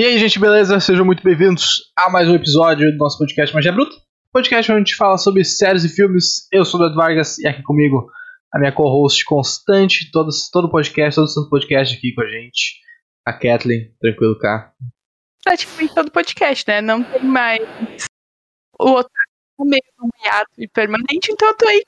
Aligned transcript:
E 0.00 0.02
aí, 0.02 0.18
gente, 0.18 0.38
beleza? 0.38 0.80
Sejam 0.80 1.04
muito 1.04 1.22
bem-vindos 1.22 1.92
a 1.94 2.08
mais 2.08 2.26
um 2.26 2.34
episódio 2.34 2.90
do 2.90 2.96
nosso 2.96 3.18
podcast 3.18 3.54
Magia 3.54 3.70
Bruta. 3.70 3.94
Podcast 4.32 4.72
onde 4.72 4.76
a 4.76 4.82
gente 4.82 4.96
fala 4.96 5.18
sobre 5.18 5.44
séries 5.44 5.84
e 5.84 5.90
filmes. 5.90 6.48
Eu 6.50 6.64
sou 6.64 6.80
o 6.80 6.84
Eduardo 6.84 6.96
Vargas 6.96 7.38
e 7.38 7.46
aqui 7.46 7.62
comigo 7.62 8.10
a 8.50 8.58
minha 8.58 8.72
co-host 8.72 9.22
constante, 9.26 10.10
todo, 10.10 10.30
todo 10.50 10.70
podcast, 10.70 11.16
todo 11.16 11.28
santo 11.28 11.50
podcast 11.50 11.98
aqui 11.98 12.14
com 12.14 12.22
a 12.22 12.26
gente, 12.26 12.80
a 13.26 13.32
Kathleen. 13.34 13.94
Tranquilo, 14.00 14.38
cá? 14.38 14.72
Praticamente 15.44 15.94
todo 15.94 16.10
podcast, 16.10 16.64
né? 16.66 16.80
Não 16.80 17.04
tem 17.04 17.22
mais 17.22 17.60
o 18.80 18.88
outro 18.92 19.12
meio 19.60 19.82
hiato 20.24 20.52
e 20.56 20.66
permanente, 20.66 21.30
então 21.30 21.46
eu 21.46 21.56
tô 21.58 21.68
aí 21.68 21.84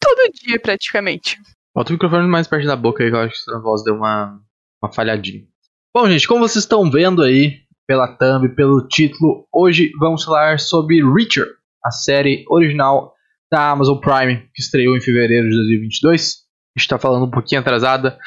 todo 0.00 0.32
dia 0.42 0.58
praticamente. 0.58 1.38
Bota 1.76 1.90
o 1.90 1.92
microfone 1.92 2.26
mais 2.26 2.48
perto 2.48 2.66
da 2.66 2.76
boca 2.76 3.04
aí, 3.04 3.10
que 3.10 3.14
eu 3.14 3.20
acho 3.20 3.44
que 3.44 3.54
a 3.54 3.58
voz 3.58 3.84
deu 3.84 3.96
uma, 3.96 4.40
uma 4.82 4.90
falhadinha. 4.90 5.51
Bom, 5.94 6.08
gente, 6.08 6.26
como 6.26 6.40
vocês 6.40 6.64
estão 6.64 6.90
vendo 6.90 7.22
aí 7.22 7.58
pela 7.86 8.16
thumb, 8.16 8.48
pelo 8.54 8.88
título, 8.88 9.46
hoje 9.52 9.90
vamos 10.00 10.24
falar 10.24 10.58
sobre 10.58 11.02
Reacher, 11.04 11.46
a 11.84 11.90
série 11.90 12.46
original 12.48 13.12
da 13.52 13.68
Amazon 13.68 13.98
Prime, 13.98 14.48
que 14.54 14.62
estreou 14.62 14.96
em 14.96 15.02
fevereiro 15.02 15.50
de 15.50 15.54
2022. 15.54 16.22
A 16.22 16.80
gente 16.80 16.86
está 16.86 16.98
falando 16.98 17.26
um 17.26 17.30
pouquinho 17.30 17.60
atrasada, 17.60 18.18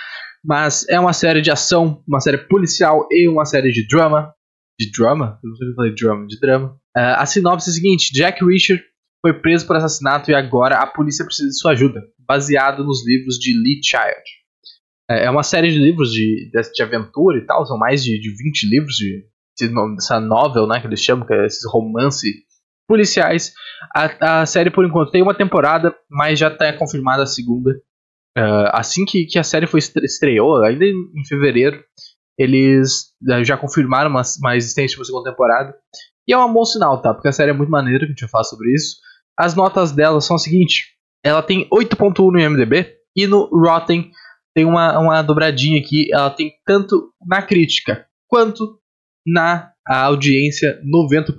mas 0.44 0.88
é 0.88 1.00
uma 1.00 1.12
série 1.12 1.42
de 1.42 1.50
ação, 1.50 2.04
uma 2.08 2.20
série 2.20 2.38
policial 2.38 3.08
e 3.10 3.28
uma 3.28 3.46
série 3.46 3.72
de 3.72 3.88
drama. 3.88 4.32
De 4.80 4.92
drama? 4.92 5.40
Eu 5.44 5.50
não 5.50 5.56
sei 5.56 5.66
que 5.66 5.72
eu 5.72 5.76
falei 5.76 5.96
drama, 5.96 6.28
de 6.28 6.40
drama. 6.40 6.68
Uh, 6.96 7.18
a 7.18 7.26
sinopse 7.26 7.68
é 7.68 7.72
a 7.72 7.74
seguinte: 7.74 8.14
Jack 8.14 8.46
Reacher 8.46 8.80
foi 9.24 9.34
preso 9.42 9.66
por 9.66 9.76
assassinato 9.76 10.30
e 10.30 10.36
agora 10.36 10.78
a 10.78 10.86
polícia 10.86 11.26
precisa 11.26 11.50
de 11.50 11.58
sua 11.58 11.72
ajuda, 11.72 12.04
baseado 12.28 12.84
nos 12.84 13.04
livros 13.08 13.40
de 13.40 13.54
Lee 13.58 13.82
Child. 13.84 14.45
É, 15.10 15.26
é 15.26 15.30
uma 15.30 15.44
série 15.44 15.72
de 15.72 15.78
livros 15.78 16.12
de, 16.12 16.50
de, 16.52 16.84
aventura 16.84 17.38
e 17.38 17.46
tal, 17.46 17.66
são 17.66 17.78
mais 17.78 18.04
de, 18.04 18.20
de 18.20 18.30
20 18.30 18.70
livros 18.70 18.96
de, 18.96 19.26
de, 19.58 19.96
dessa 19.96 20.20
novel, 20.20 20.68
né, 20.68 20.80
que 20.80 20.88
eles 20.88 21.02
chamam, 21.02 21.26
que 21.26 21.34
é 21.34 21.46
esses 21.46 21.70
romances 21.72 22.34
policiais. 22.88 23.54
A, 23.96 24.42
a 24.42 24.46
série, 24.46 24.72
por 24.72 24.86
enquanto, 24.86 25.12
tem 25.12 25.22
uma 25.22 25.36
temporada, 25.36 25.96
mas 26.10 26.40
já 26.40 26.48
está 26.48 26.72
confirmada 26.74 27.24
a 27.24 27.28
segunda. 27.28 27.72
Uh, 28.38 28.68
assim 28.74 29.06
que, 29.06 29.26
que 29.26 29.40
a 29.40 29.44
série 29.44 29.66
foi 29.66 29.80
estreou, 29.80 30.62
ainda 30.64 30.86
em, 30.86 31.26
fevereiro, 31.28 31.82
eles 32.38 33.14
já 33.46 33.56
confirmaram 33.56 34.10
uma, 34.10 34.24
uma 34.40 34.58
existência 34.58 34.96
de 34.96 35.00
uma 35.00 35.06
segunda 35.06 35.32
temporada. 35.32 35.74
E 36.28 36.34
é 36.34 36.38
um 36.38 36.52
bom 36.52 36.66
sinal, 36.66 37.02
tá? 37.02 37.14
Porque 37.14 37.30
a 37.30 37.32
série 37.32 37.52
é 37.52 37.54
muito 37.54 37.70
maneira, 37.70 38.00
que 38.00 38.06
a 38.06 38.10
gente 38.10 38.22
vai 38.22 38.30
falar 38.30 38.44
sobre 38.44 38.74
isso. 38.74 38.98
As 39.38 39.56
notas 39.56 39.92
dela 39.92 40.20
são 40.20 40.36
o 40.36 40.40
seguinte: 40.40 40.96
ela 41.24 41.42
tem 41.42 41.68
8.1 41.70 42.32
no 42.32 42.40
IMDb 42.40 42.94
e 43.16 43.26
no 43.28 43.48
Rotten 43.52 44.12
tem 44.56 44.66
uma, 44.66 44.98
uma 44.98 45.22
dobradinha 45.22 45.80
aqui, 45.80 46.08
ela 46.14 46.30
tem 46.30 46.54
tanto 46.66 47.12
na 47.28 47.42
crítica 47.42 48.08
quanto 48.28 48.80
na 49.28 49.72
audiência 49.86 50.82
90%. 50.84 51.34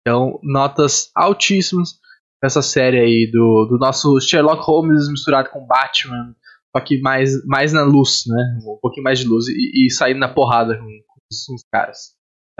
Então, 0.00 0.38
notas 0.42 1.10
altíssimas 1.14 2.00
essa 2.42 2.60
série 2.60 2.98
aí 2.98 3.30
do, 3.30 3.66
do 3.66 3.78
nosso 3.78 4.20
Sherlock 4.20 4.64
Holmes 4.64 5.08
misturado 5.08 5.48
com 5.50 5.64
Batman, 5.64 6.34
só 6.74 6.82
que 6.82 7.00
mais, 7.00 7.44
mais 7.46 7.72
na 7.72 7.84
luz, 7.84 8.24
né? 8.26 8.58
Um 8.66 8.78
pouquinho 8.80 9.04
mais 9.04 9.20
de 9.20 9.26
luz 9.26 9.46
e, 9.46 9.86
e 9.86 9.90
saindo 9.90 10.18
na 10.18 10.28
porrada 10.28 10.76
com, 10.76 10.84
com 10.84 11.54
os 11.54 11.64
caras. 11.72 11.98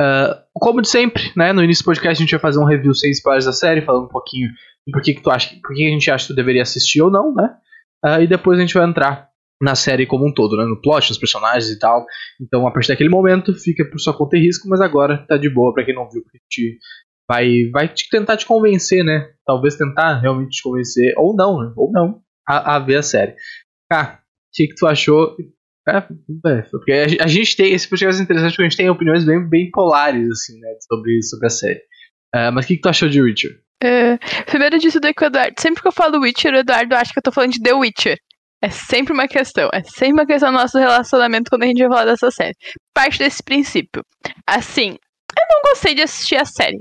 Uh, 0.00 0.38
como 0.54 0.82
de 0.82 0.88
sempre, 0.88 1.32
né? 1.36 1.52
No 1.52 1.64
início 1.64 1.82
do 1.82 1.86
podcast 1.86 2.22
a 2.22 2.24
gente 2.24 2.30
vai 2.30 2.40
fazer 2.40 2.60
um 2.60 2.64
review 2.64 2.94
sem 2.94 3.10
spoilers 3.10 3.44
da 3.44 3.52
série, 3.52 3.82
falando 3.82 4.04
um 4.04 4.08
pouquinho 4.08 4.50
por 4.92 5.02
que, 5.02 5.14
que 5.14 5.22
tu 5.22 5.30
acha, 5.30 5.54
por 5.60 5.74
que 5.74 5.86
a 5.86 5.90
gente 5.90 6.10
acha 6.10 6.26
que 6.26 6.32
tu 6.32 6.36
deveria 6.36 6.62
assistir 6.62 7.02
ou 7.02 7.10
não, 7.10 7.34
né? 7.34 7.56
Uh, 8.04 8.22
e 8.22 8.26
depois 8.28 8.58
a 8.58 8.60
gente 8.60 8.74
vai 8.74 8.86
entrar 8.86 9.31
na 9.62 9.76
série 9.76 10.06
como 10.06 10.26
um 10.26 10.34
todo, 10.34 10.56
né? 10.56 10.64
No 10.64 10.80
plot, 10.80 11.08
nos 11.08 11.18
personagens 11.18 11.70
e 11.70 11.78
tal. 11.78 12.04
Então, 12.40 12.66
a 12.66 12.72
partir 12.72 12.88
daquele 12.88 13.08
momento, 13.08 13.54
fica 13.54 13.84
por 13.84 14.00
sua 14.00 14.16
conta 14.16 14.36
e 14.36 14.40
risco, 14.40 14.68
mas 14.68 14.80
agora 14.80 15.24
tá 15.28 15.36
de 15.36 15.48
boa 15.48 15.72
para 15.72 15.84
quem 15.84 15.94
não 15.94 16.10
viu, 16.10 16.22
porque 16.22 16.78
vai, 17.30 17.70
vai 17.72 17.88
te, 17.88 18.08
tentar 18.10 18.36
te 18.36 18.44
convencer, 18.44 19.04
né? 19.04 19.30
Talvez 19.46 19.76
tentar 19.76 20.20
realmente 20.20 20.56
te 20.56 20.62
convencer, 20.64 21.14
ou 21.16 21.36
não, 21.36 21.60
né? 21.60 21.72
Ou 21.76 21.92
não, 21.92 22.20
a, 22.46 22.74
a 22.74 22.78
ver 22.80 22.96
a 22.96 23.02
série. 23.02 23.36
Ah, 23.90 24.18
o 24.18 24.52
que, 24.52 24.66
que 24.66 24.74
tu 24.74 24.84
achou? 24.84 25.36
É, 25.88 25.96
é, 25.98 26.62
porque 26.62 26.92
a, 26.92 27.24
a, 27.24 27.26
gente 27.28 27.56
tem, 27.56 27.72
esse 27.72 27.88
podcast 27.88 28.20
é 28.20 28.24
interessante 28.24 28.52
porque 28.52 28.62
a 28.62 28.68
gente 28.68 28.76
tem 28.76 28.90
opiniões 28.90 29.24
bem, 29.24 29.48
bem 29.48 29.70
polares, 29.70 30.28
assim, 30.28 30.58
né? 30.58 30.74
Sobre, 30.88 31.22
sobre 31.22 31.46
a 31.46 31.50
série. 31.50 31.80
Uh, 32.34 32.50
mas 32.52 32.64
o 32.64 32.68
que, 32.68 32.76
que 32.76 32.82
tu 32.82 32.88
achou 32.88 33.08
de 33.08 33.22
Witcher? 33.22 33.52
É, 33.80 34.16
primeiro 34.46 34.78
tudo 34.78 35.06
é 35.06 35.12
que 35.12 35.24
o 35.24 35.26
Eduardo, 35.26 35.54
sempre 35.60 35.82
que 35.82 35.88
eu 35.88 35.92
falo 35.92 36.20
Witcher, 36.20 36.54
o 36.54 36.58
Eduardo 36.58 36.94
acha 36.94 37.12
que 37.12 37.18
eu 37.18 37.22
tô 37.22 37.30
falando 37.30 37.52
de 37.52 37.62
The 37.62 37.74
Witcher. 37.74 38.18
É 38.62 38.70
sempre 38.70 39.12
uma 39.12 39.26
questão. 39.26 39.68
É 39.72 39.82
sempre 39.82 40.12
uma 40.12 40.26
questão 40.26 40.52
do 40.52 40.58
nosso 40.58 40.78
relacionamento 40.78 41.50
quando 41.50 41.64
a 41.64 41.66
gente 41.66 41.80
vai 41.80 41.88
falar 41.88 42.04
dessa 42.04 42.30
série. 42.30 42.54
Parte 42.94 43.18
desse 43.18 43.42
princípio. 43.42 44.04
Assim, 44.46 44.90
eu 44.90 45.44
não 45.50 45.62
gostei 45.70 45.94
de 45.94 46.02
assistir 46.02 46.36
a 46.36 46.44
série. 46.44 46.78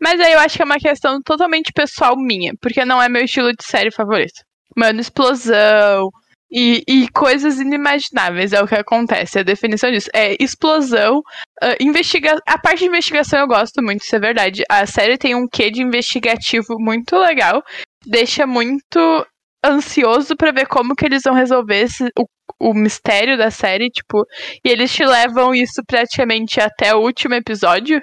Mas 0.00 0.20
aí 0.20 0.32
eu 0.32 0.38
acho 0.38 0.56
que 0.56 0.62
é 0.62 0.64
uma 0.64 0.78
questão 0.78 1.20
totalmente 1.22 1.72
pessoal 1.72 2.16
minha, 2.16 2.52
porque 2.60 2.84
não 2.84 3.02
é 3.02 3.08
meu 3.08 3.24
estilo 3.24 3.52
de 3.52 3.64
série 3.64 3.90
favorito. 3.90 4.42
Mano, 4.76 5.00
explosão 5.00 6.10
e, 6.50 6.82
e 6.86 7.08
coisas 7.10 7.58
inimagináveis 7.58 8.52
é 8.52 8.62
o 8.62 8.66
que 8.66 8.74
acontece. 8.74 9.38
A 9.38 9.42
definição 9.42 9.90
disso 9.90 10.08
é 10.14 10.36
explosão, 10.40 11.18
uh, 11.18 11.76
investiga 11.80 12.38
a 12.46 12.58
parte 12.58 12.80
de 12.80 12.86
investigação 12.86 13.40
eu 13.40 13.48
gosto 13.48 13.82
muito, 13.82 14.02
isso 14.02 14.14
é 14.16 14.20
verdade. 14.20 14.62
A 14.68 14.86
série 14.86 15.18
tem 15.18 15.34
um 15.34 15.46
quê 15.46 15.70
de 15.70 15.82
investigativo 15.82 16.76
muito 16.78 17.16
legal, 17.16 17.62
deixa 18.04 18.46
muito 18.46 19.26
ansioso 19.64 20.36
para 20.36 20.52
ver 20.52 20.66
como 20.66 20.94
que 20.94 21.04
eles 21.04 21.22
vão 21.22 21.34
resolver 21.34 21.80
esse, 21.80 22.04
o, 22.18 22.26
o 22.58 22.74
mistério 22.74 23.36
da 23.36 23.50
série, 23.50 23.90
tipo, 23.90 24.24
e 24.64 24.68
eles 24.68 24.92
te 24.92 25.04
levam 25.04 25.54
isso 25.54 25.82
praticamente 25.86 26.60
até 26.60 26.94
o 26.94 27.00
último 27.00 27.34
episódio. 27.34 28.02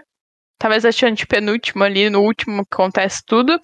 Talvez 0.60 0.86
achando 0.86 1.26
penúltimo 1.28 1.84
ali, 1.84 2.10
no 2.10 2.22
último 2.22 2.64
acontece 2.70 3.22
tudo. 3.26 3.60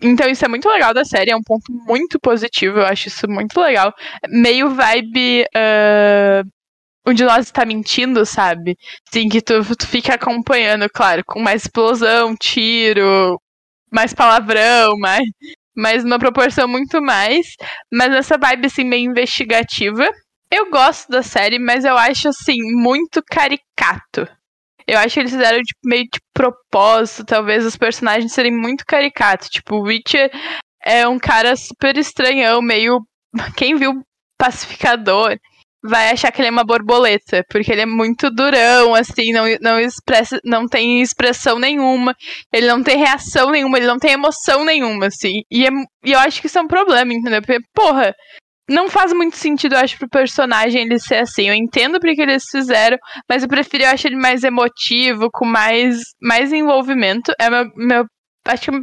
Então 0.00 0.28
isso 0.28 0.44
é 0.44 0.48
muito 0.48 0.68
legal 0.68 0.94
da 0.94 1.04
série, 1.04 1.30
é 1.30 1.36
um 1.36 1.42
ponto 1.42 1.72
muito 1.86 2.20
positivo, 2.20 2.78
eu 2.78 2.86
acho 2.86 3.08
isso 3.08 3.28
muito 3.28 3.60
legal. 3.60 3.92
Meio 4.28 4.70
vibe 4.70 5.44
uh, 5.44 6.48
onde 7.06 7.24
nós 7.24 7.46
está 7.46 7.64
mentindo, 7.64 8.24
sabe? 8.24 8.76
Sim, 9.12 9.28
que 9.28 9.40
tu, 9.42 9.64
tu 9.76 9.86
fica 9.86 10.14
acompanhando, 10.14 10.88
claro, 10.90 11.22
com 11.26 11.40
mais 11.40 11.62
explosão, 11.62 12.36
tiro, 12.36 13.40
mais 13.90 14.14
palavrão, 14.14 14.96
mais, 14.98 15.24
mas 15.78 16.02
numa 16.02 16.18
proporção 16.18 16.66
muito 16.66 17.00
mais. 17.00 17.46
Mas 17.92 18.12
essa 18.12 18.36
vibe, 18.36 18.66
assim, 18.66 18.82
meio 18.82 19.08
investigativa. 19.08 20.08
Eu 20.50 20.70
gosto 20.70 21.08
da 21.08 21.22
série, 21.22 21.58
mas 21.58 21.84
eu 21.84 21.96
acho, 21.96 22.28
assim, 22.28 22.56
muito 22.74 23.22
caricato. 23.22 24.26
Eu 24.86 24.98
acho 24.98 25.14
que 25.14 25.20
eles 25.20 25.30
fizeram 25.30 25.62
tipo, 25.62 25.80
meio 25.84 26.04
de 26.04 26.18
propósito, 26.34 27.24
talvez 27.24 27.64
os 27.64 27.76
personagens 27.76 28.32
serem 28.32 28.52
muito 28.52 28.84
caricatos. 28.84 29.48
Tipo, 29.48 29.76
o 29.76 29.82
Witcher 29.82 30.30
é 30.82 31.06
um 31.06 31.18
cara 31.18 31.54
super 31.54 31.96
estranhão, 31.96 32.60
meio. 32.60 33.00
Quem 33.56 33.76
viu 33.76 34.02
Pacificador 34.38 35.38
vai 35.82 36.10
achar 36.10 36.32
que 36.32 36.40
ele 36.40 36.48
é 36.48 36.50
uma 36.50 36.64
borboleta, 36.64 37.44
porque 37.48 37.70
ele 37.70 37.82
é 37.82 37.86
muito 37.86 38.30
durão, 38.30 38.94
assim, 38.94 39.32
não, 39.32 39.44
não, 39.60 39.78
expressa, 39.78 40.40
não 40.44 40.66
tem 40.66 41.00
expressão 41.00 41.58
nenhuma, 41.58 42.14
ele 42.52 42.66
não 42.66 42.82
tem 42.82 42.98
reação 42.98 43.50
nenhuma, 43.50 43.78
ele 43.78 43.86
não 43.86 43.98
tem 43.98 44.12
emoção 44.12 44.64
nenhuma, 44.64 45.06
assim. 45.06 45.42
E, 45.50 45.66
é, 45.66 45.70
e 46.04 46.12
eu 46.12 46.18
acho 46.18 46.40
que 46.40 46.46
isso 46.46 46.58
é 46.58 46.62
um 46.62 46.68
problema, 46.68 47.12
entendeu? 47.12 47.40
Porque, 47.40 47.60
porra, 47.72 48.14
não 48.68 48.88
faz 48.88 49.12
muito 49.12 49.36
sentido, 49.36 49.74
eu 49.74 49.78
acho, 49.78 49.98
pro 49.98 50.08
personagem 50.08 50.82
ele 50.82 50.98
ser 50.98 51.16
assim. 51.16 51.48
Eu 51.48 51.54
entendo 51.54 51.98
porque 51.98 52.20
eles 52.20 52.44
fizeram, 52.50 52.98
mas 53.28 53.42
eu 53.42 53.48
prefiro, 53.48 53.84
eu 53.84 53.90
acho 53.90 54.06
ele 54.06 54.16
mais 54.16 54.44
emotivo, 54.44 55.30
com 55.32 55.46
mais, 55.46 55.98
mais 56.20 56.52
envolvimento. 56.52 57.32
É 57.40 57.48
meu, 57.48 57.64
meu. 57.76 58.04
Acho 58.46 58.70
que 58.70 58.78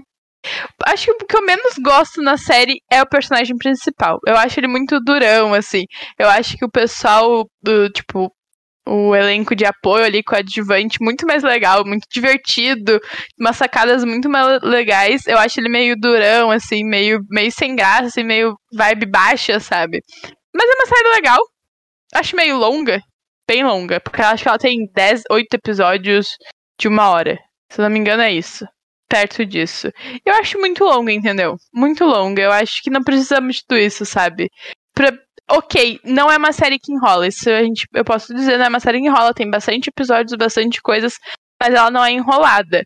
Acho 0.85 1.05
que 1.05 1.23
o 1.23 1.27
que 1.27 1.37
eu 1.37 1.45
menos 1.45 1.75
gosto 1.81 2.21
na 2.21 2.37
série 2.37 2.81
é 2.89 3.01
o 3.01 3.09
personagem 3.09 3.57
principal. 3.57 4.19
Eu 4.25 4.35
acho 4.37 4.59
ele 4.59 4.67
muito 4.67 4.99
durão, 4.99 5.53
assim. 5.53 5.85
Eu 6.17 6.29
acho 6.29 6.57
que 6.57 6.65
o 6.65 6.71
pessoal 6.71 7.47
do, 7.61 7.89
tipo, 7.89 8.31
o 8.87 9.15
elenco 9.15 9.55
de 9.55 9.65
apoio 9.65 10.05
ali 10.05 10.23
com 10.23 10.35
o 10.35 10.37
adjuvante 10.37 10.97
muito 11.01 11.25
mais 11.25 11.43
legal, 11.43 11.83
muito 11.85 12.05
divertido, 12.11 12.99
umas 13.39 13.57
sacadas 13.57 14.03
muito 14.03 14.29
mais 14.29 14.61
legais. 14.61 15.25
Eu 15.25 15.37
acho 15.37 15.59
ele 15.59 15.69
meio 15.69 15.95
durão, 15.99 16.51
assim, 16.51 16.83
meio, 16.83 17.19
meio 17.29 17.51
sem 17.51 17.75
graça, 17.75 18.07
assim, 18.07 18.23
meio 18.23 18.55
vibe 18.73 19.07
baixa, 19.07 19.59
sabe? 19.59 20.01
Mas 20.53 20.69
é 20.69 20.73
uma 20.73 20.85
série 20.85 21.15
legal. 21.15 21.39
Acho 22.13 22.35
meio 22.35 22.57
longa, 22.57 23.01
bem 23.47 23.63
longa, 23.63 23.99
porque 23.99 24.21
eu 24.21 24.25
acho 24.25 24.43
que 24.43 24.49
ela 24.49 24.59
tem 24.59 24.87
10, 24.93 25.23
8 25.31 25.53
episódios 25.53 26.27
de 26.79 26.87
uma 26.87 27.09
hora. 27.09 27.37
Se 27.69 27.81
não 27.81 27.89
me 27.89 27.99
engano, 27.99 28.21
é 28.21 28.31
isso 28.31 28.65
perto 29.15 29.45
disso. 29.45 29.89
Eu 30.25 30.33
acho 30.35 30.59
muito 30.59 30.83
longa, 30.83 31.11
entendeu? 31.11 31.55
Muito 31.73 32.03
longa. 32.03 32.41
Eu 32.41 32.51
acho 32.51 32.83
que 32.83 32.89
não 32.89 33.01
precisamos 33.01 33.57
de 33.57 33.61
tudo 33.65 33.79
isso, 33.79 34.05
sabe? 34.05 34.49
Pra... 34.93 35.11
Ok, 35.49 36.01
não 36.03 36.29
é 36.29 36.37
uma 36.37 36.51
série 36.51 36.77
que 36.77 36.91
enrola. 36.91 37.27
Isso 37.27 37.49
a 37.49 37.63
gente, 37.63 37.87
eu 37.93 38.03
posso 38.03 38.33
dizer, 38.33 38.57
não 38.57 38.65
é 38.65 38.69
uma 38.69 38.79
série 38.79 38.99
que 38.99 39.07
enrola. 39.07 39.33
Tem 39.33 39.49
bastante 39.49 39.87
episódios, 39.87 40.35
bastante 40.37 40.81
coisas, 40.81 41.13
mas 41.61 41.73
ela 41.73 41.89
não 41.89 42.03
é 42.03 42.11
enrolada. 42.11 42.83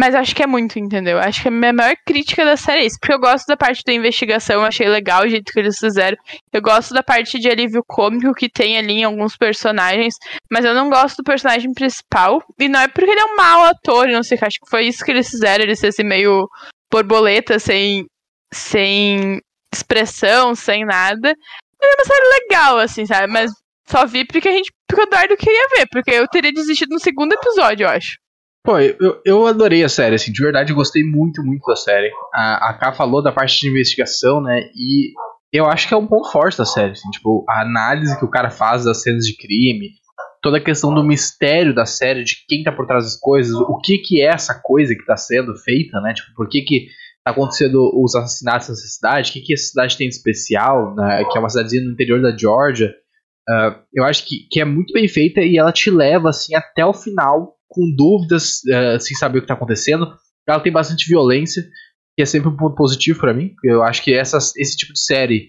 Mas 0.00 0.14
acho 0.14 0.34
que 0.34 0.42
é 0.42 0.46
muito, 0.46 0.78
entendeu? 0.78 1.18
Acho 1.18 1.42
que 1.42 1.48
a 1.48 1.50
minha 1.50 1.74
maior 1.74 1.94
crítica 2.06 2.42
da 2.42 2.56
série 2.56 2.84
é 2.84 2.86
isso. 2.86 2.96
Porque 2.98 3.12
eu 3.12 3.20
gosto 3.20 3.46
da 3.46 3.54
parte 3.54 3.82
da 3.84 3.92
investigação, 3.92 4.64
achei 4.64 4.88
legal 4.88 5.24
o 5.24 5.28
jeito 5.28 5.52
que 5.52 5.60
eles 5.60 5.76
fizeram. 5.78 6.16
Eu 6.50 6.62
gosto 6.62 6.94
da 6.94 7.02
parte 7.02 7.38
de 7.38 7.50
alívio 7.50 7.84
cômico 7.86 8.32
que 8.32 8.48
tem 8.48 8.78
ali 8.78 9.00
em 9.00 9.04
alguns 9.04 9.36
personagens. 9.36 10.14
Mas 10.50 10.64
eu 10.64 10.72
não 10.72 10.88
gosto 10.88 11.18
do 11.18 11.22
personagem 11.22 11.74
principal. 11.74 12.42
E 12.58 12.66
não 12.66 12.80
é 12.80 12.88
porque 12.88 13.10
ele 13.10 13.20
é 13.20 13.24
um 13.26 13.36
mau 13.36 13.64
ator, 13.64 14.08
não 14.08 14.22
sei, 14.22 14.38
acho 14.40 14.58
que 14.58 14.70
foi 14.70 14.86
isso 14.86 15.04
que 15.04 15.10
eles 15.10 15.28
fizeram, 15.28 15.64
ele 15.64 15.76
ser 15.76 15.88
assim 15.88 16.02
meio 16.02 16.48
borboleta, 16.90 17.58
sem, 17.58 18.06
sem 18.50 19.38
expressão, 19.70 20.54
sem 20.54 20.82
nada. 20.86 21.34
Mas 21.78 21.90
é 21.90 21.94
uma 21.94 22.04
série 22.06 22.40
legal, 22.40 22.78
assim, 22.78 23.04
sabe? 23.04 23.30
Mas 23.30 23.52
só 23.86 24.06
vi 24.06 24.24
porque 24.24 24.48
a 24.48 24.52
gente. 24.52 24.72
Porque 24.88 25.02
o 25.02 25.04
Eduardo 25.04 25.36
queria 25.36 25.68
ver, 25.76 25.86
porque 25.92 26.10
eu 26.10 26.26
teria 26.26 26.54
desistido 26.54 26.88
no 26.88 26.98
segundo 26.98 27.34
episódio, 27.34 27.84
eu 27.84 27.90
acho. 27.90 28.16
Pô, 28.62 28.78
eu, 28.78 29.20
eu 29.24 29.46
adorei 29.46 29.82
a 29.82 29.88
série, 29.88 30.16
assim, 30.16 30.30
de 30.30 30.42
verdade 30.42 30.70
eu 30.70 30.76
gostei 30.76 31.02
muito, 31.02 31.42
muito 31.42 31.64
da 31.66 31.76
série. 31.76 32.10
A, 32.34 32.70
a 32.70 32.74
Ká 32.74 32.92
falou 32.92 33.22
da 33.22 33.32
parte 33.32 33.58
de 33.58 33.68
investigação, 33.68 34.42
né? 34.42 34.68
E 34.74 35.12
eu 35.52 35.66
acho 35.66 35.88
que 35.88 35.94
é 35.94 35.96
um 35.96 36.06
ponto 36.06 36.30
forte 36.30 36.58
da 36.58 36.66
série, 36.66 36.92
assim, 36.92 37.10
tipo, 37.10 37.44
a 37.48 37.62
análise 37.62 38.18
que 38.18 38.24
o 38.24 38.30
cara 38.30 38.50
faz 38.50 38.84
das 38.84 39.02
cenas 39.02 39.24
de 39.24 39.34
crime, 39.34 39.92
toda 40.42 40.58
a 40.58 40.62
questão 40.62 40.94
do 40.94 41.02
mistério 41.02 41.74
da 41.74 41.86
série, 41.86 42.22
de 42.22 42.36
quem 42.46 42.62
tá 42.62 42.70
por 42.70 42.86
trás 42.86 43.04
das 43.04 43.16
coisas, 43.16 43.54
o 43.54 43.78
que 43.78 43.96
que 43.98 44.20
é 44.20 44.26
essa 44.26 44.60
coisa 44.62 44.94
que 44.94 45.06
tá 45.06 45.16
sendo 45.16 45.56
feita, 45.56 45.98
né? 46.02 46.12
Tipo, 46.12 46.34
por 46.34 46.48
que 46.48 46.60
que 46.60 46.86
tá 47.24 47.30
acontecendo 47.30 47.90
os 47.94 48.14
assassinatos 48.14 48.68
nessa 48.68 48.86
cidade, 48.86 49.30
o 49.30 49.32
que 49.32 49.40
que 49.40 49.54
essa 49.54 49.68
cidade 49.68 49.96
tem 49.96 50.08
de 50.08 50.14
especial, 50.14 50.94
né? 50.94 51.24
Que 51.30 51.38
é 51.38 51.40
uma 51.40 51.48
cidadezinha 51.48 51.84
no 51.84 51.92
interior 51.92 52.20
da 52.20 52.36
Georgia. 52.36 52.94
Uh, 53.48 53.74
eu 53.94 54.04
acho 54.04 54.26
que, 54.26 54.46
que 54.50 54.60
é 54.60 54.64
muito 54.66 54.92
bem 54.92 55.08
feita 55.08 55.40
e 55.40 55.56
ela 55.56 55.72
te 55.72 55.90
leva, 55.90 56.28
assim, 56.28 56.54
até 56.54 56.84
o 56.84 56.92
final 56.92 57.56
com 57.70 57.94
dúvidas, 57.94 58.58
uh, 58.64 59.00
sem 59.00 59.16
saber 59.16 59.38
o 59.38 59.40
que 59.42 59.44
está 59.44 59.54
acontecendo. 59.54 60.12
Ela 60.46 60.60
tem 60.60 60.72
bastante 60.72 61.08
violência, 61.08 61.62
que 62.16 62.22
é 62.22 62.26
sempre 62.26 62.48
um 62.48 62.56
ponto 62.56 62.74
positivo 62.74 63.20
para 63.20 63.32
mim. 63.32 63.52
Eu 63.64 63.82
acho 63.84 64.02
que 64.02 64.12
essas, 64.12 64.54
esse 64.56 64.76
tipo 64.76 64.92
de 64.92 65.00
série 65.00 65.48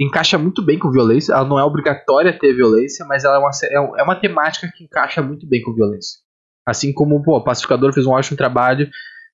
encaixa 0.00 0.38
muito 0.38 0.64
bem 0.64 0.78
com 0.78 0.90
violência. 0.90 1.32
Ela 1.32 1.48
não 1.48 1.58
é 1.58 1.64
obrigatória 1.64 2.38
ter 2.38 2.54
violência, 2.54 3.04
mas 3.06 3.24
ela 3.24 3.36
é 3.36 3.38
uma, 3.38 3.50
é, 3.64 4.00
é 4.00 4.02
uma 4.02 4.14
temática 4.20 4.70
que 4.74 4.84
encaixa 4.84 5.20
muito 5.20 5.46
bem 5.48 5.60
com 5.60 5.74
violência. 5.74 6.20
Assim 6.64 6.92
como 6.92 7.22
pô, 7.22 7.36
o 7.36 7.44
Pacificador 7.44 7.92
fez 7.92 8.06
um 8.06 8.12
ótimo 8.12 8.36
trabalho, 8.36 8.88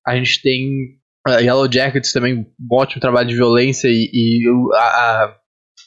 a 0.05 0.15
gente 0.15 0.41
tem 0.41 0.97
uh, 1.27 1.39
Yellow 1.39 1.71
Jackets 1.71 2.11
também, 2.11 2.39
um 2.39 2.45
ótimo 2.71 3.01
trabalho 3.01 3.27
de 3.27 3.35
violência 3.35 3.87
e, 3.87 4.09
e 4.13 4.43
a, 4.75 4.79
a, 4.79 5.35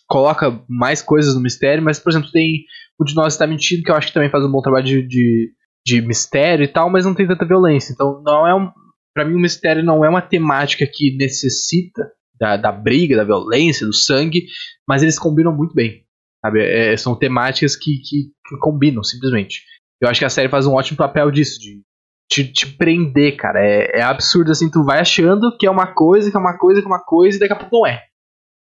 coloca 0.09 0.63
mais 0.69 1.03
coisas 1.03 1.35
no 1.35 1.41
mistério, 1.41 1.83
mas, 1.83 1.99
por 1.99 2.11
exemplo, 2.11 2.31
tem 2.31 2.65
o 2.99 3.05
de 3.05 3.15
Nós 3.15 3.35
Está 3.35 3.47
Mentindo, 3.47 3.83
que 3.83 3.91
eu 3.91 3.95
acho 3.95 4.09
que 4.09 4.15
também 4.15 4.31
faz 4.31 4.45
um 4.45 4.51
bom 4.51 4.63
trabalho 4.63 4.85
de, 4.85 5.07
de 5.07 5.53
de 5.87 6.03
mistério 6.03 6.65
e 6.65 6.69
tal, 6.69 6.91
mas 6.91 7.07
não 7.07 7.15
tem 7.15 7.29
tanta 7.29 7.47
violência. 7.47 7.93
Então, 7.93 8.21
não 8.25 8.45
é 8.45 8.53
um, 8.53 8.69
para 9.15 9.25
mim, 9.25 9.37
o 9.37 9.41
mistério 9.41 9.85
não 9.85 10.05
é 10.05 10.09
uma 10.09 10.21
temática 10.21 10.85
que 10.85 11.17
necessita 11.17 12.11
da, 12.39 12.57
da 12.57 12.73
briga, 12.73 13.17
da 13.17 13.23
violência, 13.23 13.87
do 13.87 13.93
sangue, 13.93 14.47
mas 14.87 15.03
eles 15.03 15.19
combinam 15.19 15.57
muito 15.57 15.75
bem. 15.75 16.05
Sabe? 16.45 16.61
É, 16.61 16.97
são 16.97 17.15
temáticas 17.17 17.77
que, 17.77 17.99
que, 17.99 18.25
que, 18.47 18.59
combinam, 18.61 19.05
simplesmente. 19.05 19.63
Eu 20.01 20.09
acho 20.09 20.19
que 20.19 20.27
a 20.27 20.31
série 20.31 20.49
faz 20.49 20.67
um 20.67 20.75
ótimo 20.75 20.99
papel 20.99 21.31
disso, 21.31 21.61
de 21.61 21.81
te, 22.29 22.53
te 22.53 22.67
prender, 22.67 23.37
cara. 23.37 23.61
É, 23.65 24.01
é 24.01 24.03
absurdo 24.03 24.51
assim, 24.51 24.69
tu 24.69 24.85
vai 24.85 24.99
achando 24.99 25.57
que 25.57 25.67
é 25.67 25.71
uma 25.71 25.87
coisa, 25.87 26.31
que 26.31 26.37
é 26.37 26.41
uma 26.41 26.59
coisa, 26.59 26.81
que 26.81 26.87
é 26.87 26.91
uma 26.91 27.05
coisa, 27.05 27.37
e 27.37 27.41
daqui 27.41 27.53
a 27.53 27.57
pouco 27.57 27.77
não 27.77 27.87
é. 27.87 28.03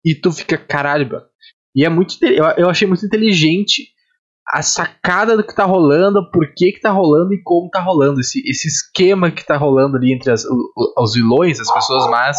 E 0.05 0.15
tu 0.15 0.31
fica, 0.31 0.57
caralho, 0.57 1.07
bro. 1.07 1.21
E 1.75 1.85
é 1.85 1.89
muito. 1.89 2.17
Eu, 2.25 2.45
eu 2.57 2.71
achei 2.71 2.87
muito 2.87 3.05
inteligente 3.05 3.89
a 4.51 4.63
sacada 4.63 5.37
do 5.37 5.45
que 5.45 5.55
tá 5.55 5.65
rolando, 5.65 6.31
por 6.31 6.53
que 6.55 6.73
que 6.73 6.81
tá 6.81 6.91
rolando 6.91 7.35
e 7.35 7.43
como 7.43 7.69
tá 7.69 7.81
rolando. 7.81 8.21
Esse, 8.21 8.41
esse 8.49 8.69
esquema 8.69 9.31
que 9.31 9.45
tá 9.45 9.57
rolando 9.57 9.97
ali 9.97 10.13
entre 10.13 10.31
as, 10.31 10.45
os 10.45 11.15
vilões, 11.15 11.61
as 11.61 11.73
pessoas 11.73 12.09
más. 12.11 12.37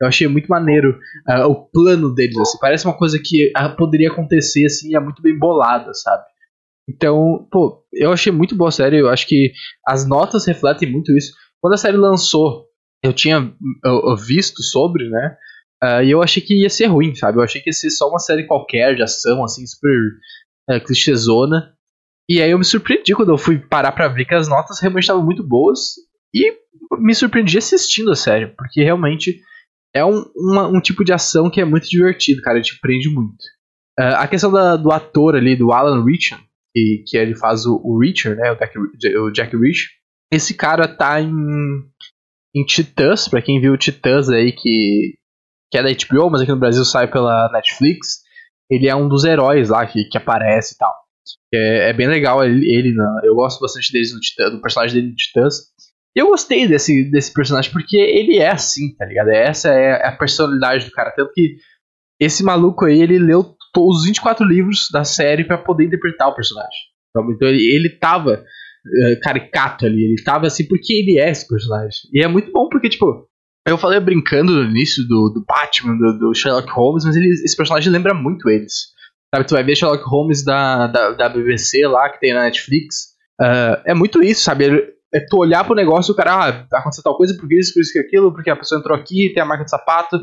Eu 0.00 0.08
achei 0.08 0.26
muito 0.26 0.48
maneiro 0.48 0.98
uh, 1.28 1.46
o 1.46 1.70
plano 1.70 2.12
deles, 2.12 2.36
assim. 2.36 2.58
Parece 2.60 2.84
uma 2.84 2.96
coisa 2.96 3.18
que 3.22 3.52
uh, 3.56 3.76
poderia 3.76 4.10
acontecer, 4.10 4.66
assim, 4.66 4.96
é 4.96 5.00
muito 5.00 5.22
bem 5.22 5.38
bolada, 5.38 5.94
sabe? 5.94 6.24
Então, 6.88 7.46
pô, 7.50 7.84
eu 7.92 8.12
achei 8.12 8.32
muito 8.32 8.56
boa 8.56 8.68
a 8.68 8.72
série. 8.72 8.98
Eu 8.98 9.08
acho 9.08 9.26
que 9.28 9.52
as 9.86 10.06
notas 10.06 10.46
refletem 10.46 10.90
muito 10.90 11.16
isso. 11.16 11.32
Quando 11.60 11.74
a 11.74 11.78
série 11.78 11.96
lançou, 11.96 12.66
eu 13.02 13.12
tinha 13.12 13.54
eu, 13.84 14.16
visto 14.16 14.62
sobre, 14.62 15.08
né? 15.08 15.36
Uh, 15.82 16.02
e 16.02 16.10
eu 16.10 16.22
achei 16.22 16.42
que 16.42 16.62
ia 16.62 16.68
ser 16.68 16.86
ruim, 16.86 17.14
sabe? 17.14 17.38
Eu 17.38 17.42
achei 17.42 17.60
que 17.60 17.70
ia 17.70 17.74
ser 17.74 17.90
só 17.90 18.08
uma 18.08 18.18
série 18.18 18.46
qualquer 18.46 18.96
de 18.96 19.02
ação, 19.02 19.44
assim, 19.44 19.64
super 19.66 19.96
é, 20.68 20.80
clichêzona. 20.80 21.74
E 22.28 22.40
aí 22.40 22.50
eu 22.50 22.58
me 22.58 22.64
surpreendi 22.64 23.14
quando 23.14 23.30
eu 23.30 23.38
fui 23.38 23.58
parar 23.58 23.92
pra 23.92 24.08
ver 24.08 24.24
que 24.24 24.34
as 24.34 24.48
notas 24.48 24.80
realmente 24.80 25.04
estavam 25.04 25.24
muito 25.24 25.46
boas. 25.46 25.94
E 26.34 26.52
me 26.98 27.14
surpreendi 27.14 27.58
assistindo 27.58 28.10
a 28.10 28.16
série, 28.16 28.48
porque 28.48 28.82
realmente 28.82 29.40
é 29.94 30.04
um, 30.04 30.24
uma, 30.34 30.66
um 30.66 30.80
tipo 30.80 31.04
de 31.04 31.12
ação 31.12 31.48
que 31.48 31.60
é 31.60 31.64
muito 31.64 31.88
divertido, 31.88 32.42
cara, 32.42 32.60
te 32.60 32.78
prende 32.80 33.08
muito. 33.08 33.42
Uh, 33.98 34.16
a 34.16 34.26
questão 34.26 34.50
da, 34.50 34.76
do 34.76 34.90
ator 34.90 35.36
ali, 35.36 35.54
do 35.54 35.70
Alan 35.70 36.04
Richard, 36.04 36.44
que, 36.72 37.04
que 37.06 37.16
ele 37.16 37.36
faz 37.36 37.64
o, 37.64 37.80
o 37.84 38.00
Richard, 38.00 38.40
né, 38.40 38.50
o 38.50 38.56
Jack, 38.56 38.78
o 39.18 39.30
Jack 39.30 39.56
Rich, 39.56 39.90
esse 40.32 40.54
cara 40.54 40.88
tá 40.88 41.20
em, 41.20 41.30
em 42.56 42.64
Titãs, 42.64 43.28
pra 43.28 43.40
quem 43.40 43.60
viu 43.60 43.78
Titãs 43.78 44.28
aí, 44.28 44.50
que, 44.50 45.14
que 45.70 45.78
é 45.78 45.82
da 45.82 45.90
HBO, 45.90 46.28
mas 46.30 46.40
aqui 46.40 46.50
no 46.50 46.58
Brasil 46.58 46.84
sai 46.84 47.08
pela 47.08 47.48
Netflix 47.52 48.23
ele 48.70 48.88
é 48.88 48.94
um 48.94 49.08
dos 49.08 49.24
heróis 49.24 49.68
lá 49.68 49.86
que, 49.86 50.04
que 50.04 50.18
aparece 50.18 50.74
e 50.74 50.78
tal. 50.78 50.94
É, 51.52 51.90
é 51.90 51.92
bem 51.92 52.06
legal 52.06 52.44
ele, 52.44 52.66
ele 52.70 52.92
né? 52.92 53.04
eu 53.24 53.34
gosto 53.34 53.60
bastante 53.60 53.92
dele 53.92 54.12
no 54.12 54.20
Titã, 54.20 54.50
do 54.50 54.60
personagem 54.60 54.96
dele 54.96 55.08
no 55.08 55.16
Titãs. 55.16 55.54
Eu 56.14 56.28
gostei 56.28 56.68
desse, 56.68 57.10
desse 57.10 57.32
personagem 57.32 57.72
porque 57.72 57.96
ele 57.96 58.38
é 58.38 58.50
assim, 58.50 58.94
tá 58.96 59.04
ligado? 59.04 59.28
Essa 59.30 59.70
é 59.70 60.06
a 60.06 60.12
personalidade 60.12 60.84
do 60.84 60.92
cara. 60.92 61.10
Tanto 61.10 61.32
que 61.32 61.56
esse 62.20 62.44
maluco 62.44 62.84
aí, 62.84 63.00
ele 63.00 63.18
leu 63.18 63.54
os 63.76 64.04
24 64.04 64.46
livros 64.46 64.88
da 64.92 65.02
série 65.02 65.44
para 65.44 65.58
poder 65.58 65.84
interpretar 65.84 66.28
o 66.28 66.34
personagem. 66.34 66.78
Então, 67.10 67.30
então 67.32 67.48
ele, 67.48 67.64
ele 67.64 67.88
tava 67.90 68.34
uh, 68.40 69.20
caricato 69.20 69.86
ali, 69.86 70.04
ele 70.04 70.22
tava 70.22 70.46
assim 70.46 70.66
porque 70.66 70.92
ele 70.92 71.18
é 71.18 71.30
esse 71.30 71.46
personagem. 71.48 71.98
E 72.12 72.22
é 72.22 72.28
muito 72.28 72.52
bom 72.52 72.68
porque, 72.68 72.88
tipo, 72.88 73.28
eu 73.66 73.78
falei 73.78 73.98
brincando 73.98 74.52
no 74.52 74.70
início 74.70 75.06
do, 75.06 75.30
do 75.30 75.44
Batman, 75.46 75.96
do, 75.96 76.18
do 76.18 76.34
Sherlock 76.34 76.70
Holmes, 76.70 77.04
mas 77.04 77.16
ele, 77.16 77.28
esse 77.28 77.56
personagem 77.56 77.90
lembra 77.90 78.12
muito 78.12 78.48
eles. 78.48 78.92
Sabe, 79.34 79.46
tu 79.46 79.54
vai 79.54 79.64
ver 79.64 79.76
Sherlock 79.76 80.04
Holmes 80.06 80.44
da, 80.44 80.86
da, 80.86 81.10
da 81.12 81.28
BBC 81.28 81.86
lá, 81.86 82.10
que 82.10 82.20
tem 82.20 82.34
na 82.34 82.42
Netflix. 82.42 83.14
Uh, 83.40 83.80
é 83.84 83.94
muito 83.94 84.22
isso, 84.22 84.42
sabe? 84.42 84.66
É 85.12 85.20
tu 85.28 85.38
olhar 85.38 85.64
pro 85.64 85.74
negócio 85.74 86.10
e 86.10 86.12
o 86.12 86.16
cara, 86.16 86.34
ah, 86.34 86.66
vai 86.70 86.80
acontecer 86.80 87.02
tal 87.02 87.16
coisa, 87.16 87.36
por 87.36 87.50
isso, 87.52 87.72
por 87.72 87.80
isso 87.80 87.92
que 87.92 87.98
aquilo, 87.98 88.32
porque 88.32 88.50
a 88.50 88.56
pessoa 88.56 88.78
entrou 88.78 88.96
aqui, 88.96 89.32
tem 89.32 89.42
a 89.42 89.46
marca 89.46 89.64
de 89.64 89.70
sapato, 89.70 90.22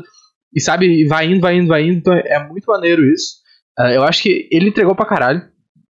e 0.54 0.60
sabe, 0.60 1.06
vai 1.06 1.26
indo, 1.26 1.40
vai 1.40 1.56
indo, 1.56 1.68
vai 1.68 1.82
indo. 1.82 1.98
Então 1.98 2.12
é 2.14 2.46
muito 2.46 2.66
maneiro 2.66 3.04
isso. 3.04 3.42
Uh, 3.78 3.88
eu 3.88 4.02
acho 4.04 4.22
que 4.22 4.48
ele 4.52 4.68
entregou 4.68 4.94
pra 4.94 5.06
caralho. 5.06 5.42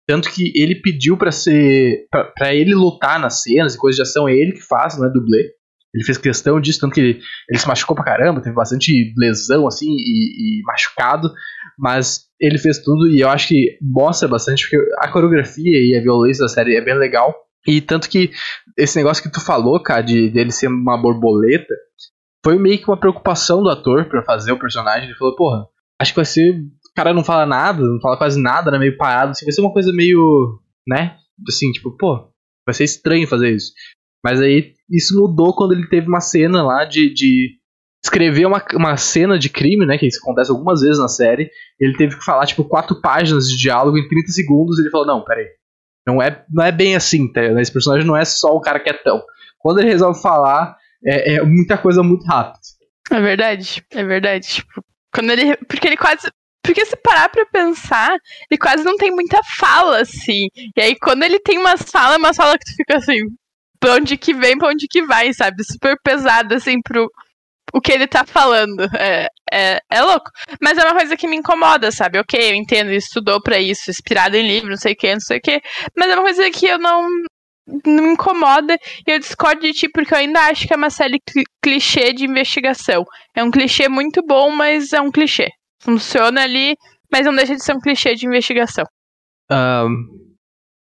Tanto 0.07 0.31
que 0.31 0.53
ele 0.55 0.77
pediu 0.77 1.17
para 1.17 1.33
ser. 1.33 2.07
para 2.11 2.55
ele 2.55 2.75
lutar 2.75 3.19
nas 3.19 3.43
cenas 3.43 3.75
e 3.75 3.79
coisas 3.79 3.97
de 3.97 4.03
ação, 4.03 4.29
é 4.29 4.35
ele 4.35 4.53
que 4.53 4.61
faz, 4.61 4.99
não 4.99 5.07
é 5.07 5.11
dublê. 5.11 5.51
Ele 5.95 6.05
fez 6.05 6.19
questão 6.19 6.61
disso, 6.61 6.81
tanto 6.81 6.95
que 6.95 7.01
ele, 7.01 7.21
ele 7.49 7.59
se 7.59 7.69
machucou 7.69 7.95
pra 7.95 8.05
caramba, 8.05 8.43
teve 8.43 8.55
bastante 8.55 9.15
lesão, 9.17 9.67
assim, 9.67 9.87
e, 9.89 10.61
e, 10.61 10.63
machucado, 10.65 11.33
mas 11.79 12.25
ele 12.41 12.59
fez 12.59 12.79
tudo 12.79 13.09
e 13.09 13.21
eu 13.21 13.29
acho 13.29 13.49
que 13.49 13.79
mostra 13.81 14.27
bastante, 14.27 14.69
porque 14.69 14.85
a 14.99 15.09
coreografia 15.09 15.79
e 15.79 15.97
a 15.97 16.03
violência 16.03 16.43
da 16.43 16.49
série 16.49 16.77
é 16.77 16.85
bem 16.85 16.99
legal. 16.99 17.33
E 17.67 17.81
tanto 17.81 18.11
que 18.11 18.31
esse 18.77 18.97
negócio 18.97 19.23
que 19.23 19.31
tu 19.31 19.41
falou, 19.41 19.81
cara, 19.81 20.03
de 20.03 20.29
dele 20.29 20.51
ser 20.51 20.67
uma 20.67 21.01
borboleta, 21.01 21.75
foi 22.45 22.59
meio 22.59 22.79
que 22.79 22.89
uma 22.89 23.01
preocupação 23.01 23.63
do 23.63 23.71
ator 23.71 24.05
para 24.07 24.23
fazer 24.23 24.53
o 24.53 24.59
personagem. 24.59 25.09
Ele 25.09 25.17
falou, 25.17 25.35
porra, 25.35 25.67
acho 25.99 26.13
que 26.13 26.17
vai 26.17 26.27
ser. 26.27 26.51
O 26.51 26.95
cara 26.95 27.15
não 27.15 27.25
fala 27.25 27.47
nada, 27.47 27.83
não 27.83 28.01
fala 28.01 28.19
quase 28.19 28.41
nada, 28.41 28.71
né? 28.71 28.79
Meio 28.79 28.97
parado, 28.99 29.31
assim, 29.31 29.47
vai 29.47 29.53
ser 29.53 29.63
uma 29.63 29.73
coisa 29.73 29.93
meio. 29.93 30.61
né? 30.87 31.17
Assim, 31.49 31.73
tipo, 31.73 31.97
pô, 31.97 32.31
vai 32.67 32.75
ser 32.75 32.85
estranho 32.85 33.27
fazer 33.27 33.51
isso. 33.51 33.73
Mas 34.25 34.41
aí 34.41 34.73
isso 34.91 35.21
mudou 35.21 35.55
quando 35.55 35.73
ele 35.73 35.87
teve 35.87 36.09
uma 36.09 36.21
cena 36.21 36.63
lá 36.63 36.87
de, 36.87 37.13
de 37.13 37.59
escrever 38.03 38.47
uma, 38.47 38.65
uma 38.75 38.97
cena 38.97 39.39
de 39.39 39.51
crime, 39.51 39.85
né? 39.85 39.99
Que 39.99 40.07
isso 40.07 40.21
acontece 40.23 40.51
algumas 40.51 40.81
vezes 40.81 40.99
na 40.99 41.09
série. 41.09 41.51
Ele 41.79 41.95
teve 41.95 42.17
que 42.17 42.25
falar, 42.25 42.47
tipo, 42.47 42.65
quatro 42.65 43.01
páginas 43.03 43.47
de 43.47 43.59
diálogo 43.59 43.99
em 43.99 44.09
30 44.09 44.33
segundos. 44.33 44.79
E 44.79 44.83
ele 44.83 44.91
falou: 44.91 45.07
Não, 45.07 45.23
peraí. 45.23 45.47
Não 46.07 46.23
é, 46.23 46.45
não 46.51 46.65
é 46.65 46.73
bem 46.73 46.97
assim, 46.97 47.31
tá? 47.31 47.43
Esse 47.61 47.73
personagem 47.73 48.07
não 48.07 48.17
é 48.17 48.25
só 48.25 48.55
o 48.55 48.61
cara 48.61 48.81
quietão. 48.81 49.23
Quando 49.59 49.81
ele 49.81 49.89
resolve 49.89 50.21
falar, 50.21 50.77
é, 51.05 51.35
é 51.35 51.43
muita 51.43 51.77
coisa 51.79 52.03
muito 52.03 52.25
rápida. 52.27 52.61
É 53.11 53.21
verdade, 53.21 53.85
é 53.91 54.05
verdade. 54.05 54.49
Tipo, 54.49 54.85
quando 55.13 55.31
ele. 55.31 55.57
Porque 55.69 55.87
ele 55.87 55.97
quase. 55.97 56.31
Porque 56.63 56.87
se 56.87 56.97
parar 56.97 57.29
pra 57.29 57.45
pensar, 57.45 58.17
ele 58.51 58.59
quase 58.59 58.85
não 58.85 58.97
tem 58.97 59.11
muita 59.11 59.39
fala, 59.59 60.01
assim. 60.01 60.49
E 60.75 60.81
aí, 60.81 60.97
quando 60.97 61.23
ele 61.23 61.39
tem 61.39 61.59
umas 61.59 61.83
falas, 61.83 62.17
uma 62.17 62.33
fala 62.33 62.59
que 62.59 62.65
tu 62.65 62.75
fica 62.75 62.97
assim, 62.97 63.21
pra 63.85 63.95
onde 63.97 64.17
que 64.17 64.33
vem, 64.33 64.57
pra 64.57 64.69
onde 64.69 64.89
que 64.89 65.03
vai, 65.03 65.33
sabe? 65.35 65.63
Super 65.63 65.97
pesado, 66.03 66.55
assim, 66.55 66.81
pro 66.81 67.07
o 67.73 67.81
que 67.81 67.93
ele 67.93 68.07
tá 68.07 68.25
falando. 68.25 68.83
É, 68.97 69.29
é, 69.53 69.81
é 69.91 70.03
louco. 70.03 70.31
Mas 70.63 70.79
é 70.79 70.85
uma 70.85 70.95
coisa 70.95 71.17
que 71.17 71.27
me 71.27 71.37
incomoda, 71.37 71.91
sabe? 71.93 72.19
Ok, 72.19 72.51
eu 72.51 72.55
entendo, 72.55 72.91
estudou 72.91 73.43
pra 73.43 73.59
isso, 73.59 73.91
inspirado 73.91 74.37
em 74.37 74.47
livro, 74.47 74.71
não 74.71 74.77
sei 74.77 74.95
o 74.95 74.97
que, 74.97 75.13
não 75.13 75.21
sei 75.21 75.39
o 75.39 75.41
que. 75.41 75.61
Mas 75.97 76.09
é 76.09 76.15
uma 76.15 76.23
coisa 76.23 76.51
que 76.51 76.67
eu 76.67 76.79
não. 76.79 77.07
não 77.85 78.05
me 78.05 78.13
incomoda 78.13 78.75
e 79.07 79.11
eu 79.11 79.19
discordo 79.19 79.61
de 79.61 79.73
ti 79.73 79.89
porque 79.89 80.15
eu 80.15 80.19
ainda 80.19 80.41
acho 80.41 80.67
que 80.67 80.73
é 80.73 80.77
uma 80.77 80.91
série 80.91 81.21
clichê 81.63 82.15
de 82.15 82.25
investigação. 82.25 83.05
É 83.37 83.45
um 83.45 83.51
clichê 83.51 83.89
muito 83.89 84.23
bom, 84.27 84.51
mas 84.51 84.95
é 84.95 85.01
um 85.01 85.11
clichê. 85.11 85.51
Funciona 85.83 86.43
ali, 86.43 86.75
mas 87.13 87.27
não 87.27 87.35
deixa 87.35 87.55
de 87.55 87.63
ser 87.63 87.75
um 87.75 87.81
clichê 87.81 88.15
de 88.15 88.27
investigação. 88.27 88.87
Um, 89.51 90.07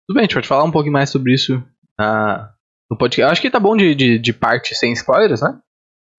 tudo 0.06 0.16
bem, 0.16 0.22
a 0.22 0.24
gente 0.24 0.34
pode 0.34 0.48
falar 0.48 0.66
um 0.66 0.72
pouquinho 0.72 0.94
mais 0.94 1.10
sobre 1.10 1.34
isso 1.34 1.64
uh, 2.00 2.59
no 2.90 2.98
podcast. 2.98 3.32
Acho 3.32 3.42
que 3.42 3.52
tá 3.52 3.60
bom 3.60 3.76
de, 3.76 3.94
de, 3.96 4.20
de, 4.20 4.34
parte 4.34 4.76
sem 4.76 4.94
spoilers, 4.94 5.42
né? 5.42 5.58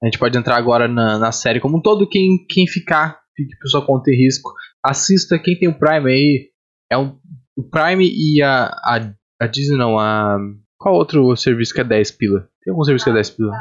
A 0.02 0.06
gente 0.06 0.18
pode 0.18 0.36
entrar 0.36 0.56
agora 0.56 0.88
na, 0.88 1.18
na 1.18 1.32
série 1.32 1.60
como 1.60 1.78
um 1.78 1.82
todo. 1.82 2.08
Quem, 2.08 2.44
quem 2.48 2.66
ficar, 2.66 3.20
fique 3.36 3.56
por 3.58 3.68
sua 3.68 3.84
conta 3.84 4.10
e 4.10 4.16
risco. 4.16 4.52
Assista, 4.84 5.38
quem 5.38 5.58
tem 5.58 5.68
o 5.68 5.78
Prime 5.78 6.10
aí. 6.10 6.50
É 6.90 6.96
um, 6.96 7.18
o 7.56 7.62
Prime 7.62 8.04
e 8.04 8.42
a, 8.42 8.66
a 8.84 9.12
a 9.40 9.46
Disney 9.46 9.78
não, 9.78 9.98
a. 9.98 10.36
Qual 10.78 10.94
outro 10.94 11.34
serviço 11.36 11.72
que 11.72 11.80
é 11.80 11.84
10 11.84 12.10
pila? 12.12 12.48
Tem 12.62 12.70
algum 12.70 12.84
serviço 12.84 13.04
que 13.04 13.10
é 13.10 13.14
10 13.14 13.30
pila? 13.30 13.52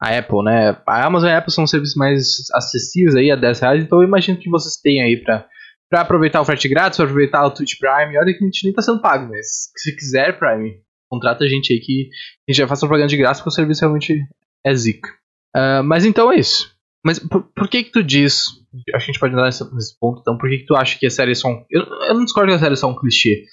A 0.00 0.18
Apple, 0.18 0.44
né? 0.44 0.76
A 0.86 1.06
Amazon 1.06 1.30
e 1.30 1.32
a 1.32 1.38
Apple 1.38 1.52
são 1.52 1.66
serviços 1.66 1.96
mais 1.96 2.50
acessíveis 2.52 3.14
aí 3.14 3.30
a 3.30 3.36
10 3.36 3.60
reais, 3.60 3.84
então 3.84 4.00
eu 4.00 4.08
imagino 4.08 4.38
que 4.38 4.50
vocês 4.50 4.76
têm 4.76 5.00
aí 5.00 5.16
pra, 5.16 5.46
pra 5.88 6.00
aproveitar 6.00 6.40
o 6.40 6.44
frete 6.44 6.68
grátis, 6.68 6.96
pra 6.96 7.06
aproveitar 7.06 7.46
o 7.46 7.50
Twitch 7.50 7.78
Prime. 7.78 8.18
Olha 8.18 8.32
que 8.32 8.42
a 8.42 8.46
gente 8.46 8.64
nem 8.64 8.72
tá 8.72 8.82
sendo 8.82 9.00
pago, 9.00 9.28
mas 9.28 9.70
se 9.76 9.94
quiser 9.96 10.38
Prime, 10.38 10.80
contrata 11.12 11.44
a 11.44 11.48
gente 11.48 11.72
aí 11.72 11.80
que 11.80 12.08
a 12.48 12.52
gente 12.52 12.58
já 12.58 12.66
faz 12.66 12.80
propaganda 12.80 13.08
de 13.08 13.16
graça 13.16 13.40
porque 13.40 13.50
o 13.50 13.52
serviço 13.52 13.80
realmente 13.82 14.18
é 14.64 14.74
zica. 14.74 15.08
Uh, 15.54 15.84
mas 15.84 16.04
então 16.04 16.32
é 16.32 16.38
isso. 16.38 16.74
Mas 17.04 17.18
por, 17.18 17.42
por, 17.54 17.68
que 17.68 17.84
que 17.84 17.92
tu 17.92 18.02
diz, 18.02 18.46
acho 18.94 19.04
a 19.04 19.12
gente 19.12 19.18
pode 19.18 19.32
entrar 19.32 19.44
nesse, 19.44 19.74
nesse 19.74 19.98
ponto, 19.98 20.20
então, 20.20 20.38
por 20.38 20.48
que 20.48 20.58
que 20.58 20.66
tu 20.66 20.76
acha 20.76 20.98
que 20.98 21.06
as 21.06 21.14
séries 21.14 21.40
são... 21.40 21.64
Eu, 21.68 21.82
eu 21.82 22.14
não 22.14 22.24
discordo 22.24 22.48
que 22.48 22.54
as 22.54 22.60
séries 22.60 22.78
são 22.78 22.90
um 22.90 22.96
clichê, 22.96 23.44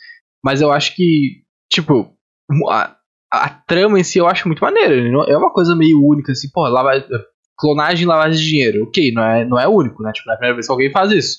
mas 0.43 0.61
eu 0.61 0.71
acho 0.71 0.95
que 0.95 1.43
tipo, 1.69 2.13
a, 2.69 2.95
a 3.31 3.49
trama 3.49 3.99
em 3.99 4.03
si 4.03 4.17
eu 4.17 4.27
acho 4.27 4.47
muito 4.47 4.63
maneira. 4.63 4.95
É 5.27 5.37
uma 5.37 5.51
coisa 5.53 5.75
meio 5.75 6.03
única, 6.03 6.31
assim, 6.31 6.49
pô, 6.51 6.67
lava, 6.67 7.05
clonagem 7.57 8.07
lavagem 8.07 8.39
de 8.41 8.49
dinheiro. 8.49 8.83
Ok, 8.83 9.11
não 9.11 9.23
é, 9.23 9.45
não 9.45 9.59
é 9.59 9.67
único, 9.67 10.01
né? 10.03 10.11
Tipo, 10.11 10.27
não 10.27 10.33
é 10.33 10.35
a 10.35 10.37
primeira 10.37 10.55
vez 10.55 10.65
que 10.65 10.71
alguém 10.71 10.91
faz 10.91 11.11
isso. 11.11 11.37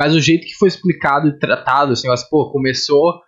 Mas 0.00 0.14
o 0.14 0.20
jeito 0.20 0.46
que 0.46 0.54
foi 0.54 0.68
explicado 0.68 1.28
e 1.28 1.38
tratado, 1.38 1.92
assim, 1.92 2.10
assim 2.10 2.26
pô, 2.30 2.50
começou 2.50 3.20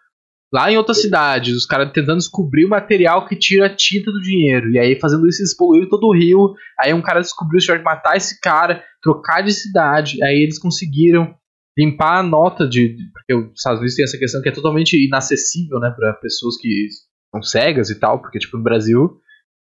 lá 0.53 0.71
em 0.71 0.77
outra 0.77 0.95
cidade, 0.95 1.53
os 1.53 1.65
caras 1.65 1.91
tentando 1.93 2.19
descobrir 2.19 2.67
o 2.67 2.69
material 2.69 3.27
que 3.27 3.35
tira 3.35 3.67
a 3.67 3.75
tinta 3.75 4.13
do 4.13 4.21
dinheiro. 4.21 4.71
E 4.71 4.79
aí, 4.79 4.99
fazendo 5.01 5.27
isso, 5.27 5.41
eles 5.41 5.57
poluíram 5.57 5.89
todo 5.89 6.07
o 6.07 6.15
rio. 6.15 6.55
Aí, 6.79 6.93
um 6.93 7.01
cara 7.01 7.21
descobriu 7.21 7.59
o 7.59 7.79
de 7.79 7.83
matar 7.83 8.17
esse 8.17 8.39
cara, 8.41 8.85
trocar 9.03 9.43
de 9.43 9.53
cidade. 9.53 10.23
Aí, 10.23 10.43
eles 10.43 10.59
conseguiram 10.59 11.35
limpar 11.77 12.19
a 12.19 12.23
nota 12.23 12.69
de. 12.69 12.97
Porque 13.15 13.35
os 13.35 13.57
Estados 13.57 13.79
Unidos 13.79 13.97
tem 13.97 14.05
essa 14.05 14.19
questão 14.19 14.43
que 14.43 14.49
é 14.51 14.53
totalmente 14.53 14.97
inacessível, 14.97 15.79
né, 15.81 15.91
para 15.91 16.13
pessoas 16.15 16.57
que 16.59 16.89
são 17.31 17.43
cegas 17.43 17.89
e 17.89 17.99
tal, 17.99 18.21
porque, 18.21 18.39
tipo, 18.39 18.59
no 18.59 18.63
Brasil, 18.63 19.19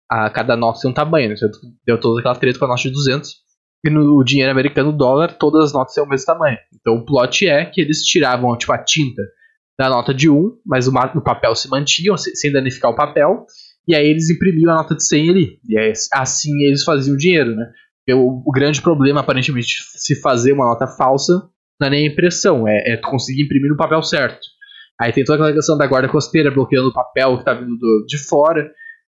a 0.09 0.27
cada 0.31 0.57
nota 0.57 0.79
tem 0.81 0.89
um 0.89 0.93
tamanho, 0.93 1.29
né? 1.29 1.35
Deu 1.85 1.99
toda 1.99 2.19
aquela 2.19 2.35
treta 2.35 2.57
com 2.57 2.65
a 2.65 2.69
nota 2.69 2.81
de 2.81 2.89
200. 2.89 3.29
E 3.85 3.89
no 3.89 4.21
dinheiro 4.23 4.51
americano, 4.51 4.91
dólar, 4.91 5.37
todas 5.37 5.65
as 5.65 5.73
notas 5.73 5.93
têm 5.93 6.03
o 6.03 6.07
mesmo 6.07 6.25
tamanho. 6.25 6.57
Então 6.73 6.95
o 6.95 7.05
plot 7.05 7.47
é 7.47 7.63
que 7.63 7.79
eles 7.79 8.01
tiravam, 8.03 8.57
tipo, 8.57 8.73
a 8.73 8.83
tinta 8.83 9.21
da 9.79 9.87
nota 9.87 10.13
de 10.13 10.29
1, 10.29 10.57
mas 10.65 10.89
o, 10.89 10.91
o 10.91 11.23
papel 11.23 11.55
se 11.55 11.69
mantinha, 11.69 12.17
sem 12.17 12.51
danificar 12.51 12.91
o 12.91 12.95
papel, 12.95 13.45
e 13.87 13.95
aí 13.95 14.05
eles 14.05 14.29
imprimiam 14.29 14.73
a 14.73 14.75
nota 14.75 14.93
de 14.93 15.07
100 15.07 15.29
ali. 15.29 15.59
E 15.69 15.79
aí, 15.79 15.93
assim 16.11 16.51
eles 16.65 16.83
faziam 16.83 17.15
dinheiro, 17.15 17.55
né? 17.55 17.65
O, 18.11 18.43
o 18.45 18.51
grande 18.51 18.81
problema, 18.81 19.21
aparentemente, 19.21 19.77
se 19.95 20.19
fazer 20.19 20.51
uma 20.51 20.65
nota 20.65 20.85
falsa 20.85 21.33
não 21.79 21.87
é 21.87 21.91
nem 21.91 22.07
impressão, 22.07 22.67
é, 22.67 22.93
é 22.93 22.97
conseguir 22.97 23.43
imprimir 23.43 23.69
no 23.69 23.77
papel 23.77 24.03
certo. 24.03 24.39
Aí 24.99 25.13
tem 25.13 25.23
toda 25.23 25.37
aquela 25.37 25.55
questão 25.55 25.77
da 25.77 25.87
guarda 25.87 26.09
costeira 26.09 26.51
bloqueando 26.51 26.89
o 26.89 26.93
papel 26.93 27.37
que 27.37 27.45
tá 27.45 27.53
vindo 27.53 27.77
do, 27.77 28.05
de 28.05 28.17
fora. 28.17 28.69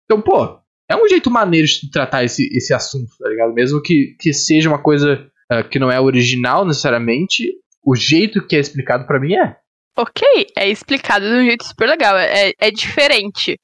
Então, 0.04 0.22
pô, 0.22 0.60
é 0.88 0.94
um 0.94 1.08
jeito 1.08 1.28
maneiro 1.28 1.66
de 1.66 1.90
tratar 1.90 2.22
esse, 2.22 2.48
esse 2.56 2.72
assunto, 2.72 3.10
tá 3.18 3.28
ligado? 3.28 3.52
Mesmo 3.52 3.82
que, 3.82 4.14
que 4.20 4.32
seja 4.32 4.68
uma 4.68 4.80
coisa 4.80 5.26
uh, 5.50 5.68
que 5.68 5.80
não 5.80 5.90
é 5.90 6.00
original 6.00 6.64
necessariamente, 6.64 7.48
o 7.84 7.96
jeito 7.96 8.46
que 8.46 8.54
é 8.54 8.60
explicado 8.60 9.08
para 9.08 9.18
mim 9.18 9.34
é. 9.34 9.56
Ok, 9.96 10.22
é 10.56 10.68
explicado 10.68 11.26
de 11.26 11.34
um 11.34 11.44
jeito 11.44 11.64
super 11.64 11.86
legal, 11.86 12.16
é, 12.16 12.52
é 12.58 12.70
diferente. 12.70 13.58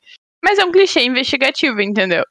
Mas 0.44 0.58
é 0.58 0.64
um 0.64 0.70
clichê 0.72 1.02
investigativo, 1.02 1.80
entendeu? 1.80 2.22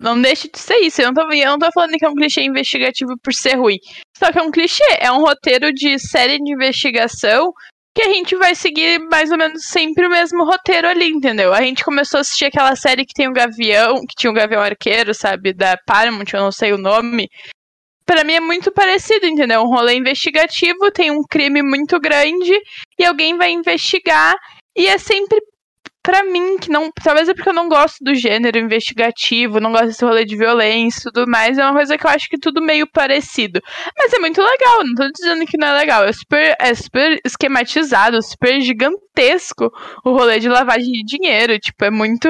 Não 0.00 0.20
deixe 0.20 0.50
de 0.50 0.58
ser 0.58 0.78
isso. 0.80 1.00
Eu 1.00 1.12
não, 1.12 1.14
tô, 1.14 1.32
eu 1.32 1.50
não 1.50 1.58
tô 1.58 1.70
falando 1.72 1.96
que 1.96 2.04
é 2.04 2.08
um 2.08 2.14
clichê 2.14 2.42
investigativo 2.42 3.14
por 3.22 3.32
ser 3.32 3.54
ruim. 3.54 3.78
Só 4.16 4.32
que 4.32 4.38
é 4.38 4.42
um 4.42 4.50
clichê. 4.50 4.84
É 4.98 5.10
um 5.10 5.20
roteiro 5.20 5.72
de 5.72 5.98
série 5.98 6.38
de 6.38 6.52
investigação 6.52 7.52
que 7.94 8.02
a 8.02 8.12
gente 8.12 8.34
vai 8.36 8.56
seguir 8.56 8.98
mais 8.98 9.30
ou 9.30 9.38
menos 9.38 9.66
sempre 9.66 10.06
o 10.06 10.10
mesmo 10.10 10.44
roteiro 10.44 10.88
ali, 10.88 11.08
entendeu? 11.10 11.54
A 11.54 11.62
gente 11.62 11.84
começou 11.84 12.18
a 12.18 12.20
assistir 12.22 12.46
aquela 12.46 12.74
série 12.74 13.06
que 13.06 13.14
tem 13.14 13.28
o 13.28 13.30
um 13.30 13.32
Gavião, 13.32 14.00
que 14.00 14.16
tinha 14.18 14.30
o 14.30 14.34
um 14.34 14.36
Gavião 14.36 14.60
Arqueiro, 14.60 15.14
sabe? 15.14 15.52
Da 15.52 15.76
Paramount, 15.86 16.26
eu 16.32 16.40
não 16.40 16.50
sei 16.50 16.72
o 16.72 16.78
nome. 16.78 17.28
Para 18.06 18.24
mim 18.24 18.34
é 18.34 18.40
muito 18.40 18.70
parecido, 18.70 19.26
entendeu? 19.26 19.62
Um 19.62 19.68
rolê 19.68 19.94
investigativo, 19.94 20.90
tem 20.92 21.10
um 21.10 21.22
crime 21.22 21.62
muito 21.62 21.98
grande 21.98 22.54
e 22.98 23.04
alguém 23.04 23.36
vai 23.36 23.50
investigar 23.50 24.34
e 24.76 24.86
é 24.86 24.98
sempre 24.98 25.38
para 26.04 26.22
mim, 26.22 26.58
que 26.58 26.70
não. 26.70 26.90
Talvez 27.02 27.28
é 27.30 27.34
porque 27.34 27.48
eu 27.48 27.54
não 27.54 27.66
gosto 27.66 27.96
do 28.04 28.14
gênero 28.14 28.58
investigativo, 28.58 29.58
não 29.58 29.72
gosto 29.72 29.86
desse 29.86 30.04
rolê 30.04 30.26
de 30.26 30.36
violência 30.36 31.10
tudo 31.10 31.26
mais. 31.26 31.56
É 31.56 31.64
uma 31.64 31.72
coisa 31.72 31.96
que 31.96 32.06
eu 32.06 32.10
acho 32.10 32.28
que 32.28 32.38
tudo 32.38 32.60
meio 32.60 32.86
parecido. 32.86 33.60
Mas 33.96 34.12
é 34.12 34.18
muito 34.18 34.40
legal, 34.42 34.84
não 34.84 34.94
tô 34.94 35.10
dizendo 35.10 35.46
que 35.46 35.56
não 35.56 35.68
é 35.68 35.72
legal. 35.78 36.04
É 36.04 36.12
super, 36.12 36.54
é 36.60 36.74
super 36.74 37.18
esquematizado, 37.24 38.22
super 38.22 38.60
gigantesco 38.60 39.70
o 40.04 40.12
rolê 40.12 40.38
de 40.38 40.48
lavagem 40.48 40.92
de 40.92 41.04
dinheiro. 41.04 41.58
Tipo, 41.58 41.86
é 41.86 41.90
muito. 41.90 42.28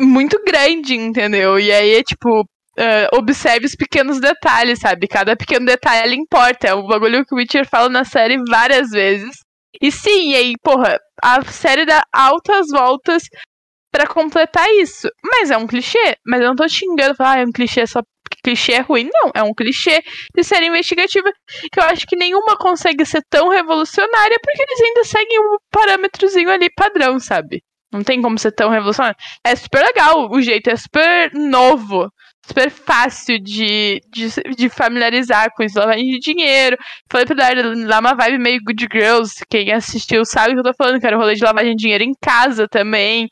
Muito 0.00 0.42
grande, 0.44 0.96
entendeu? 0.96 1.56
E 1.56 1.70
aí 1.70 1.94
é 1.94 2.02
tipo, 2.02 2.44
Uh, 2.78 3.16
observe 3.16 3.66
os 3.66 3.76
pequenos 3.76 4.20
detalhes, 4.20 4.80
sabe? 4.80 5.06
Cada 5.06 5.36
pequeno 5.36 5.66
detalhe 5.66 6.16
importa. 6.16 6.68
É 6.68 6.74
um 6.74 6.86
bagulho 6.86 7.24
que 7.24 7.34
o 7.34 7.38
Witcher 7.38 7.68
fala 7.68 7.88
na 7.88 8.04
série 8.04 8.36
várias 8.48 8.90
vezes. 8.90 9.36
E 9.80 9.90
sim, 9.92 10.32
e 10.32 10.36
aí, 10.36 10.54
porra, 10.62 10.98
a 11.22 11.42
série 11.44 11.84
dá 11.84 12.02
altas 12.12 12.66
voltas 12.70 13.24
para 13.92 14.06
completar 14.06 14.68
isso. 14.74 15.08
Mas 15.24 15.50
é 15.50 15.56
um 15.56 15.66
clichê. 15.66 16.16
Mas 16.26 16.40
eu 16.40 16.48
não 16.48 16.56
tô 16.56 16.68
xingando, 16.68 17.14
falar, 17.14 17.32
ah, 17.34 17.40
é 17.40 17.44
um 17.44 17.52
clichê 17.52 17.86
só 17.86 18.02
clichê 18.44 18.72
é 18.72 18.80
ruim. 18.80 19.08
Não, 19.12 19.30
é 19.34 19.42
um 19.42 19.54
clichê 19.54 20.02
de 20.34 20.44
série 20.44 20.66
investigativa 20.66 21.30
que 21.72 21.80
eu 21.80 21.84
acho 21.84 22.06
que 22.06 22.16
nenhuma 22.16 22.56
consegue 22.56 23.04
ser 23.06 23.22
tão 23.30 23.48
revolucionária 23.48 24.36
porque 24.42 24.62
eles 24.62 24.80
ainda 24.80 25.04
seguem 25.04 25.40
um 25.40 25.56
parâmetrozinho 25.70 26.50
ali 26.50 26.68
padrão, 26.74 27.18
sabe? 27.18 27.62
Não 27.92 28.02
tem 28.02 28.20
como 28.20 28.38
ser 28.38 28.52
tão 28.52 28.68
revolucionário. 28.68 29.16
É 29.44 29.56
super 29.56 29.82
legal, 29.82 30.28
o 30.30 30.42
jeito 30.42 30.68
é 30.68 30.76
super 30.76 31.32
novo 31.32 32.08
super 32.46 32.70
fácil 32.70 33.38
de, 33.38 34.00
de, 34.12 34.28
de, 34.56 34.68
familiarizar 34.68 35.48
com 35.56 35.62
isso, 35.62 35.78
lavagem 35.78 36.06
de 36.06 36.18
dinheiro. 36.18 36.76
Falei 37.10 37.26
pra 37.26 37.34
dar 37.34 37.54
lá 37.86 38.00
uma 38.00 38.14
vibe 38.14 38.38
meio 38.38 38.60
good 38.64 38.86
girls. 38.92 39.34
Quem 39.48 39.72
assistiu 39.72 40.24
sabe 40.24 40.50
o 40.50 40.54
que 40.54 40.60
eu 40.60 40.72
tô 40.72 40.74
falando, 40.76 41.00
que 41.00 41.06
era 41.06 41.16
o 41.16 41.20
rolê 41.20 41.34
de 41.34 41.44
lavagem 41.44 41.74
de 41.74 41.82
dinheiro 41.82 42.04
em 42.04 42.14
casa 42.20 42.68
também. 42.68 43.28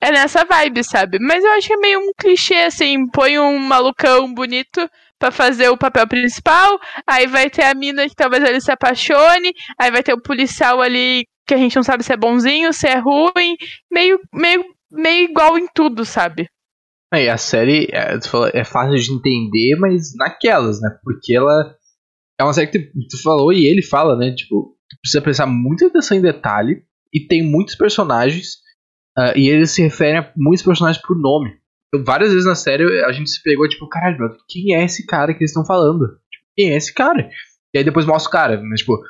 É 0.00 0.10
nessa 0.10 0.44
vibe, 0.44 0.84
sabe? 0.84 1.18
Mas 1.20 1.44
eu 1.44 1.52
acho 1.52 1.66
que 1.66 1.74
é 1.74 1.78
meio 1.78 2.00
um 2.00 2.12
clichê, 2.18 2.64
assim, 2.64 3.06
põe 3.10 3.38
um 3.38 3.58
malucão 3.58 4.32
bonito 4.32 4.88
para 5.18 5.30
fazer 5.30 5.70
o 5.70 5.78
papel 5.78 6.06
principal, 6.06 6.78
aí 7.06 7.26
vai 7.26 7.48
ter 7.48 7.64
a 7.64 7.74
mina 7.74 8.06
que 8.06 8.14
talvez 8.14 8.44
ele 8.44 8.60
se 8.60 8.70
apaixone, 8.70 9.52
aí 9.78 9.90
vai 9.90 10.02
ter 10.02 10.12
o 10.12 10.20
policial 10.20 10.82
ali 10.82 11.24
que 11.46 11.54
a 11.54 11.56
gente 11.56 11.76
não 11.76 11.82
sabe 11.82 12.04
se 12.04 12.12
é 12.12 12.16
bonzinho, 12.16 12.72
se 12.72 12.86
é 12.86 12.98
ruim, 12.98 13.56
meio, 13.90 14.20
meio, 14.32 14.64
meio 14.90 15.30
igual 15.30 15.56
em 15.56 15.66
tudo, 15.74 16.04
sabe? 16.04 16.48
É, 17.16 17.30
a 17.30 17.38
série 17.38 17.88
é, 17.92 18.18
é, 18.52 18.64
fácil 18.64 18.96
de 18.96 19.12
entender, 19.12 19.76
mas 19.76 20.14
naquelas, 20.16 20.80
né? 20.80 20.90
Porque 21.02 21.34
ela 21.34 21.74
é 22.38 22.44
uma 22.44 22.52
série 22.52 22.68
que 22.68 22.78
tu 22.78 23.22
falou 23.22 23.52
e 23.52 23.66
ele 23.66 23.82
fala, 23.82 24.16
né? 24.16 24.34
Tipo, 24.34 24.76
tu 24.88 24.96
precisa 25.00 25.22
prestar 25.22 25.46
muita 25.46 25.86
atenção 25.86 26.16
em 26.16 26.22
detalhe 26.22 26.82
e 27.12 27.26
tem 27.26 27.42
muitos 27.42 27.74
personagens 27.74 28.56
uh, 29.18 29.36
e 29.36 29.48
eles 29.48 29.70
se 29.70 29.82
referem 29.82 30.18
a 30.18 30.32
muitos 30.36 30.64
personagens 30.64 31.02
por 31.02 31.18
nome. 31.18 31.50
Então, 31.88 32.04
várias 32.04 32.30
vezes 32.30 32.46
na 32.46 32.54
série 32.54 32.84
a 33.04 33.12
gente 33.12 33.30
se 33.30 33.42
pegou, 33.42 33.68
tipo, 33.68 33.88
caralho, 33.88 34.18
mano, 34.18 34.36
quem 34.48 34.74
é 34.74 34.84
esse 34.84 35.06
cara 35.06 35.32
que 35.32 35.40
eles 35.40 35.50
estão 35.50 35.64
falando? 35.64 36.06
Tipo, 36.30 36.44
quem 36.56 36.72
é 36.72 36.76
esse 36.76 36.92
cara? 36.92 37.30
E 37.74 37.78
aí 37.78 37.84
depois 37.84 38.06
mostra 38.06 38.28
o 38.28 38.32
cara, 38.32 38.60
né? 38.60 38.76
Tipo, 38.76 39.00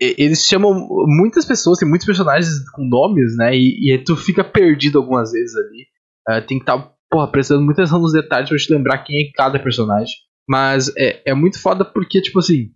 eles 0.00 0.44
chamam 0.44 0.74
muitas 1.06 1.44
pessoas, 1.44 1.78
tem 1.78 1.88
muitos 1.88 2.06
personagens 2.06 2.68
com 2.70 2.84
nomes, 2.84 3.36
né? 3.36 3.54
E, 3.54 3.92
e 3.92 3.98
tu 3.98 4.16
fica 4.16 4.42
perdido 4.42 4.98
algumas 4.98 5.32
vezes 5.32 5.54
ali. 5.56 5.86
Uh, 6.28 6.46
tem 6.46 6.58
que 6.58 6.64
estar 6.64 6.78
tá 6.78 6.97
porra, 7.10 7.30
prestando 7.30 7.62
muita 7.62 7.82
atenção 7.82 8.00
nos 8.00 8.12
detalhes 8.12 8.48
pra 8.48 8.58
te 8.58 8.72
lembrar 8.72 8.98
quem 8.98 9.16
é 9.16 9.30
cada 9.34 9.58
personagem. 9.58 10.14
Mas 10.48 10.92
é, 10.96 11.22
é 11.30 11.34
muito 11.34 11.60
foda 11.60 11.84
porque, 11.84 12.22
tipo 12.22 12.38
assim, 12.38 12.70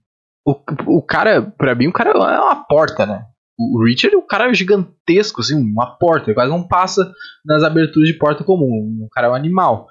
o, 0.46 0.54
o 0.98 1.02
cara, 1.02 1.42
pra 1.42 1.74
mim, 1.74 1.86
o 1.86 1.92
cara 1.92 2.10
é 2.10 2.40
uma 2.40 2.64
porta, 2.64 3.06
né? 3.06 3.24
O 3.58 3.84
Richard, 3.84 4.16
o 4.16 4.26
cara 4.26 4.50
é 4.50 4.54
gigantesco, 4.54 5.40
assim, 5.40 5.54
uma 5.54 5.96
porta. 5.98 6.30
Ele 6.30 6.34
quase 6.34 6.50
não 6.50 6.66
passa 6.66 7.12
nas 7.44 7.62
aberturas 7.62 8.08
de 8.08 8.18
porta 8.18 8.42
comum. 8.42 9.04
O 9.04 9.08
cara 9.10 9.28
é 9.28 9.30
um 9.30 9.34
animal. 9.34 9.86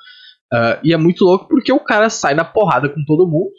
Uh, 0.54 0.78
e 0.84 0.94
é 0.94 0.98
muito 0.98 1.24
louco 1.24 1.48
porque 1.48 1.72
o 1.72 1.80
cara 1.80 2.10
sai 2.10 2.34
na 2.34 2.44
porrada 2.44 2.90
com 2.90 3.04
todo 3.06 3.28
mundo, 3.28 3.52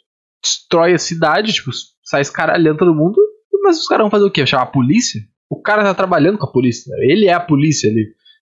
destrói 0.42 0.92
a 0.92 0.98
cidade, 0.98 1.52
tipo, 1.52 1.70
sai 2.04 2.20
escaralhando 2.20 2.78
todo 2.78 2.94
mundo. 2.94 3.16
Mas 3.62 3.78
os 3.78 3.86
caras 3.86 4.02
vão 4.02 4.10
fazer 4.10 4.24
o 4.24 4.30
quê? 4.30 4.44
Chamar 4.44 4.64
a 4.64 4.66
polícia? 4.66 5.20
O 5.48 5.60
cara 5.62 5.82
tá 5.84 5.94
trabalhando 5.94 6.36
com 6.36 6.46
a 6.46 6.52
polícia. 6.52 6.92
Ele 6.98 7.26
é 7.26 7.32
a 7.32 7.40
polícia 7.40 7.88
ali. 7.88 8.12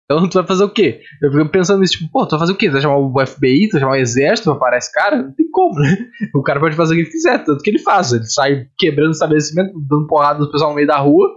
Então 0.05 0.29
tu 0.29 0.35
vai 0.35 0.47
fazer 0.47 0.65
o 0.65 0.71
quê? 0.71 1.01
Eu 1.23 1.33
fico 1.33 1.49
pensando 1.51 1.81
nisso, 1.81 1.95
tipo, 1.95 2.11
pô, 2.11 2.27
tu 2.27 2.33
vai 2.33 2.41
fazer 2.41 2.53
o 2.53 2.57
quê? 2.57 2.69
Tu 2.69 2.73
vai 2.73 2.83
chamar 2.83 2.99
o 2.99 3.27
FBI, 3.27 3.69
tu 3.69 3.73
vai 3.73 3.81
chamar 3.81 3.93
o 3.93 3.97
exército 4.01 4.51
pra 4.51 4.59
parar 4.59 4.79
esse 4.79 4.93
cara? 4.93 5.17
Não 5.17 5.35
tem 5.35 5.49
como, 5.51 5.79
né? 5.81 5.97
O 6.35 6.43
cara 6.43 6.61
pode 6.61 6.77
fazer 6.77 6.95
o 6.95 6.97
que 6.97 7.03
ele 7.03 7.11
quiser, 7.11 7.45
tanto 7.45 7.63
que 7.63 7.71
ele 7.71 7.79
faz. 7.79 8.13
Ele 8.13 8.25
sai 8.25 8.67
quebrando 8.77 9.13
estabelecimento, 9.13 9.73
dando 9.89 10.07
porrada 10.07 10.41
no 10.41 10.51
pessoal 10.51 10.71
no 10.71 10.77
meio 10.77 10.89
da 10.89 10.99
rua. 10.99 11.29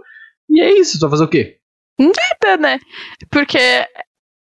E 0.48 0.60
é 0.60 0.78
isso, 0.78 0.98
tu 0.98 1.02
vai 1.02 1.10
fazer 1.10 1.24
o 1.24 1.28
quê? 1.28 1.56
Nada, 1.98 2.56
né? 2.58 2.78
Porque, 3.30 3.58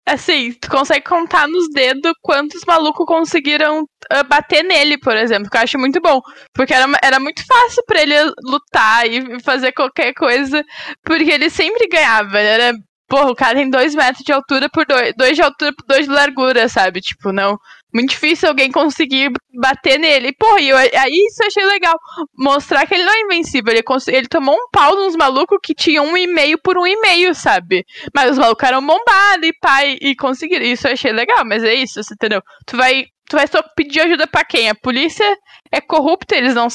assim, 0.06 0.52
tu 0.60 0.68
consegue 0.68 1.04
contar 1.04 1.46
nos 1.46 1.68
dedos 1.70 2.12
quantos 2.20 2.62
malucos 2.66 3.06
conseguiram 3.06 3.82
uh, 3.82 4.28
bater 4.28 4.64
nele, 4.64 4.98
por 4.98 5.16
exemplo, 5.16 5.48
que 5.48 5.56
eu 5.56 5.62
acho 5.62 5.78
muito 5.78 6.00
bom. 6.00 6.20
Porque 6.52 6.74
era, 6.74 6.86
era 7.02 7.20
muito 7.20 7.44
fácil 7.46 7.82
para 7.86 8.02
ele 8.02 8.14
lutar 8.42 9.06
e 9.06 9.40
fazer 9.42 9.72
qualquer 9.72 10.12
coisa, 10.14 10.64
porque 11.04 11.30
ele 11.30 11.48
sempre 11.50 11.86
ganhava. 11.86 12.40
Ele 12.40 12.48
era 12.48 12.72
Porra, 13.14 13.30
o 13.30 13.36
cara 13.36 13.54
tem 13.54 13.70
dois 13.70 13.94
metros 13.94 14.24
de 14.24 14.32
altura 14.32 14.68
por 14.68 14.84
dois, 14.84 15.14
dois 15.16 15.36
de 15.36 15.42
altura 15.42 15.72
por 15.72 15.86
dois 15.86 16.04
de 16.04 16.10
largura, 16.12 16.68
sabe? 16.68 17.00
Tipo, 17.00 17.30
não. 17.30 17.56
Muito 17.94 18.10
difícil 18.10 18.48
alguém 18.48 18.72
conseguir 18.72 19.30
bater 19.56 20.00
nele. 20.00 20.32
Porra, 20.32 20.60
e 20.60 20.68
eu, 20.70 20.76
aí 20.76 21.12
isso 21.12 21.40
eu 21.40 21.46
achei 21.46 21.64
legal. 21.64 21.96
Mostrar 22.36 22.84
que 22.88 22.94
ele 22.94 23.04
não 23.04 23.12
é 23.12 23.20
invencível. 23.20 23.72
Ele, 23.72 23.84
ele 24.08 24.26
tomou 24.26 24.56
um 24.56 24.68
pau 24.72 24.96
nos 24.96 25.14
malucos 25.14 25.60
que 25.62 25.72
tinham 25.72 26.04
um 26.06 26.16
e 26.16 26.26
meio 26.26 26.58
por 26.58 26.76
um 26.76 26.84
e 26.84 27.00
meio, 27.02 27.32
sabe? 27.36 27.86
Mas 28.12 28.32
os 28.32 28.38
malucos 28.38 28.68
eram 28.68 28.84
bombados 28.84 29.46
e 29.46 29.52
pai 29.60 29.96
e 30.00 30.16
conseguiram. 30.16 30.66
Isso 30.66 30.88
eu 30.88 30.94
achei 30.94 31.12
legal, 31.12 31.44
mas 31.44 31.62
é 31.62 31.72
isso, 31.72 32.02
você 32.02 32.14
entendeu? 32.14 32.42
Tu 32.66 32.76
vai. 32.76 33.06
Tu 33.30 33.36
vai 33.36 33.46
só 33.46 33.62
pedir 33.76 34.00
ajuda 34.00 34.26
para 34.26 34.44
quem? 34.44 34.68
A 34.68 34.74
polícia 34.74 35.24
é 35.70 35.80
corrupta, 35.80 36.34
eles 36.34 36.54
não. 36.54 36.66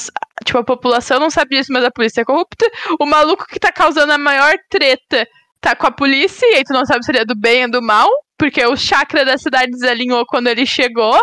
Tipo, 0.42 0.58
a 0.58 0.64
população 0.64 1.20
não 1.20 1.28
sabe 1.28 1.56
disso, 1.56 1.70
mas 1.70 1.84
a 1.84 1.90
polícia 1.90 2.22
é 2.22 2.24
corrupta. 2.24 2.66
O 2.98 3.04
maluco 3.04 3.46
que 3.46 3.60
tá 3.60 3.70
causando 3.70 4.12
a 4.14 4.18
maior 4.18 4.54
treta 4.70 5.28
tá 5.60 5.76
com 5.76 5.86
a 5.86 5.90
polícia 5.90 6.46
e 6.46 6.56
aí 6.56 6.64
tu 6.64 6.72
não 6.72 6.86
sabe 6.86 7.04
se 7.04 7.10
ele 7.10 7.18
é 7.18 7.24
do 7.24 7.34
bem 7.34 7.64
ou 7.64 7.70
do 7.70 7.82
mal, 7.82 8.08
porque 8.38 8.64
o 8.64 8.76
chakra 8.76 9.24
da 9.24 9.36
cidade 9.36 9.70
desalinhou 9.70 10.24
quando 10.26 10.46
ele 10.46 10.64
chegou. 10.64 11.18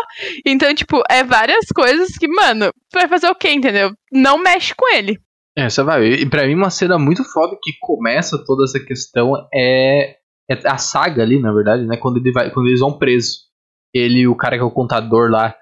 Então, 0.46 0.72
tipo, 0.74 1.02
é 1.10 1.24
várias 1.24 1.66
coisas 1.74 2.16
que, 2.16 2.28
mano, 2.28 2.70
tu 2.90 2.94
vai 2.94 3.08
fazer 3.08 3.28
o 3.28 3.34
quê, 3.34 3.50
entendeu? 3.50 3.92
Não 4.12 4.38
mexe 4.38 4.74
com 4.74 4.94
ele. 4.94 5.18
É, 5.56 5.68
você 5.68 5.82
vai. 5.82 6.06
E 6.06 6.30
pra 6.30 6.46
mim, 6.46 6.54
uma 6.54 6.70
cena 6.70 6.96
muito 6.98 7.24
foda 7.24 7.56
que 7.60 7.72
começa 7.80 8.42
toda 8.46 8.62
essa 8.62 8.78
questão 8.78 9.32
é, 9.52 10.16
é 10.48 10.54
a 10.64 10.78
saga 10.78 11.22
ali, 11.22 11.40
na 11.40 11.52
verdade, 11.52 11.84
né? 11.84 11.96
Quando, 11.96 12.18
ele 12.18 12.30
vai, 12.30 12.50
quando 12.52 12.68
eles 12.68 12.78
vão 12.78 12.96
preso. 12.96 13.48
Ele, 13.92 14.28
o 14.28 14.36
cara 14.36 14.56
que 14.56 14.62
é 14.62 14.64
o 14.64 14.70
contador 14.70 15.28
lá, 15.28 15.56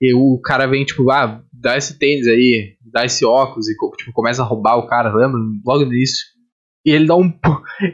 e 0.00 0.14
o 0.14 0.40
cara 0.40 0.66
vem, 0.66 0.84
tipo, 0.84 1.10
ah, 1.10 1.42
dá 1.52 1.76
esse 1.76 1.98
tênis 1.98 2.28
aí, 2.28 2.76
dá 2.92 3.04
esse 3.04 3.24
óculos, 3.24 3.68
e 3.68 3.74
tipo, 3.96 4.12
começa 4.12 4.42
a 4.42 4.44
roubar 4.46 4.76
o 4.76 4.86
cara, 4.86 5.12
lembra? 5.12 5.40
Logo 5.66 5.84
no 5.84 5.92
início. 5.92 6.24
E 6.84 6.90
ele 6.90 7.06
dá 7.06 7.14
um. 7.14 7.32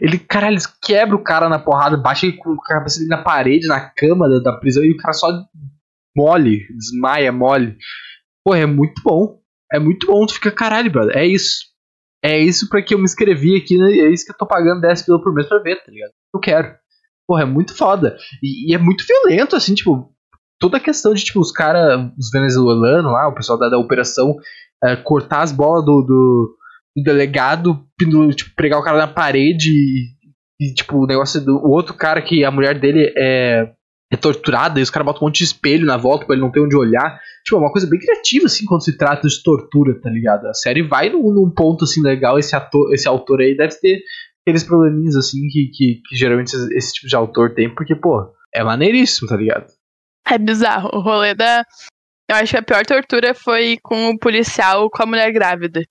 Ele, 0.01 0.19
caralho, 0.19 0.59
quebra 0.83 1.15
o 1.17 1.23
cara 1.23 1.49
na 1.49 1.59
porrada, 1.59 1.97
baixa 1.97 2.27
ele 2.27 2.37
com 2.37 2.53
a 2.53 2.63
cabeça 2.63 2.99
dele 2.99 3.11
na 3.11 3.23
parede, 3.23 3.67
na 3.67 3.81
cama 3.81 4.29
da, 4.29 4.41
da 4.41 4.53
prisão, 4.59 4.85
e 4.85 4.93
o 4.93 4.97
cara 4.97 5.13
só 5.13 5.29
mole, 6.17 6.67
desmaia, 6.77 7.31
mole. 7.31 7.77
Pô, 8.45 8.55
é 8.55 8.67
muito 8.67 9.03
bom. 9.05 9.39
É 9.73 9.79
muito 9.79 10.07
bom, 10.07 10.25
tu 10.27 10.35
fica, 10.35 10.51
caralho, 10.51 10.91
brother. 10.91 11.17
É 11.17 11.27
isso. 11.27 11.67
É 12.25 12.39
isso 12.39 12.69
pra 12.69 12.83
que 12.83 12.95
eu 12.95 12.99
me 12.99 13.05
inscrevi 13.05 13.57
aqui, 13.57 13.77
né? 13.79 13.93
É 13.93 14.11
isso 14.13 14.25
que 14.25 14.33
eu 14.33 14.37
tô 14.37 14.47
pagando 14.47 14.81
10 14.81 15.03
pila 15.03 15.23
por 15.23 15.35
mês 15.35 15.49
pra 15.49 15.59
ver, 15.59 15.77
tá 15.77 15.93
ligado? 15.93 16.13
Eu 16.35 16.41
quero. 16.41 16.75
Porra, 17.27 17.43
é 17.43 17.45
muito 17.45 17.77
foda. 17.77 18.17
E, 18.43 18.71
e 18.71 18.75
é 18.75 18.79
muito 18.79 19.05
violento, 19.07 19.57
assim, 19.57 19.75
tipo, 19.75 20.13
toda 20.59 20.77
a 20.77 20.81
questão 20.81 21.13
de, 21.13 21.25
tipo, 21.25 21.41
os 21.41 21.53
caras, 21.53 22.11
os 22.19 22.31
venezuelanos 22.31 23.13
lá, 23.13 23.29
o 23.29 23.35
pessoal 23.35 23.59
da, 23.59 23.69
da 23.69 23.79
operação, 23.79 24.37
é, 24.83 24.97
cortar 24.97 25.43
as 25.43 25.53
bolas 25.53 25.85
do, 25.85 26.03
do 26.03 26.57
o 26.97 27.03
delegado 27.03 27.85
tipo, 28.35 28.55
pregar 28.55 28.79
o 28.79 28.83
cara 28.83 28.99
na 28.99 29.07
parede 29.07 29.71
e, 29.71 30.07
e, 30.61 30.75
tipo, 30.75 30.97
o 30.97 31.07
negócio 31.07 31.41
do 31.41 31.57
o 31.57 31.71
outro 31.71 31.95
cara 31.95 32.23
que 32.23 32.45
a 32.45 32.51
mulher 32.51 32.79
dele 32.79 33.13
é, 33.17 33.71
é 34.11 34.17
torturada 34.17 34.81
e 34.81 34.83
os 34.83 34.91
caras 34.91 35.07
botam 35.07 35.23
um 35.23 35.27
monte 35.27 35.39
de 35.39 35.45
espelho 35.45 35.87
na 35.87 35.97
volta 35.97 36.25
pra 36.25 36.35
ele 36.35 36.43
não 36.43 36.51
ter 36.51 36.61
onde 36.61 36.77
olhar. 36.77 37.21
Tipo, 37.45 37.57
é 37.57 37.61
uma 37.61 37.73
coisa 37.73 37.89
bem 37.89 38.01
criativa, 38.01 38.47
assim, 38.47 38.65
quando 38.65 38.85
se 38.85 38.97
trata 38.97 39.29
de 39.29 39.43
tortura, 39.43 40.01
tá 40.01 40.09
ligado? 40.09 40.47
A 40.47 40.55
série 40.55 40.83
vai 40.83 41.11
num, 41.11 41.33
num 41.33 41.51
ponto, 41.51 41.85
assim, 41.85 42.01
legal. 42.01 42.39
Esse, 42.39 42.57
ator, 42.57 42.93
esse 42.95 43.07
autor 43.07 43.41
aí 43.41 43.57
deve 43.57 43.75
ter 43.79 44.01
aqueles 44.43 44.65
probleminhas, 44.65 45.17
assim, 45.17 45.41
que, 45.49 45.71
que, 45.73 46.01
que 46.09 46.17
geralmente 46.17 46.55
esse, 46.55 46.77
esse 46.77 46.93
tipo 46.95 47.09
de 47.09 47.17
autor 47.17 47.55
tem, 47.55 47.73
porque, 47.75 47.95
pô, 47.95 48.33
é 48.55 48.65
maneiríssimo, 48.65 49.29
tá 49.29 49.37
ligado? 49.37 49.67
É 50.27 50.39
bizarro. 50.39 50.91
O 50.93 51.01
rolê 51.01 51.35
da. 51.35 51.63
Eu 52.29 52.37
acho 52.37 52.53
que 52.53 52.59
a 52.59 52.63
pior 52.63 52.85
tortura 52.85 53.35
foi 53.35 53.77
com 53.83 54.11
o 54.11 54.19
policial 54.19 54.89
com 54.91 55.03
a 55.03 55.07
mulher 55.07 55.31
grávida. 55.33 55.83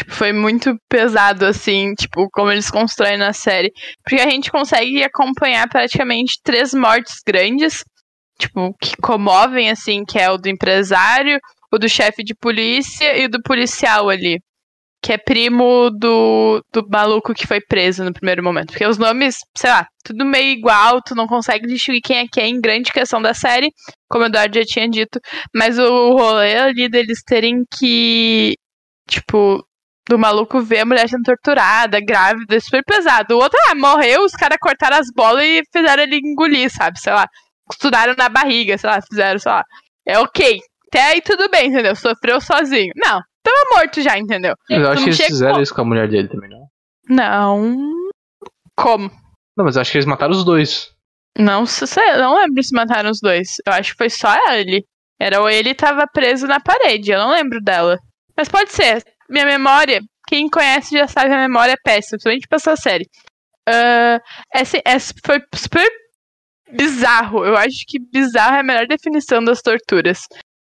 Tipo, 0.00 0.14
foi 0.14 0.32
muito 0.32 0.74
pesado, 0.88 1.44
assim, 1.44 1.92
tipo, 1.92 2.26
como 2.32 2.50
eles 2.50 2.70
constroem 2.70 3.18
na 3.18 3.34
série. 3.34 3.70
Porque 4.02 4.20
a 4.20 4.30
gente 4.30 4.50
consegue 4.50 5.04
acompanhar 5.04 5.68
praticamente 5.68 6.40
três 6.42 6.72
mortes 6.72 7.16
grandes, 7.26 7.84
tipo, 8.38 8.74
que 8.80 8.96
comovem, 8.96 9.68
assim, 9.68 10.02
que 10.06 10.18
é 10.18 10.30
o 10.30 10.38
do 10.38 10.48
empresário, 10.48 11.38
o 11.70 11.78
do 11.78 11.86
chefe 11.86 12.24
de 12.24 12.34
polícia 12.34 13.14
e 13.18 13.26
o 13.26 13.28
do 13.28 13.42
policial 13.42 14.08
ali. 14.08 14.38
Que 15.02 15.12
é 15.12 15.18
primo 15.18 15.90
do, 15.90 16.62
do 16.72 16.86
maluco 16.88 17.34
que 17.34 17.46
foi 17.46 17.60
preso 17.60 18.02
no 18.02 18.12
primeiro 18.12 18.42
momento. 18.42 18.68
Porque 18.68 18.86
os 18.86 18.96
nomes, 18.96 19.36
sei 19.54 19.68
lá, 19.68 19.86
tudo 20.02 20.24
meio 20.24 20.48
igual, 20.48 21.02
tu 21.02 21.14
não 21.14 21.26
consegue 21.26 21.66
distinguir 21.66 22.00
quem 22.02 22.18
é 22.20 22.26
quem, 22.26 22.58
grande 22.58 22.90
questão 22.90 23.20
da 23.20 23.34
série, 23.34 23.68
como 24.08 24.24
o 24.24 24.28
Eduardo 24.28 24.54
já 24.58 24.64
tinha 24.64 24.88
dito. 24.88 25.20
Mas 25.54 25.78
o 25.78 26.16
rolê 26.16 26.56
ali 26.56 26.88
deles 26.88 27.22
terem 27.22 27.64
que, 27.70 28.54
tipo, 29.06 29.62
do 30.10 30.18
maluco 30.18 30.60
ver 30.60 30.80
a 30.80 30.84
mulher 30.84 31.08
sendo 31.08 31.22
torturada, 31.22 32.00
grávida, 32.00 32.58
super 32.60 32.82
pesado. 32.84 33.36
O 33.36 33.38
outro, 33.38 33.58
ah, 33.70 33.74
morreu, 33.76 34.24
os 34.24 34.32
caras 34.32 34.58
cortaram 34.60 34.96
as 34.96 35.06
bolas 35.14 35.44
e 35.44 35.62
fizeram 35.72 36.02
ele 36.02 36.16
engolir, 36.16 36.68
sabe? 36.68 36.98
Sei 36.98 37.12
lá, 37.12 37.26
costuraram 37.64 38.14
na 38.18 38.28
barriga, 38.28 38.76
sei 38.76 38.90
lá, 38.90 39.00
fizeram, 39.00 39.38
sei 39.38 39.52
lá. 39.52 39.64
É 40.04 40.18
ok. 40.18 40.58
Até 40.88 41.12
aí 41.12 41.22
tudo 41.22 41.48
bem, 41.48 41.68
entendeu? 41.68 41.94
Sofreu 41.94 42.40
sozinho. 42.40 42.92
Não, 42.96 43.20
tava 43.42 43.76
morto 43.76 44.02
já, 44.02 44.18
entendeu? 44.18 44.54
Eu 44.68 44.90
acho 44.90 45.04
que 45.04 45.10
eles 45.10 45.26
fizeram 45.26 45.62
isso 45.62 45.72
com 45.72 45.82
a 45.82 45.84
mulher 45.84 46.08
dele 46.08 46.28
também, 46.28 46.50
não? 46.50 46.66
Não. 47.08 47.78
Como? 48.76 49.08
Não, 49.56 49.64
mas 49.64 49.76
eu 49.76 49.82
acho 49.82 49.92
que 49.92 49.98
eles 49.98 50.06
mataram 50.06 50.32
os 50.32 50.44
dois. 50.44 50.90
Não, 51.38 51.64
sei, 51.64 52.16
não 52.16 52.34
lembro 52.34 52.60
se 52.60 52.74
mataram 52.74 53.10
os 53.10 53.20
dois. 53.20 53.56
Eu 53.64 53.72
acho 53.72 53.92
que 53.92 53.98
foi 53.98 54.10
só 54.10 54.34
ele. 54.52 54.84
Era 55.20 55.40
ou 55.40 55.48
ele 55.48 55.74
tava 55.74 56.04
preso 56.12 56.48
na 56.48 56.58
parede, 56.58 57.12
eu 57.12 57.18
não 57.20 57.30
lembro 57.30 57.60
dela. 57.60 57.98
Mas 58.36 58.48
pode 58.48 58.72
ser 58.72 59.04
minha 59.30 59.46
memória, 59.46 60.00
quem 60.28 60.48
conhece 60.48 60.96
já 60.96 61.06
sabe, 61.06 61.32
a 61.32 61.48
memória 61.48 61.72
é 61.72 61.82
péssima, 61.82 62.18
principalmente 62.18 62.48
pra 62.48 62.56
essa 62.56 62.76
série. 62.76 63.04
Uh, 63.68 64.20
esse, 64.54 64.82
esse 64.84 65.14
foi 65.24 65.40
super 65.54 65.88
bizarro. 66.72 67.44
Eu 67.44 67.56
acho 67.56 67.84
que 67.86 67.98
bizarro 67.98 68.56
é 68.56 68.60
a 68.60 68.64
melhor 68.64 68.86
definição 68.86 69.42
das 69.42 69.62
torturas. 69.62 70.20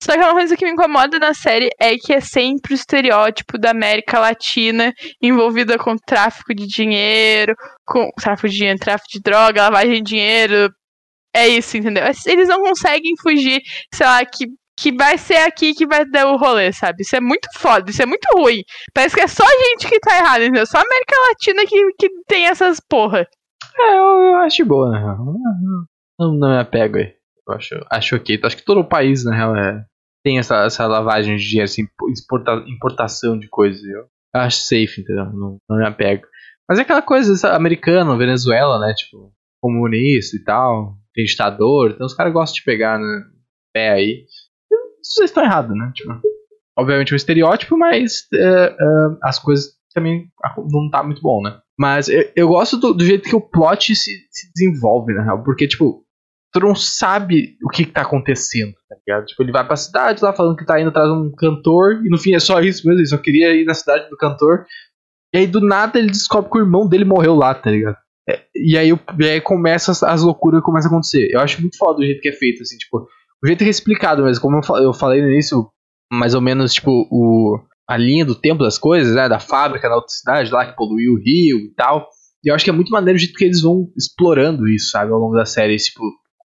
Só 0.04 0.14
que 0.14 0.20
uma 0.20 0.34
coisa 0.34 0.58
que 0.58 0.66
me 0.66 0.72
incomoda 0.72 1.20
na 1.20 1.34
série 1.34 1.70
é 1.80 1.96
que 1.96 2.12
é 2.12 2.20
sempre 2.20 2.74
o 2.74 2.76
estereótipo 2.76 3.58
da 3.60 3.70
América 3.70 4.20
Latina 4.20 4.92
envolvida 5.22 5.78
com 5.78 5.96
tráfico 5.96 6.56
de 6.56 6.66
dinheiro, 6.66 7.54
com 7.86 8.10
tráfico 8.20 8.50
de 8.50 8.56
dinheiro, 8.56 8.80
tráfico 8.80 9.10
de 9.12 9.22
droga, 9.22 9.62
lavagem 9.62 10.02
de 10.02 10.10
dinheiro. 10.10 10.74
É 11.36 11.48
isso, 11.48 11.78
entendeu? 11.78 12.04
Eles 12.26 12.48
não 12.48 12.62
conseguem 12.62 13.14
fugir, 13.22 13.62
sei 13.94 14.06
lá, 14.06 14.26
que 14.26 14.48
que 14.82 14.92
vai 14.92 15.16
ser 15.16 15.38
aqui 15.38 15.76
que 15.76 15.86
vai 15.86 16.04
dar 16.04 16.28
o 16.28 16.38
rolê, 16.38 16.74
sabe? 16.74 17.04
Isso 17.04 17.16
é 17.16 17.22
muito 17.22 17.48
foda, 17.56 17.92
isso 17.92 18.02
é 18.02 18.06
muito 18.06 18.26
ruim. 18.34 18.64
Parece 18.94 19.14
que 19.14 19.22
é 19.22 19.28
só 19.28 19.44
a 19.44 19.64
gente 19.68 19.88
que 19.88 20.00
tá 20.00 20.18
errado, 20.18 20.42
entendeu? 20.42 20.66
Só 20.66 20.80
a 20.80 20.82
América 20.82 21.16
Latina 21.30 21.66
que, 21.68 21.94
que 22.00 22.10
tem 22.28 22.48
essas 22.48 22.80
porra. 22.80 23.28
É, 23.80 23.98
eu, 24.00 24.04
eu 24.04 24.36
acho 24.38 24.66
boa, 24.66 24.90
na 24.90 25.00
real. 25.00 25.18
Não, 26.20 26.34
não 26.34 26.50
me 26.50 26.58
apego 26.58 26.98
aí. 26.98 27.14
Eu 27.48 27.54
acho, 27.54 27.76
acho 27.92 28.16
ok. 28.16 28.40
Acho 28.44 28.58
que 28.58 28.66
todo 28.66 28.80
o 28.80 28.88
país, 28.88 29.24
na 29.24 29.36
real, 29.36 29.56
é, 29.56 29.86
tem 30.24 30.40
essa, 30.40 30.66
essa 30.66 30.88
lavagem 30.88 31.36
de 31.36 31.48
dinheiro, 31.48 31.72
importa, 32.10 32.64
importação 32.68 33.38
de 33.38 33.48
coisas. 33.48 33.84
Eu 33.84 34.08
acho 34.34 34.62
safe, 34.62 35.02
entendeu? 35.02 35.26
Não, 35.26 35.58
não 35.70 35.78
me 35.78 35.86
apego. 35.86 36.26
Mas 36.68 36.80
é 36.80 36.82
aquela 36.82 37.04
coisa 37.04 37.54
americana, 37.54 38.18
Venezuela, 38.18 38.80
né? 38.80 38.94
Tipo, 38.96 39.32
comunista 39.62 40.36
e 40.36 40.44
tal. 40.44 40.96
Tem 41.14 41.24
ditador. 41.24 41.92
Então 41.92 42.08
os 42.08 42.16
caras 42.16 42.34
gostam 42.34 42.56
de 42.56 42.64
pegar, 42.64 42.98
né? 42.98 43.24
Pé 43.74 43.92
aí 43.92 44.26
vocês 45.02 45.30
estão 45.30 45.44
errados, 45.44 45.76
né? 45.76 45.92
Tipo, 45.96 46.20
obviamente 46.78 47.12
é 47.12 47.16
um 47.16 47.18
estereótipo, 47.18 47.78
mas 47.78 48.28
uh, 48.34 49.14
uh, 49.14 49.18
as 49.24 49.40
coisas 49.40 49.74
também 49.94 50.28
não 50.72 50.90
tá 50.90 51.04
muito 51.04 51.22
bom, 51.22 51.42
né? 51.42 51.60
Mas 51.78 52.08
eu, 52.08 52.32
eu 52.36 52.48
gosto 52.48 52.78
do, 52.78 52.94
do, 52.94 53.04
jeito 53.04 53.28
que 53.28 53.36
o 53.36 53.42
plot 53.42 53.96
se, 53.96 54.12
se, 54.30 54.52
desenvolve, 54.54 55.14
na 55.14 55.24
real, 55.24 55.44
porque, 55.44 55.68
tipo, 55.68 56.04
tu 56.54 56.60
não 56.60 56.76
sabe 56.76 57.58
o 57.64 57.70
que, 57.70 57.86
que 57.86 57.92
tá 57.92 58.02
acontecendo, 58.02 58.74
tá 58.88 58.96
ligado? 58.96 59.26
Tipo, 59.26 59.44
ele 59.44 59.52
vai 59.52 59.66
pra 59.66 59.76
cidade 59.76 60.24
lá 60.24 60.34
falando 60.34 60.56
que 60.56 60.66
tá 60.66 60.80
indo 60.80 60.90
atrás 60.90 61.10
de 61.10 61.16
um 61.16 61.32
cantor, 61.32 62.06
e 62.06 62.10
no 62.10 62.18
fim 62.18 62.34
é 62.36 62.40
só 62.40 62.62
isso 62.62 62.88
mesmo, 62.88 63.00
ele 63.00 63.08
só 63.08 63.18
queria 63.18 63.54
ir 63.54 63.66
na 63.66 63.74
cidade 63.74 64.10
do 64.10 64.18
cantor, 64.18 64.66
e 65.34 65.40
aí 65.40 65.48
do 65.48 65.62
nada 65.62 65.98
ele 65.98 66.08
descobre 66.08 66.52
que 66.52 66.58
o 66.58 66.62
irmão 66.62 66.88
dele 66.88 67.06
morreu 67.06 67.36
lá, 67.36 67.54
tá 67.56 67.72
ligado? 67.72 67.98
É, 68.30 68.44
e, 68.56 68.78
aí, 68.78 68.90
e 68.90 69.26
aí 69.26 69.42
começa 69.42 69.92
as, 69.92 70.04
as 70.04 70.22
loucuras 70.22 70.62
começam 70.62 70.90
a 70.90 70.94
acontecer. 70.94 71.30
Eu 71.32 71.40
acho 71.40 71.60
muito 71.60 71.78
foda 71.78 72.00
o 72.00 72.06
jeito 72.06 72.22
que 72.22 72.30
é 72.30 72.34
feito, 72.34 72.62
assim, 72.62 72.78
tipo, 72.78 73.08
jeito 73.48 73.60
que 73.60 73.66
é 73.66 73.70
explicado, 73.70 74.24
mas 74.24 74.40
como 74.40 74.62
eu 74.78 74.94
falei 74.94 75.22
no 75.22 75.30
início, 75.30 75.68
mais 76.12 76.34
ou 76.34 76.42
menos, 76.42 76.74
tipo, 76.74 76.92
o, 77.10 77.60
a 77.90 77.98
linha 77.98 78.26
do 78.26 78.36
tempo 78.36 78.64
das 78.64 78.78
coisas, 78.78 79.16
né? 79.16 79.28
Da 79.28 79.40
fábrica 79.40 79.90
na 79.90 79.96
outra 79.96 80.10
cidade 80.10 80.52
lá 80.52 80.66
que 80.66 80.76
poluiu 80.76 81.14
o 81.14 81.20
rio 81.20 81.58
e 81.60 81.74
tal. 81.76 82.08
E 82.44 82.50
eu 82.50 82.56
acho 82.56 82.64
que 82.64 82.70
é 82.70 82.74
muito 82.74 82.92
maneiro 82.92 83.18
o 83.18 83.20
jeito 83.20 83.36
que 83.36 83.46
eles 83.46 83.62
vão 83.62 83.88
explorando 83.98 84.68
isso, 84.68 84.92
sabe, 84.92 85.12
ao 85.12 85.20
longo 85.20 85.36
da 85.36 85.46
série. 85.46 85.76
Tipo, 85.78 86.02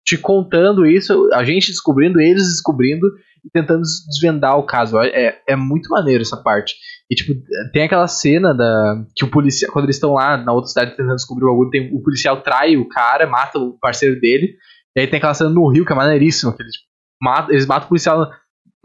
te 0.05 0.17
contando 0.19 0.87
isso, 0.87 1.29
a 1.33 1.45
gente 1.45 1.69
descobrindo, 1.69 2.21
eles 2.21 2.45
descobrindo 2.45 3.07
e 3.45 3.51
tentando 3.51 3.83
desvendar 4.09 4.59
o 4.59 4.67
caso. 4.67 4.99
É, 5.01 5.39
é 5.49 5.57
muito 5.57 5.89
maneiro 5.89 6.23
essa 6.23 6.37
parte. 6.37 6.75
E, 7.11 7.15
tipo, 7.15 7.33
tem 7.73 7.83
aquela 7.83 8.07
cena 8.07 8.55
da. 8.55 9.05
Que 9.17 9.25
o 9.25 9.31
policial. 9.31 9.73
Quando 9.73 9.87
eles 9.87 9.97
estão 9.97 10.13
lá 10.13 10.37
na 10.37 10.53
outra 10.53 10.69
cidade 10.69 10.91
tentando 10.93 11.17
descobrir 11.17 11.45
o 11.45 11.49
bagulho, 11.49 11.71
tem, 11.71 11.91
o 11.93 12.03
policial 12.03 12.43
trai 12.43 12.77
o 12.77 12.89
cara, 12.89 13.27
mata 13.27 13.59
o 13.59 13.79
parceiro 13.81 14.21
dele. 14.21 14.55
E 14.97 15.01
aí 15.01 15.07
tem 15.07 15.19
aquela 15.19 15.35
cena 15.35 15.51
no 15.51 15.69
Rio 15.69 15.85
que 15.85 15.93
é 15.93 15.97
maneiríssima. 15.97 16.55
Que 16.55 16.63
eles, 16.63 16.73
tipo, 16.73 16.87
matam, 17.21 17.51
eles 17.53 17.67
matam 17.67 17.87
o 17.87 17.89
policial. 17.89 18.31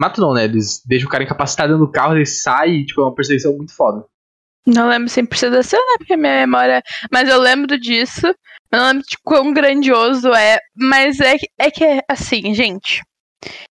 Matam 0.00 0.26
não, 0.26 0.34
né? 0.34 0.44
Eles 0.44 0.82
deixam 0.84 1.08
o 1.08 1.10
cara 1.10 1.24
incapacitado 1.24 1.78
do 1.78 1.90
carro, 1.90 2.14
ele 2.14 2.26
sai 2.26 2.70
e, 2.70 2.86
tipo, 2.86 3.00
é 3.00 3.04
uma 3.04 3.14
perseguição 3.14 3.56
muito 3.56 3.74
foda. 3.74 4.04
Não 4.66 4.88
lembro 4.88 5.08
100% 5.08 5.50
da 5.50 5.62
cena, 5.62 5.96
porque 5.98 6.16
minha 6.16 6.40
memória. 6.40 6.82
Mas 7.10 7.28
eu 7.28 7.40
lembro 7.40 7.78
disso. 7.78 8.26
Eu 8.26 8.78
não 8.78 8.86
lembro 8.88 9.04
de 9.08 9.16
quão 9.22 9.52
grandioso 9.52 10.32
é. 10.34 10.58
Mas 10.76 11.20
é, 11.20 11.36
é 11.58 11.70
que 11.70 11.84
é 11.84 12.02
assim, 12.08 12.52
gente. 12.52 13.02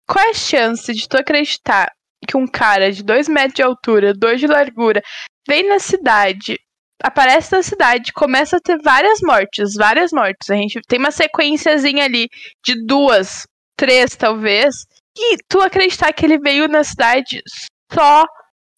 Qual 0.08 0.24
é 0.24 0.30
a 0.30 0.34
chance 0.34 0.92
de 0.94 1.08
tu 1.08 1.16
acreditar 1.16 1.90
que 2.26 2.36
um 2.36 2.46
cara 2.46 2.92
de 2.92 3.02
2 3.02 3.28
metros 3.28 3.54
de 3.54 3.62
altura, 3.62 4.14
2 4.14 4.40
de 4.40 4.46
largura, 4.46 5.02
vem 5.46 5.68
na 5.68 5.78
cidade, 5.78 6.58
aparece 7.02 7.54
na 7.54 7.62
cidade, 7.62 8.12
começa 8.12 8.56
a 8.56 8.60
ter 8.60 8.78
várias 8.82 9.20
mortes, 9.20 9.74
várias 9.74 10.10
mortes. 10.12 10.50
A 10.50 10.56
gente 10.56 10.80
tem 10.86 10.98
uma 10.98 11.10
sequenciazinha 11.10 12.04
ali 12.04 12.28
de 12.64 12.74
duas, 12.86 13.46
três 13.76 14.16
talvez. 14.16 14.74
E 15.16 15.36
tu 15.48 15.60
acreditar 15.60 16.12
que 16.12 16.26
ele 16.26 16.38
veio 16.38 16.68
na 16.68 16.84
cidade 16.84 17.40
só 17.92 18.24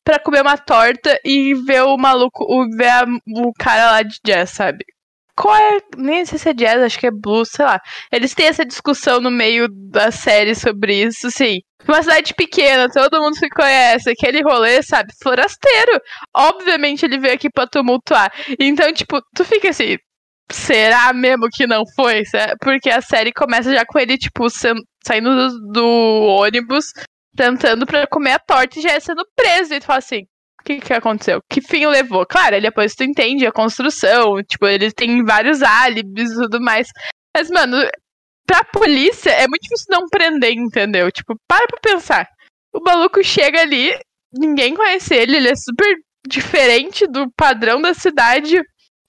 pra 0.05 0.19
comer 0.19 0.43
uma 0.43 0.57
torta 0.57 1.19
e 1.25 1.55
ver 1.55 1.83
o 1.83 1.97
maluco, 1.97 2.45
o, 2.45 2.69
ver 2.77 3.05
o 3.37 3.53
cara 3.59 3.93
lá 3.93 4.03
de 4.03 4.17
jazz, 4.25 4.51
sabe? 4.51 4.85
Qual 5.39 5.55
é. 5.55 5.79
Nem 5.97 6.25
sei 6.25 6.37
se 6.37 6.49
é 6.49 6.53
jazz, 6.53 6.83
acho 6.83 6.99
que 6.99 7.07
é 7.07 7.11
blues, 7.13 7.49
sei 7.53 7.65
lá. 7.65 7.81
Eles 8.11 8.35
têm 8.35 8.47
essa 8.47 8.65
discussão 8.65 9.21
no 9.21 9.31
meio 9.31 9.69
da 9.71 10.11
série 10.11 10.55
sobre 10.55 11.05
isso, 11.05 11.31
sim. 11.31 11.59
Uma 11.87 12.03
cidade 12.03 12.35
pequena, 12.35 12.89
todo 12.91 13.21
mundo 13.21 13.37
se 13.39 13.49
conhece, 13.49 14.11
aquele 14.11 14.43
rolê, 14.43 14.83
sabe? 14.83 15.13
Forasteiro. 15.23 16.01
Obviamente 16.35 17.05
ele 17.05 17.19
veio 17.19 17.35
aqui 17.35 17.49
pra 17.49 17.69
tumultuar. 17.69 18.33
Então, 18.59 18.93
tipo, 18.93 19.21
tu 19.35 19.45
fica 19.45 19.71
assim. 19.71 19.97
Será 20.51 21.13
mesmo 21.13 21.47
que 21.53 21.67
não 21.67 21.85
foi? 21.95 22.23
Porque 22.61 22.91
a 22.91 23.01
série 23.01 23.33
começa 23.33 23.73
já 23.73 23.85
com 23.87 23.99
ele, 23.99 24.19
tipo, 24.19 24.49
saindo 24.51 25.31
do, 25.37 25.73
do 25.73 25.87
ônibus, 26.41 26.87
tentando 27.37 27.87
pra 27.87 28.07
comer 28.09 28.33
a 28.33 28.39
torta 28.39 28.79
e 28.79 28.83
já 28.83 28.93
é 28.93 29.01
sendo 29.01 29.25
preso. 29.37 29.75
E 29.75 29.81
tu 29.81 29.87
fala 29.87 29.99
assim: 29.99 30.23
o 30.61 30.65
que, 30.65 30.81
que 30.81 30.93
aconteceu? 30.93 31.41
Que 31.49 31.61
fim 31.61 31.87
levou? 31.87 32.27
Claro, 32.27 32.61
depois 32.61 32.95
tu 32.95 33.05
entende 33.05 33.47
a 33.47 33.53
construção, 33.53 34.43
tipo, 34.43 34.67
ele 34.67 34.91
tem 34.93 35.25
vários 35.25 35.63
álibis 35.63 36.31
e 36.31 36.43
tudo 36.43 36.61
mais. 36.61 36.89
Mas, 37.35 37.51
mano, 37.51 37.77
pra 38.47 38.65
polícia 38.65 39.31
é 39.31 39.47
muito 39.47 39.63
difícil 39.63 39.87
não 39.91 40.09
prender, 40.09 40.53
entendeu? 40.53 41.11
Tipo, 41.13 41.37
para 41.47 41.67
pra 41.67 41.79
pensar. 41.81 42.27
O 42.73 42.81
maluco 42.81 43.23
chega 43.23 43.61
ali, 43.61 43.93
ninguém 44.33 44.75
conhece 44.75 45.15
ele, 45.15 45.37
ele 45.37 45.49
é 45.49 45.57
super 45.57 45.97
diferente 46.27 47.07
do 47.07 47.31
padrão 47.37 47.81
da 47.81 47.95
cidade. 47.95 48.61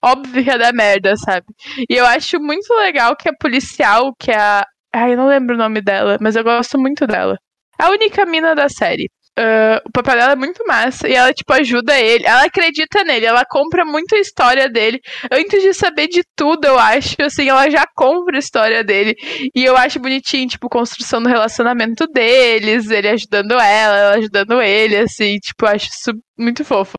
Óbvio 0.03 0.43
que 0.43 0.49
é 0.49 0.57
da 0.57 0.71
merda, 0.71 1.15
sabe? 1.17 1.45
E 1.89 1.93
eu 1.95 2.05
acho 2.05 2.39
muito 2.39 2.73
legal 2.75 3.15
que 3.15 3.27
a 3.27 3.35
policial, 3.37 4.13
que 4.17 4.31
é 4.31 4.37
a. 4.37 4.65
Ai, 4.93 5.13
eu 5.13 5.17
não 5.17 5.27
lembro 5.27 5.55
o 5.55 5.57
nome 5.57 5.81
dela, 5.81 6.17
mas 6.21 6.35
eu 6.35 6.43
gosto 6.43 6.79
muito 6.79 7.05
dela. 7.05 7.37
A 7.77 7.89
única 7.91 8.25
mina 8.25 8.55
da 8.55 8.69
série. 8.69 9.09
Uh, 9.39 9.79
o 9.87 9.91
papel 9.93 10.15
dela 10.15 10.33
é 10.33 10.35
muito 10.35 10.61
massa 10.67 11.07
e 11.07 11.13
ela, 11.13 11.31
tipo, 11.31 11.53
ajuda 11.53 11.97
ele. 11.97 12.25
Ela 12.25 12.43
acredita 12.43 13.05
nele, 13.05 13.25
ela 13.25 13.45
compra 13.45 13.85
muito 13.85 14.13
a 14.13 14.19
história 14.19 14.67
dele. 14.67 14.99
Antes 15.31 15.63
de 15.63 15.73
saber 15.73 16.07
de 16.09 16.23
tudo, 16.35 16.65
eu 16.65 16.77
acho, 16.77 17.15
assim, 17.21 17.47
ela 17.47 17.69
já 17.69 17.85
compra 17.95 18.35
a 18.35 18.39
história 18.39 18.83
dele. 18.83 19.15
E 19.55 19.63
eu 19.63 19.77
acho 19.77 19.97
bonitinho, 19.97 20.49
tipo, 20.49 20.67
construção 20.67 21.23
do 21.23 21.29
relacionamento 21.29 22.05
deles, 22.07 22.91
ele 22.91 23.07
ajudando 23.07 23.53
ela, 23.53 23.97
ela 23.97 24.15
ajudando 24.17 24.61
ele, 24.61 24.97
assim, 24.97 25.37
tipo, 25.37 25.65
eu 25.65 25.69
acho 25.69 25.87
isso 25.87 26.11
muito 26.37 26.65
fofo. 26.65 26.95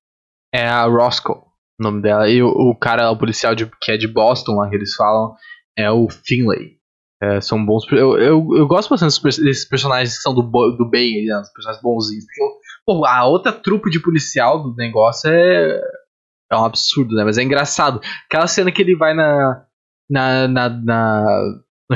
É 0.55 0.67
a 0.67 0.85
Roscoe, 0.85 1.35
o 1.35 1.83
nome 1.83 2.01
dela. 2.01 2.27
E 2.27 2.43
o, 2.43 2.49
o 2.49 2.75
cara, 2.75 3.11
o 3.11 3.19
policial 3.19 3.55
de, 3.55 3.71
que 3.83 3.93
é 3.93 3.99
de 3.99 4.09
Boston, 4.09 4.53
lá 4.53 4.71
que 4.71 4.77
eles 4.77 4.95
falam, 4.95 5.35
é 5.77 5.91
o 5.91 6.09
Finlay. 6.09 6.80
É, 7.23 7.41
são 7.41 7.65
bons. 7.65 7.85
Eu, 7.93 8.17
eu, 8.19 8.49
eu 8.57 8.67
gosto 8.67 8.89
bastante 8.89 9.23
desses 9.23 9.69
personagens 9.69 10.17
que 10.17 10.23
são 10.23 10.35
do, 10.35 10.43
do 10.43 10.89
bem, 10.89 11.27
né, 11.27 11.39
os 11.41 11.53
personagens 11.53 11.83
bonzinhos. 11.83 12.25
Porque 12.25 12.41
pô, 12.87 13.05
a 13.05 13.27
outra 13.27 13.53
trupe 13.53 13.91
de 13.91 14.01
policial 14.01 14.63
do 14.63 14.75
negócio 14.75 15.31
é. 15.31 15.81
É 16.53 16.57
um 16.57 16.65
absurdo, 16.65 17.15
né? 17.15 17.23
Mas 17.23 17.39
é 17.39 17.45
engraçado. 17.45 18.01
Aquela 18.27 18.49
cena 18.49 18.73
que 18.73 18.83
ele 18.83 18.97
vai 18.97 19.15
na. 19.15 19.65
Na. 20.09 20.49
Na. 20.49 20.69
na 20.69 21.95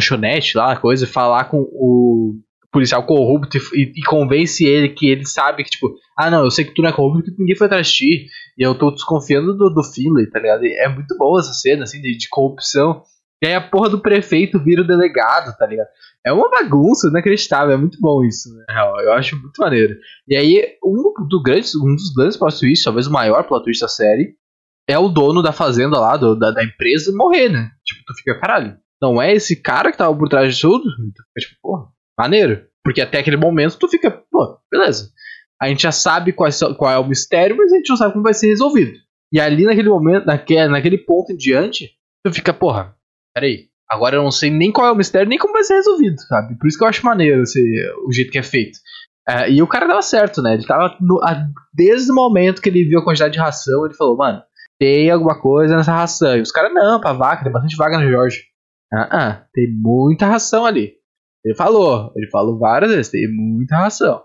lá, 0.55 0.77
coisa, 0.77 1.07
falar 1.07 1.45
com 1.45 1.59
o 1.59 2.35
policial 2.75 3.05
corrupto 3.07 3.57
e, 3.73 3.93
e, 3.97 4.03
convence 4.03 4.67
ele 4.67 4.89
que 4.89 5.07
ele 5.09 5.25
sabe 5.25 5.63
que, 5.63 5.71
tipo, 5.71 5.95
ah 6.19 6.29
não, 6.29 6.43
eu 6.43 6.51
sei 6.51 6.65
que 6.65 6.75
tu 6.75 6.83
não 6.83 6.89
é 6.89 6.93
corrupto 6.93 7.31
porque 7.31 7.41
ninguém 7.41 7.55
foi 7.55 7.67
atrás 7.69 7.87
de 7.87 7.93
ti. 7.95 8.27
E 8.59 8.63
eu 8.63 8.75
tô 8.75 8.91
desconfiando 8.91 9.57
do, 9.57 9.71
do 9.71 9.83
Finley, 9.85 10.29
tá 10.29 10.41
ligado? 10.41 10.65
E 10.65 10.77
é 10.79 10.89
muito 10.89 11.17
boa 11.17 11.41
essa 11.41 11.53
cena, 11.53 11.85
assim, 11.85 12.01
de, 12.01 12.17
de 12.17 12.29
corrupção. 12.29 13.03
E 13.43 13.47
aí 13.47 13.55
a 13.55 13.61
porra 13.61 13.91
do 13.91 14.01
prefeito 14.01 14.63
vira 14.63 14.83
o 14.83 14.87
delegado, 14.87 15.57
tá 15.57 15.67
ligado? 15.67 15.89
É 16.25 16.33
uma 16.33 16.51
bagunça 16.51 17.09
inacreditável, 17.09 17.75
é 17.75 17.77
muito 17.77 17.99
bom 18.01 18.25
isso, 18.25 18.49
né? 18.55 18.65
Eu 19.03 19.13
acho 19.13 19.37
muito 19.37 19.59
maneiro. 19.59 19.97
E 20.27 20.37
aí, 20.37 20.77
um, 20.83 21.13
do 21.29 21.43
grandes, 21.43 21.75
um 21.75 21.95
dos 21.95 22.15
grandes 22.15 22.37
plot 22.39 22.59
twists, 22.59 22.85
talvez 22.85 23.07
o 23.07 23.13
maior 23.13 23.45
plot 23.45 23.65
twist 23.65 23.83
da 23.83 23.89
série, 23.89 24.35
é 24.89 24.99
o 24.99 25.09
dono 25.09 25.43
da 25.43 25.53
fazenda 25.53 25.99
lá, 25.99 26.17
do, 26.17 26.35
da, 26.35 26.51
da, 26.51 26.65
empresa, 26.65 27.13
morrer, 27.15 27.49
né? 27.49 27.71
Tipo, 27.85 28.03
tu 28.07 28.15
fica, 28.15 28.39
caralho, 28.39 28.79
não 29.01 29.21
é 29.21 29.35
esse 29.35 29.57
cara 29.57 29.91
que 29.91 29.99
tava 29.99 30.17
por 30.17 30.29
trás 30.29 30.55
de 30.55 30.61
tudo? 30.61 30.85
Tu 30.85 31.23
fica, 31.29 31.41
tipo, 31.41 31.61
porra, 31.63 31.89
maneiro. 32.19 32.67
Porque 32.83 33.01
até 33.01 33.19
aquele 33.19 33.37
momento 33.37 33.79
tu 33.79 33.89
fica, 33.89 34.11
pô, 34.31 34.59
beleza. 34.71 35.11
A 35.61 35.69
gente 35.69 35.83
já 35.83 35.93
sabe 35.93 36.33
qual, 36.33 36.51
qual 36.77 36.91
é 36.91 36.99
o 36.99 37.07
mistério, 37.07 37.57
mas 37.57 37.73
a 37.73 37.77
gente 37.77 37.89
não 37.89 37.97
sabe 37.97 38.13
como 38.13 38.25
vai 38.25 38.35
ser 38.35 38.49
resolvido. 38.49 38.93
E 39.33 39.41
ali 39.41 39.65
naquele 39.65 39.89
momento, 39.89 40.27
naquele, 40.27 40.69
naquele 40.69 40.99
ponto 40.99 41.33
em 41.33 41.37
diante, 41.37 41.93
tu 42.23 42.33
fica, 42.33 42.53
porra, 42.53 42.95
peraí, 43.35 43.67
agora 43.91 44.17
eu 44.17 44.23
não 44.23 44.31
sei 44.31 44.51
nem 44.51 44.73
qual 44.73 44.87
é 44.87 44.93
o 44.93 44.97
mistério, 44.97 45.29
nem 45.29 45.39
como 45.39 45.53
vai 45.53 45.65
ser 45.65 45.75
resolvido, 45.75 46.21
sabe? 46.21 46.57
Por 46.59 46.69
isso 46.69 46.79
que 46.79 46.85
eu 46.85 46.89
acho 46.89 47.05
maneiro 47.05 47.43
esse, 47.43 47.61
o 48.07 48.13
jeito 48.13 48.31
que 48.31 48.39
é 48.39 48.43
feito. 48.43 48.79
É, 49.29 49.51
e 49.51 49.63
o 49.63 49.67
cara 49.67 49.87
dava 49.87 50.03
certo, 50.03 50.43
né? 50.43 50.55
Ele 50.55 50.67
tava. 50.67 50.97
No, 51.01 51.23
a, 51.23 51.47
desde 51.73 52.11
o 52.13 52.15
momento 52.15 52.61
que 52.61 52.69
ele 52.69 52.85
viu 52.85 53.01
a 53.01 53.05
quantidade 53.05 53.33
de 53.33 53.41
ração, 53.41 53.85
ele 53.87 53.95
falou, 53.95 54.17
mano, 54.17 54.43
tem 54.79 55.11
alguma 55.11 55.41
coisa 55.41 55.77
nessa 55.77 55.93
ração. 55.93 56.37
E 56.37 56.43
os 56.43 56.53
caras, 56.53 56.73
não, 56.75 57.01
pra 57.01 57.13
vaca, 57.13 57.43
tem 57.43 57.53
bastante 57.53 57.77
vaca 57.77 57.99
no 57.99 58.11
Jorge. 58.11 58.43
Ah, 58.93 59.09
ah, 59.11 59.47
tem 59.53 59.67
muita 59.73 60.27
ração 60.27 60.67
ali. 60.67 60.93
Ele 61.45 61.55
falou, 61.55 62.13
ele 62.17 62.29
falou 62.31 62.59
várias 62.59 62.91
vezes, 62.91 63.11
tem 63.11 63.27
muita 63.29 63.77
ração. 63.77 64.23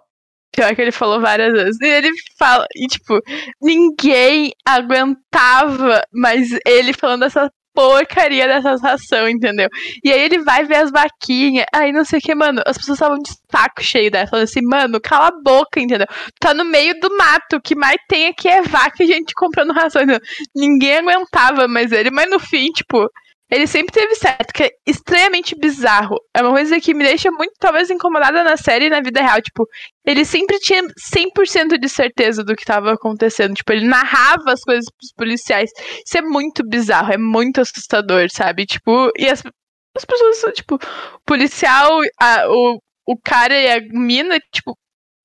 Pior 0.54 0.76
que 0.76 0.82
ele 0.82 0.92
falou 0.92 1.22
várias 1.22 1.54
vezes. 1.54 1.80
E 1.82 1.86
ele 1.86 2.10
fala, 2.38 2.66
e 2.76 2.88
tipo, 2.88 3.20
ninguém 3.62 4.52
aguentava 4.66 6.02
mas 6.14 6.50
ele 6.66 6.94
falando 6.94 7.24
essa 7.24 7.52
porcaria 7.80 8.46
dessas 8.46 8.82
ração, 8.82 9.30
entendeu? 9.30 9.70
E 10.04 10.12
aí 10.12 10.20
ele 10.20 10.40
vai 10.40 10.66
ver 10.66 10.76
as 10.76 10.92
vaquinhas, 10.92 11.66
aí 11.74 11.94
não 11.94 12.04
sei 12.04 12.20
o 12.20 12.22
que, 12.22 12.36
mano, 12.36 12.62
as 12.66 12.78
pessoas 12.78 12.98
estavam 12.98 13.18
de 13.18 13.30
saco 13.50 13.82
cheio 13.82 14.12
dela, 14.12 14.28
falando 14.28 14.44
assim, 14.44 14.62
mano, 14.62 15.00
cala 15.00 15.28
a 15.30 15.42
boca, 15.42 15.80
entendeu? 15.80 16.08
Tá 16.42 16.54
no 16.54 16.66
meio 16.66 17.00
do 17.00 17.16
mato, 17.16 17.56
o 17.56 17.62
que 17.62 17.76
mais 17.76 17.96
tem 18.10 18.28
aqui 18.28 18.50
é 18.50 18.62
vaca 18.62 19.02
e 19.02 19.08
gente 19.08 19.34
comprando 19.34 19.72
ração, 19.72 20.02
entendeu? 20.02 20.20
Ninguém 20.54 20.98
aguentava 20.98 21.70
mais 21.70 21.94
ele, 21.94 22.12
mas 22.12 22.30
no 22.30 22.38
fim, 22.38 22.70
tipo, 22.72 23.10
ele 23.52 23.66
sempre 23.66 23.92
teve 23.92 24.14
certo, 24.16 24.54
que 24.54 24.64
é 24.64 24.70
extremamente 24.86 25.56
bizarro. 25.56 26.18
É 26.36 26.42
uma 26.42 26.52
coisa 26.52 26.80
que 26.80 26.94
me 26.94 27.04
deixa 27.04 27.32
muito, 27.32 27.54
talvez, 27.60 27.90
incomodada 27.90 28.44
na 28.44 28.56
série 28.56 28.86
e 28.86 28.90
na 28.90 29.02
vida 29.02 29.22
real. 29.22 29.42
Tipo, 29.42 29.68
ele 30.06 30.24
sempre 30.24 30.60
tinha 30.60 30.84
100% 30.84 31.80
de 31.80 31.90
certeza 31.90 32.44
do 32.44 32.56
que 32.56 32.62
estava 32.62 32.94
acontecendo. 32.94 33.56
Tipo, 33.56 33.74
ele 33.74 33.88
narrava 33.88 34.52
as 34.52 34.62
coisas 34.62 34.86
pros 34.86 35.12
policiais. 35.16 35.72
Isso 36.06 36.18
é 36.18 36.22
muito 36.22 36.64
bizarro, 36.68 37.12
é 37.12 37.18
muito 37.18 37.60
assustador, 37.60 38.30
sabe? 38.32 38.68
Tipo, 38.68 39.12
e 39.18 39.28
as, 39.28 39.42
as 39.98 40.06
pessoas, 40.06 40.54
tipo, 40.54 40.76
o 40.76 41.20
policial, 41.26 42.02
a, 42.22 42.48
o, 42.48 42.80
o 43.08 43.18
cara 43.20 43.60
e 43.60 43.72
a 43.72 43.82
mina, 43.92 44.40
tipo, 44.54 44.78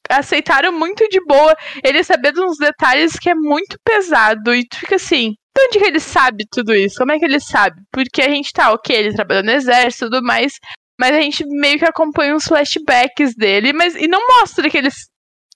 aceitaram 0.09 0.73
muito 0.73 1.07
de 1.09 1.21
boa 1.25 1.55
ele 1.83 2.05
saber 2.05 2.33
de 2.33 2.41
uns 2.41 2.57
detalhes 2.57 3.19
que 3.19 3.29
é 3.29 3.35
muito 3.35 3.77
pesado. 3.85 4.55
E 4.55 4.67
tu 4.67 4.79
fica 4.79 4.97
assim, 4.97 5.35
de 5.57 5.63
onde 5.63 5.79
que 5.79 5.85
ele 5.85 6.01
sabe 6.01 6.45
tudo 6.51 6.75
isso? 6.75 6.97
Como 6.99 7.13
é 7.13 7.19
que 7.19 7.25
ele 7.25 7.41
sabe? 7.41 7.81
Porque 7.93 8.23
a 8.23 8.29
gente 8.29 8.53
tá, 8.53 8.73
ok, 8.73 8.95
ele 8.95 9.15
trabalhou 9.15 9.45
no 9.45 9.53
exército 9.53 10.07
e 10.07 10.11
tudo 10.11 10.23
mais, 10.25 10.59
mas 10.99 11.13
a 11.13 11.21
gente 11.21 11.45
meio 11.47 11.79
que 11.79 11.85
acompanha 11.85 12.35
uns 12.35 12.45
flashbacks 12.45 13.35
dele, 13.37 13.73
mas 13.73 13.95
e 13.95 14.09
não 14.09 14.21
mostra 14.27 14.69
que 14.69 14.79
ele, 14.79 14.89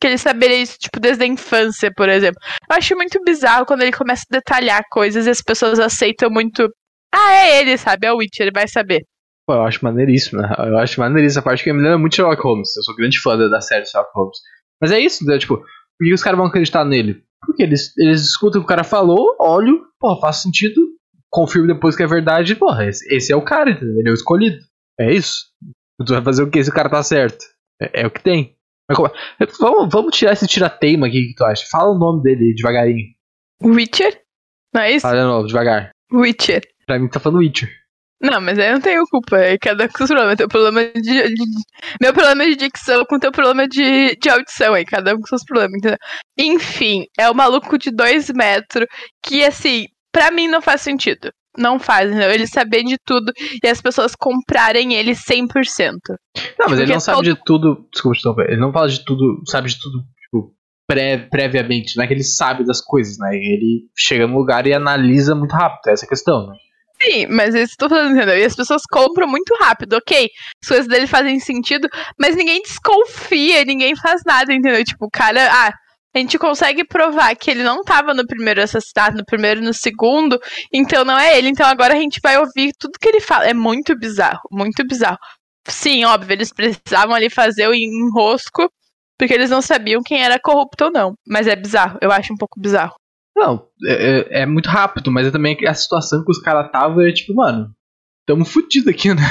que 0.00 0.06
ele 0.06 0.18
saberia 0.18 0.62
isso, 0.62 0.78
tipo, 0.78 1.00
desde 1.00 1.24
a 1.24 1.26
infância, 1.26 1.92
por 1.96 2.08
exemplo. 2.08 2.40
Eu 2.70 2.76
acho 2.76 2.94
muito 2.96 3.22
bizarro 3.24 3.66
quando 3.66 3.82
ele 3.82 3.92
começa 3.92 4.24
a 4.30 4.36
detalhar 4.36 4.82
coisas 4.90 5.26
e 5.26 5.30
as 5.30 5.42
pessoas 5.42 5.78
aceitam 5.78 6.30
muito. 6.30 6.68
Ah, 7.12 7.32
é 7.32 7.60
ele, 7.60 7.76
sabe? 7.76 8.06
É 8.06 8.12
o 8.12 8.18
Witcher, 8.18 8.46
ele 8.46 8.52
vai 8.54 8.68
saber. 8.68 9.02
Pô, 9.46 9.54
eu 9.54 9.62
acho 9.62 9.82
maneiríssimo, 9.82 10.42
né? 10.42 10.54
Eu 10.58 10.76
acho 10.78 11.00
maneiríssimo 11.00 11.40
a 11.40 11.44
parte 11.44 11.64
que 11.64 11.72
me 11.72 11.82
lembra 11.82 11.98
muito 11.98 12.14
Sherlock 12.14 12.42
Holmes. 12.42 12.76
Eu 12.76 12.82
sou 12.82 12.94
grande 12.94 13.18
fã 13.18 13.36
da 13.36 13.60
série 13.60 13.86
Sherlock 13.86 14.12
Holmes. 14.14 14.38
Mas 14.80 14.92
é 14.92 15.00
isso, 15.00 15.24
né? 15.24 15.38
Tipo, 15.38 15.56
por 15.56 16.04
que 16.04 16.12
os 16.12 16.22
caras 16.22 16.36
vão 16.36 16.46
acreditar 16.46 16.84
nele? 16.84 17.22
Porque 17.46 17.62
eles, 17.62 17.96
eles 17.96 18.20
escutam 18.20 18.60
o 18.60 18.64
que 18.64 18.66
o 18.66 18.68
cara 18.68 18.84
falou, 18.84 19.34
olham, 19.40 19.87
pô, 19.98 20.18
faz 20.20 20.42
sentido, 20.42 20.80
confirma 21.30 21.74
depois 21.74 21.96
que 21.96 22.02
é 22.02 22.06
verdade, 22.06 22.54
porra, 22.56 22.86
esse, 22.86 23.06
esse 23.14 23.32
é 23.32 23.36
o 23.36 23.44
cara, 23.44 23.70
entendeu? 23.70 23.98
Ele 23.98 24.08
é 24.08 24.12
o 24.12 24.14
escolhido. 24.14 24.58
É 24.98 25.12
isso. 25.12 25.46
Tu 26.04 26.12
vai 26.12 26.22
fazer 26.22 26.42
o 26.42 26.50
que 26.50 26.62
se 26.62 26.70
o 26.70 26.74
cara 26.74 26.88
tá 26.88 27.02
certo? 27.02 27.44
É, 27.80 28.02
é 28.02 28.06
o 28.06 28.10
que 28.10 28.22
tem. 28.22 28.56
Vamos, 29.60 29.92
vamos 29.92 30.16
tirar 30.16 30.32
esse 30.32 30.46
tirateima 30.46 31.06
aqui 31.06 31.28
que 31.28 31.34
tu 31.34 31.44
acha. 31.44 31.66
Fala 31.70 31.90
o 31.90 31.98
nome 31.98 32.22
dele 32.22 32.54
devagarinho. 32.54 33.06
Witcher? 33.62 34.22
Não 34.74 34.80
é 34.80 34.92
isso? 34.92 35.02
Fala 35.02 35.20
de 35.20 35.26
novo, 35.26 35.46
devagar. 35.46 35.90
Witcher. 36.12 36.62
Pra 36.86 36.98
mim 36.98 37.08
tá 37.08 37.20
falando 37.20 37.40
Witcher. 37.40 37.68
Não, 38.20 38.40
mas 38.40 38.58
aí 38.58 38.68
eu 38.68 38.74
não 38.74 38.80
tenho 38.80 39.04
culpa. 39.08 39.36
É 39.38 39.56
cada 39.56 39.84
um 39.84 39.88
com 39.88 39.98
seus 39.98 40.10
problemas. 40.10 40.36
Teu 40.36 40.48
problema 40.48 40.84
de, 40.92 41.00
de, 41.02 41.44
Meu 42.00 42.12
problema 42.12 42.42
é 42.42 42.46
de 42.48 42.56
dicção 42.56 43.04
com 43.04 43.18
teu 43.18 43.30
problema 43.30 43.68
de, 43.68 44.16
de 44.16 44.28
audição 44.28 44.74
aí. 44.74 44.84
Cada 44.84 45.14
um 45.14 45.20
com 45.20 45.26
seus 45.26 45.44
problemas, 45.44 45.78
entendeu? 45.78 45.98
Enfim, 46.36 47.04
é 47.16 47.30
o 47.30 47.34
maluco 47.34 47.78
de 47.78 47.90
dois 47.90 48.28
metros 48.30 48.86
que, 49.24 49.44
assim, 49.44 49.86
pra 50.12 50.30
mim 50.30 50.48
não 50.48 50.60
faz 50.60 50.80
sentido. 50.80 51.30
Não 51.56 51.78
faz, 51.78 52.08
entendeu? 52.08 52.30
Ele 52.30 52.46
saber 52.46 52.82
de 52.82 52.96
tudo 53.04 53.32
e 53.62 53.68
as 53.68 53.80
pessoas 53.80 54.14
comprarem 54.16 54.94
ele 54.94 55.12
100%. 55.12 55.94
Não, 56.58 56.68
mas 56.68 56.78
ele 56.78 56.92
não 56.92 57.00
sabe 57.00 57.16
todo... 57.18 57.24
de 57.24 57.44
tudo. 57.44 57.88
Desculpa, 57.92 58.42
ele 58.42 58.60
não 58.60 58.72
fala 58.72 58.88
de 58.88 59.04
tudo, 59.04 59.42
sabe 59.46 59.68
de 59.68 59.78
tudo, 59.78 59.98
tipo, 60.20 60.54
pré, 60.88 61.18
previamente. 61.18 61.96
Não 61.96 62.04
é 62.04 62.06
que 62.06 62.14
ele 62.14 62.24
sabe 62.24 62.64
das 62.64 62.80
coisas, 62.80 63.16
né? 63.18 63.30
Ele 63.34 63.88
chega 63.96 64.26
no 64.26 64.36
lugar 64.36 64.66
e 64.66 64.74
analisa 64.74 65.34
muito 65.34 65.52
rápido. 65.52 65.88
Essa 65.88 66.04
é 66.04 66.06
a 66.06 66.08
questão, 66.08 66.46
né? 66.48 66.54
Sim, 67.00 67.26
mas 67.28 67.54
isso 67.54 67.74
tô 67.78 67.88
falando, 67.88 68.16
entendeu? 68.16 68.36
E 68.38 68.44
as 68.44 68.56
pessoas 68.56 68.82
compram 68.90 69.28
muito 69.28 69.54
rápido, 69.60 69.94
ok? 69.94 70.28
As 70.62 70.68
coisas 70.68 70.88
dele 70.88 71.06
fazem 71.06 71.38
sentido, 71.38 71.88
mas 72.18 72.34
ninguém 72.34 72.60
desconfia, 72.62 73.64
ninguém 73.64 73.94
faz 73.96 74.22
nada, 74.26 74.52
entendeu? 74.52 74.84
Tipo, 74.84 75.06
o 75.06 75.10
cara, 75.10 75.48
ah, 75.50 75.72
a 76.14 76.18
gente 76.18 76.38
consegue 76.38 76.84
provar 76.84 77.36
que 77.36 77.50
ele 77.50 77.62
não 77.62 77.82
tava 77.84 78.12
no 78.14 78.26
primeiro 78.26 78.62
assassinato, 78.62 79.16
no 79.16 79.24
primeiro 79.24 79.60
e 79.60 79.64
no 79.64 79.72
segundo, 79.72 80.38
então 80.72 81.04
não 81.04 81.16
é 81.18 81.38
ele. 81.38 81.48
Então 81.48 81.66
agora 81.66 81.94
a 81.94 82.00
gente 82.00 82.18
vai 82.22 82.36
ouvir 82.38 82.72
tudo 82.78 82.98
que 83.00 83.08
ele 83.08 83.20
fala. 83.20 83.46
É 83.46 83.54
muito 83.54 83.96
bizarro, 83.96 84.40
muito 84.50 84.84
bizarro. 84.86 85.18
Sim, 85.68 86.04
óbvio, 86.04 86.32
eles 86.34 86.52
precisavam 86.52 87.14
ali 87.14 87.30
fazer 87.30 87.68
o 87.68 87.74
enrosco, 87.74 88.68
porque 89.18 89.34
eles 89.34 89.50
não 89.50 89.62
sabiam 89.62 90.02
quem 90.02 90.22
era 90.22 90.38
corrupto 90.40 90.86
ou 90.86 90.90
não. 90.92 91.14
Mas 91.26 91.46
é 91.46 91.54
bizarro, 91.54 91.98
eu 92.02 92.10
acho 92.10 92.32
um 92.32 92.36
pouco 92.36 92.60
bizarro. 92.60 92.94
Não, 93.38 93.68
é, 93.86 93.92
é, 93.92 94.42
é 94.42 94.46
muito 94.46 94.68
rápido, 94.68 95.12
mas 95.12 95.28
é 95.28 95.30
também 95.30 95.56
a 95.64 95.72
situação 95.72 96.24
que 96.24 96.30
os 96.30 96.40
caras 96.40 96.66
estavam 96.66 97.00
é 97.02 97.12
tipo, 97.12 97.32
mano, 97.34 97.70
tamo 98.26 98.44
fudido 98.44 98.90
aqui, 98.90 99.08
né? 99.14 99.22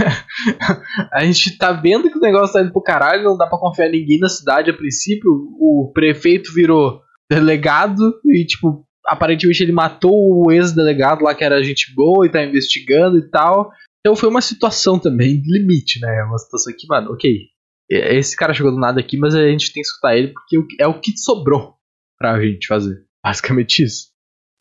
a 1.11 1.25
gente 1.25 1.57
tá 1.57 1.73
vendo 1.73 2.09
que 2.09 2.17
o 2.17 2.21
negócio 2.21 2.53
tá 2.53 2.61
indo 2.61 2.71
pro 2.71 2.81
caralho, 2.81 3.25
não 3.25 3.37
dá 3.37 3.45
pra 3.45 3.59
confiar 3.59 3.89
em 3.89 3.99
ninguém 3.99 4.19
na 4.19 4.29
cidade 4.29 4.71
a 4.71 4.73
princípio. 4.73 5.29
O 5.59 5.91
prefeito 5.93 6.53
virou 6.53 7.01
delegado 7.29 8.01
e, 8.25 8.45
tipo, 8.45 8.87
aparentemente 9.05 9.61
ele 9.61 9.73
matou 9.73 10.13
o 10.13 10.51
ex-delegado 10.51 11.25
lá 11.25 11.35
que 11.35 11.43
era 11.43 11.61
gente 11.61 11.93
boa 11.93 12.25
e 12.25 12.31
tá 12.31 12.41
investigando 12.41 13.17
e 13.17 13.29
tal. 13.29 13.69
Então 13.99 14.15
foi 14.15 14.29
uma 14.29 14.41
situação 14.41 14.97
também 14.97 15.41
limite, 15.45 15.99
né? 15.99 16.23
Uma 16.23 16.37
situação 16.37 16.73
que, 16.77 16.87
mano, 16.87 17.11
ok. 17.11 17.41
Esse 17.89 18.37
cara 18.37 18.53
chegou 18.53 18.71
do 18.71 18.79
nada 18.79 19.01
aqui, 19.01 19.17
mas 19.17 19.35
a 19.35 19.45
gente 19.47 19.73
tem 19.73 19.83
que 19.83 19.87
escutar 19.89 20.17
ele 20.17 20.33
porque 20.33 20.57
é 20.79 20.87
o 20.87 20.99
que 20.99 21.17
sobrou 21.17 21.75
pra 22.17 22.41
gente 22.41 22.67
fazer. 22.67 23.06
Basicamente 23.27 23.83
isso. 23.83 24.07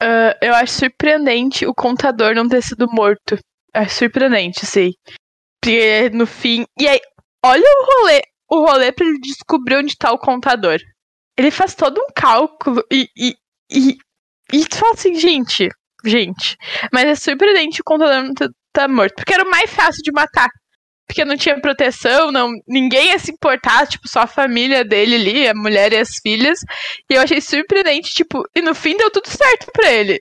Uh, 0.02 0.36
eu 0.42 0.54
acho 0.54 0.72
surpreendente 0.72 1.66
o 1.66 1.74
contador 1.74 2.34
não 2.34 2.48
ter 2.48 2.62
sido 2.62 2.86
morto. 2.90 3.38
É 3.72 3.88
surpreendente, 3.88 4.66
sei. 4.66 4.92
Porque 5.60 6.10
no 6.10 6.26
fim. 6.26 6.64
E 6.78 6.86
aí, 6.86 7.00
olha 7.44 7.62
o 7.62 7.86
rolê. 7.86 8.22
O 8.48 8.66
rolê 8.66 8.92
pra 8.92 9.06
ele 9.06 9.18
descobrir 9.20 9.76
onde 9.76 9.96
tá 9.96 10.12
o 10.12 10.18
contador. 10.18 10.78
Ele 11.36 11.50
faz 11.50 11.74
todo 11.74 11.98
um 12.00 12.08
cálculo 12.14 12.82
e. 12.92 13.08
E, 13.16 13.34
e, 13.70 13.96
e 14.52 14.66
tu 14.66 14.76
fala 14.76 14.92
assim, 14.92 15.14
gente. 15.14 15.68
Gente. 16.04 16.56
Mas 16.92 17.04
é 17.04 17.14
surpreendente 17.14 17.80
o 17.80 17.84
contador 17.84 18.22
não 18.22 18.34
tá, 18.34 18.48
tá 18.72 18.88
morto. 18.88 19.14
Porque 19.16 19.34
era 19.34 19.44
o 19.44 19.50
mais 19.50 19.70
fácil 19.70 20.02
de 20.02 20.12
matar 20.12 20.48
porque 21.06 21.24
não 21.24 21.36
tinha 21.36 21.60
proteção, 21.60 22.32
não, 22.32 22.50
ninguém 22.66 23.10
ia 23.10 23.18
se 23.18 23.30
importar, 23.30 23.86
tipo, 23.86 24.08
só 24.08 24.22
a 24.22 24.26
família 24.26 24.84
dele 24.84 25.14
ali, 25.14 25.48
a 25.48 25.54
mulher 25.54 25.92
e 25.92 25.98
as 25.98 26.16
filhas. 26.20 26.58
E 27.08 27.14
eu 27.14 27.22
achei 27.22 27.40
surpreendente, 27.40 28.12
tipo, 28.12 28.42
e 28.54 28.60
no 28.60 28.74
fim 28.74 28.96
deu 28.96 29.10
tudo 29.10 29.28
certo 29.28 29.70
pra 29.72 29.92
ele. 29.92 30.20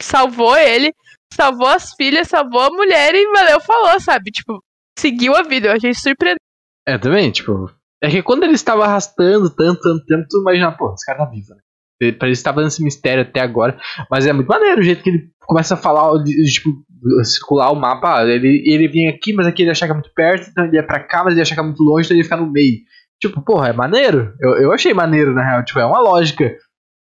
Salvou 0.00 0.56
ele, 0.56 0.92
salvou 1.32 1.68
as 1.68 1.94
filhas, 1.94 2.28
salvou 2.28 2.62
a 2.62 2.70
mulher 2.70 3.14
e 3.14 3.30
valeu, 3.32 3.60
falou, 3.60 4.00
sabe? 4.00 4.32
Tipo, 4.32 4.60
seguiu 4.98 5.36
a 5.36 5.42
vida. 5.42 5.68
Eu 5.68 5.72
achei 5.74 5.94
surpreendente. 5.94 6.40
É, 6.86 6.98
também, 6.98 7.30
tipo. 7.30 7.70
É 8.02 8.10
que 8.10 8.22
quando 8.22 8.42
ele 8.42 8.54
estava 8.54 8.84
arrastando 8.84 9.48
tanto, 9.48 9.80
tanto 9.80 10.04
tempo, 10.04 10.26
tu 10.28 10.40
imagina, 10.40 10.76
pô, 10.76 10.92
esse 10.92 11.06
cara 11.06 11.20
tá 11.20 11.30
vivo, 11.30 11.54
né? 11.54 11.60
Pra 11.98 12.28
ele 12.28 12.32
estava 12.32 12.62
nesse 12.62 12.82
mistério 12.82 13.22
até 13.22 13.40
agora. 13.40 13.78
Mas 14.10 14.26
é 14.26 14.32
muito 14.32 14.48
maneiro 14.48 14.80
o 14.80 14.84
jeito 14.84 15.02
que 15.02 15.10
ele 15.10 15.28
começa 15.46 15.74
a 15.74 15.76
falar, 15.76 16.10
tipo, 16.24 16.70
circular 17.24 17.70
o 17.70 17.76
mapa. 17.76 18.24
Ele, 18.24 18.62
ele 18.66 18.88
vinha 18.88 19.10
aqui, 19.10 19.32
mas 19.32 19.46
aqui 19.46 19.62
ele 19.62 19.70
achava 19.70 19.92
que 19.92 19.98
é 19.98 20.00
muito 20.00 20.14
perto, 20.14 20.50
então 20.50 20.64
ele 20.64 20.76
ia 20.76 20.86
pra 20.86 21.00
cá, 21.00 21.22
mas 21.24 21.34
ele 21.34 21.42
achava 21.42 21.60
que 21.60 21.64
é 21.64 21.68
muito 21.68 21.82
longe, 21.82 22.06
então 22.06 22.14
ele 22.14 22.20
ia 22.20 22.24
ficar 22.24 22.36
no 22.36 22.50
meio. 22.50 22.78
Tipo, 23.20 23.42
porra, 23.42 23.68
é 23.68 23.72
maneiro. 23.72 24.34
Eu, 24.40 24.52
eu 24.62 24.72
achei 24.72 24.92
maneiro, 24.92 25.32
na 25.32 25.44
real. 25.44 25.64
Tipo, 25.64 25.78
é 25.78 25.86
uma 25.86 26.00
lógica. 26.00 26.54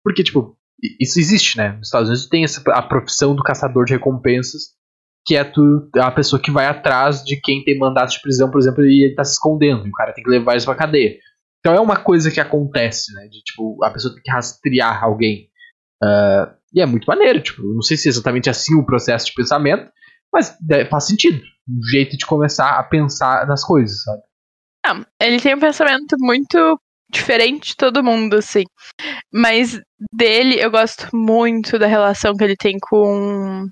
Porque, 0.05 0.23
tipo, 0.23 0.57
isso 1.01 1.19
existe, 1.19 1.57
né? 1.57 1.73
Nos 1.73 1.89
Estados 1.89 2.09
Unidos 2.09 2.29
tem 2.29 2.45
essa, 2.45 2.63
a 2.73 2.83
profissão 2.83 3.35
do 3.35 3.43
caçador 3.43 3.85
de 3.85 3.95
recompensas, 3.95 4.75
que 5.27 5.35
é 5.35 5.43
tu, 5.43 5.89
a 5.97 6.11
pessoa 6.11 6.41
que 6.41 6.51
vai 6.51 6.67
atrás 6.67 7.25
de 7.25 7.41
quem 7.41 7.65
tem 7.65 7.79
mandato 7.79 8.11
de 8.13 8.21
prisão, 8.21 8.51
por 8.51 8.61
exemplo, 8.61 8.85
e 8.85 9.05
ele 9.05 9.15
tá 9.15 9.25
se 9.25 9.33
escondendo. 9.33 9.85
O 9.87 9.93
cara 9.93 10.13
tem 10.13 10.23
que 10.23 10.31
levar 10.31 10.53
eles 10.53 10.65
pra 10.65 10.75
cadeia. 10.75 11.17
Então 11.65 11.75
é 11.75 11.81
uma 11.81 11.97
coisa 11.97 12.31
que 12.31 12.41
acontece, 12.41 13.11
né? 13.15 13.27
De 13.29 13.43
tipo, 13.43 13.83
a 13.83 13.91
pessoa 13.91 14.13
tem 14.13 14.23
que 14.23 14.31
rastrear 14.31 15.03
alguém. 15.03 15.49
Uh, 16.03 16.53
e 16.75 16.83
é 16.83 16.85
muito 16.85 17.07
maneiro, 17.07 17.41
tipo, 17.41 17.63
não 17.63 17.81
sei 17.81 17.97
se 17.97 18.07
é 18.07 18.11
exatamente 18.11 18.51
assim 18.51 18.75
o 18.75 18.85
processo 18.85 19.27
de 19.27 19.33
pensamento, 19.33 19.91
mas 20.31 20.55
faz 20.91 21.07
sentido. 21.07 21.41
Um 21.67 21.83
jeito 21.91 22.19
de 22.19 22.27
começar 22.27 22.79
a 22.79 22.83
pensar 22.83 23.47
nas 23.47 23.65
coisas, 23.65 24.03
sabe? 24.03 24.23
Não, 24.87 25.07
ele 25.19 25.41
tem 25.41 25.55
um 25.55 25.61
pensamento 25.61 26.17
muito 26.19 26.79
diferente 27.11 27.69
de 27.69 27.77
todo 27.77 28.05
mundo, 28.05 28.37
assim. 28.37 28.65
Mas 29.33 29.81
dele, 30.13 30.61
eu 30.61 30.71
gosto 30.71 31.09
muito 31.17 31.79
da 31.79 31.87
relação 31.87 32.35
que 32.37 32.45
ele 32.45 32.57
tem 32.57 32.77
com, 32.79 33.67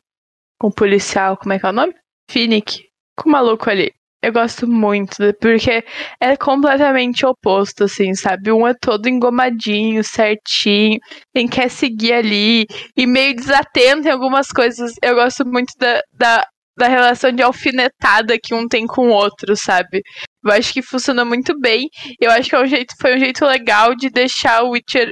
com 0.58 0.68
o 0.68 0.74
policial, 0.74 1.36
como 1.36 1.52
é 1.52 1.58
que 1.58 1.66
é 1.66 1.68
o 1.68 1.72
nome? 1.72 1.92
Finnick, 2.30 2.84
com 3.18 3.28
o 3.28 3.32
maluco 3.32 3.68
ali. 3.68 3.92
Eu 4.22 4.32
gosto 4.32 4.68
muito, 4.68 5.16
porque 5.40 5.84
é 6.20 6.36
completamente 6.36 7.26
oposto, 7.26 7.84
assim, 7.84 8.14
sabe? 8.14 8.52
Um 8.52 8.68
é 8.68 8.72
todo 8.72 9.08
engomadinho, 9.08 10.04
certinho, 10.04 11.00
quem 11.34 11.48
quer 11.48 11.68
seguir 11.68 12.12
ali, 12.12 12.66
e 12.96 13.04
meio 13.04 13.34
desatento 13.34 14.06
em 14.06 14.12
algumas 14.12 14.48
coisas. 14.48 14.92
Eu 15.02 15.16
gosto 15.16 15.44
muito 15.44 15.72
da, 15.76 16.00
da, 16.12 16.46
da 16.78 16.86
relação 16.86 17.32
de 17.32 17.42
alfinetada 17.42 18.38
que 18.40 18.54
um 18.54 18.68
tem 18.68 18.86
com 18.86 19.08
o 19.08 19.12
outro, 19.12 19.56
sabe? 19.56 20.02
Eu 20.44 20.52
acho 20.52 20.72
que 20.72 20.82
funciona 20.82 21.24
muito 21.24 21.58
bem. 21.58 21.88
Eu 22.20 22.30
acho 22.30 22.48
que 22.48 22.54
é 22.54 22.60
um 22.60 22.66
jeito, 22.66 22.94
foi 23.00 23.16
um 23.16 23.18
jeito 23.18 23.44
legal 23.44 23.96
de 23.96 24.08
deixar 24.08 24.62
o 24.62 24.70
Witcher. 24.70 25.10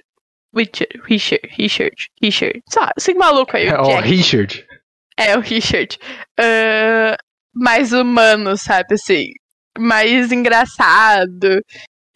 Witcher, 0.55 0.89
Richard, 1.05 1.49
Richard, 1.59 1.97
Richard. 2.23 2.61
Sabe, 2.69 2.93
esse 2.97 3.13
maluco 3.15 3.57
aí. 3.57 3.69
O 3.69 3.73
é 3.73 3.81
o 3.81 4.01
Richard. 4.01 4.65
É, 5.17 5.37
o 5.37 5.41
Richard. 5.41 5.99
Uh, 6.39 7.30
mais 7.61 7.93
humano, 7.93 8.57
sabe? 8.57 8.95
Assim, 8.95 9.27
mais 9.79 10.33
engraçado. 10.33 11.61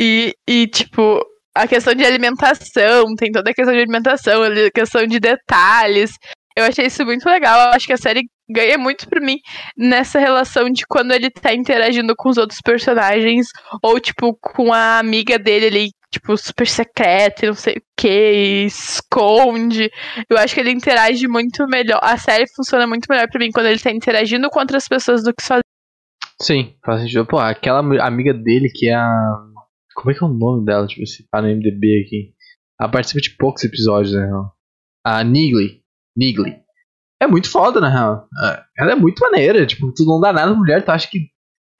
E, 0.00 0.32
e, 0.48 0.66
tipo, 0.66 1.20
a 1.54 1.68
questão 1.68 1.94
de 1.94 2.04
alimentação, 2.04 3.14
tem 3.16 3.30
toda 3.30 3.50
a 3.50 3.54
questão 3.54 3.74
de 3.74 3.80
alimentação, 3.80 4.42
a 4.42 4.70
questão 4.74 5.06
de 5.06 5.20
detalhes. 5.20 6.12
Eu 6.56 6.64
achei 6.64 6.86
isso 6.86 7.04
muito 7.04 7.28
legal. 7.28 7.60
Eu 7.60 7.74
acho 7.74 7.86
que 7.86 7.92
a 7.92 7.98
série 7.98 8.22
ganha 8.48 8.78
muito 8.78 9.08
pra 9.08 9.20
mim 9.20 9.38
nessa 9.76 10.18
relação 10.18 10.68
de 10.70 10.84
quando 10.86 11.12
ele 11.12 11.30
tá 11.30 11.54
interagindo 11.54 12.14
com 12.16 12.28
os 12.28 12.36
outros 12.36 12.60
personagens, 12.64 13.46
ou, 13.82 14.00
tipo, 14.00 14.36
com 14.40 14.72
a 14.72 14.98
amiga 14.98 15.38
dele 15.38 15.66
ali, 15.66 15.90
tipo, 16.14 16.36
super 16.36 16.66
secreta 16.66 17.44
e 17.44 17.48
não 17.48 17.54
sei 17.54 17.74
o 17.74 17.82
que, 17.96 18.66
esconde. 18.66 19.90
Eu 20.28 20.38
acho 20.38 20.54
que 20.54 20.60
ele 20.60 20.70
interage 20.70 21.26
muito 21.28 21.66
melhor. 21.66 22.00
A 22.02 22.16
série 22.16 22.46
funciona 22.54 22.86
muito 22.86 23.06
melhor 23.08 23.28
pra 23.28 23.38
mim 23.38 23.50
quando 23.52 23.66
ele 23.66 23.78
tá 23.78 23.90
interagindo 23.90 24.48
com 24.50 24.60
outras 24.60 24.88
pessoas 24.88 25.22
do 25.22 25.32
que 25.34 25.42
sozinho. 25.42 25.62
Sim, 26.40 26.74
faz 26.84 27.02
sentido. 27.02 27.26
Pô, 27.26 27.38
aquela 27.38 27.80
amiga 28.04 28.32
dele 28.32 28.68
que 28.68 28.88
é 28.88 28.94
a. 28.94 29.36
Como 29.94 30.10
é 30.10 30.14
que 30.14 30.24
é 30.24 30.26
o 30.26 30.30
nome 30.30 30.64
dela? 30.64 30.86
Ver 30.86 31.06
se 31.06 31.28
tá 31.28 31.40
no 31.40 31.48
MDB 31.48 32.04
aqui. 32.04 32.34
Ela 32.80 32.90
participa 32.90 33.20
de 33.20 33.36
poucos 33.36 33.62
episódios, 33.62 34.14
né? 34.14 34.28
A 35.04 35.22
Nigli. 35.22 35.80
Nigli. 36.16 36.56
É 37.22 37.26
muito 37.26 37.48
foda, 37.48 37.80
na 37.80 37.88
real. 37.88 38.28
É, 38.44 38.62
ela 38.78 38.92
é 38.92 38.94
muito 38.96 39.20
maneira. 39.20 39.64
Tipo, 39.64 39.92
tu 39.94 40.04
não 40.04 40.20
dá 40.20 40.32
nada 40.32 40.50
pra 40.50 40.58
mulher, 40.58 40.84
tu 40.84 40.90
acha 40.90 41.08
que. 41.08 41.28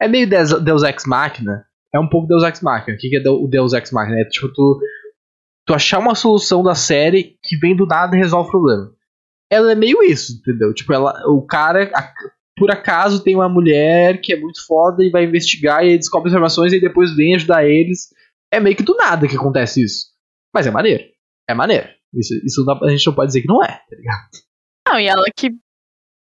É 0.00 0.06
meio 0.08 0.28
Deus 0.28 0.82
Ex 0.82 1.04
Machina 1.06 1.64
é 1.94 1.98
um 1.98 2.08
pouco 2.08 2.26
Deus 2.26 2.42
Ex 2.42 2.60
Machina. 2.60 2.96
O 2.96 2.98
que 2.98 3.16
é 3.16 3.30
o 3.30 3.46
Deus 3.46 3.72
Ex 3.72 3.92
Machina? 3.92 4.20
É 4.20 4.24
tipo 4.24 4.52
tu, 4.52 4.80
tu 5.64 5.74
achar 5.74 6.00
uma 6.00 6.14
solução 6.14 6.62
da 6.62 6.74
série 6.74 7.36
que 7.42 7.56
vem 7.56 7.76
do 7.76 7.86
nada 7.86 8.16
e 8.16 8.18
resolve 8.18 8.48
o 8.48 8.50
problema. 8.50 8.92
Ela 9.50 9.72
é 9.72 9.74
meio 9.76 10.02
isso, 10.02 10.32
entendeu? 10.40 10.74
Tipo, 10.74 10.92
ela, 10.92 11.14
o 11.28 11.46
cara, 11.46 11.90
a, 11.94 12.12
por 12.56 12.70
acaso, 12.70 13.22
tem 13.22 13.36
uma 13.36 13.48
mulher 13.48 14.20
que 14.20 14.32
é 14.32 14.40
muito 14.40 14.64
foda 14.66 15.04
e 15.04 15.10
vai 15.10 15.24
investigar 15.24 15.84
e 15.84 15.96
descobre 15.96 16.30
informações 16.30 16.72
e 16.72 16.80
depois 16.80 17.14
vem 17.14 17.36
ajudar 17.36 17.64
eles. 17.64 18.08
É 18.52 18.58
meio 18.58 18.74
que 18.74 18.82
do 18.82 18.96
nada 18.96 19.28
que 19.28 19.36
acontece 19.36 19.84
isso. 19.84 20.06
Mas 20.52 20.66
é 20.66 20.70
maneiro. 20.70 21.04
É 21.48 21.54
maneiro. 21.54 21.88
Isso, 22.12 22.34
isso 22.44 22.64
a 22.68 22.88
gente 22.90 23.06
não 23.06 23.14
pode 23.14 23.28
dizer 23.28 23.42
que 23.42 23.48
não 23.48 23.62
é, 23.62 23.68
tá 23.68 23.96
ligado? 23.96 24.28
Não, 24.88 25.00
e 25.00 25.06
ela 25.06 25.24
que 25.36 25.50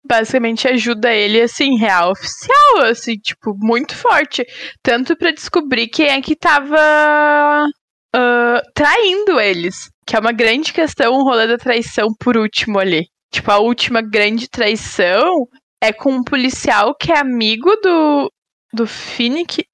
basicamente 0.05 0.69
ajuda 0.69 1.13
ele, 1.13 1.41
assim, 1.41 1.77
real 1.79 2.11
oficial, 2.11 2.85
assim, 2.91 3.15
tipo, 3.17 3.55
muito 3.59 3.95
forte. 3.95 4.45
Tanto 4.83 5.17
para 5.17 5.33
descobrir 5.33 5.89
quem 5.89 6.09
é 6.09 6.21
que 6.21 6.37
tava 6.37 7.67
uh, 8.15 8.73
traindo 8.75 9.41
eles. 9.41 9.91
Que 10.07 10.17
é 10.17 10.19
uma 10.19 10.33
grande 10.33 10.73
questão 10.73 11.15
o 11.15 11.25
rolê 11.25 11.47
da 11.47 11.57
traição 11.57 12.09
por 12.19 12.37
último 12.37 12.79
ali. 12.79 13.07
Tipo, 13.33 13.51
a 13.51 13.59
última 13.59 14.03
grande 14.03 14.49
traição 14.49 15.47
é 15.83 15.93
com 15.93 16.13
um 16.13 16.25
policial 16.25 16.95
que 16.95 17.13
é 17.13 17.19
amigo 17.19 17.71
do, 17.83 18.31
do 18.73 18.87
Finnick, 18.87 19.65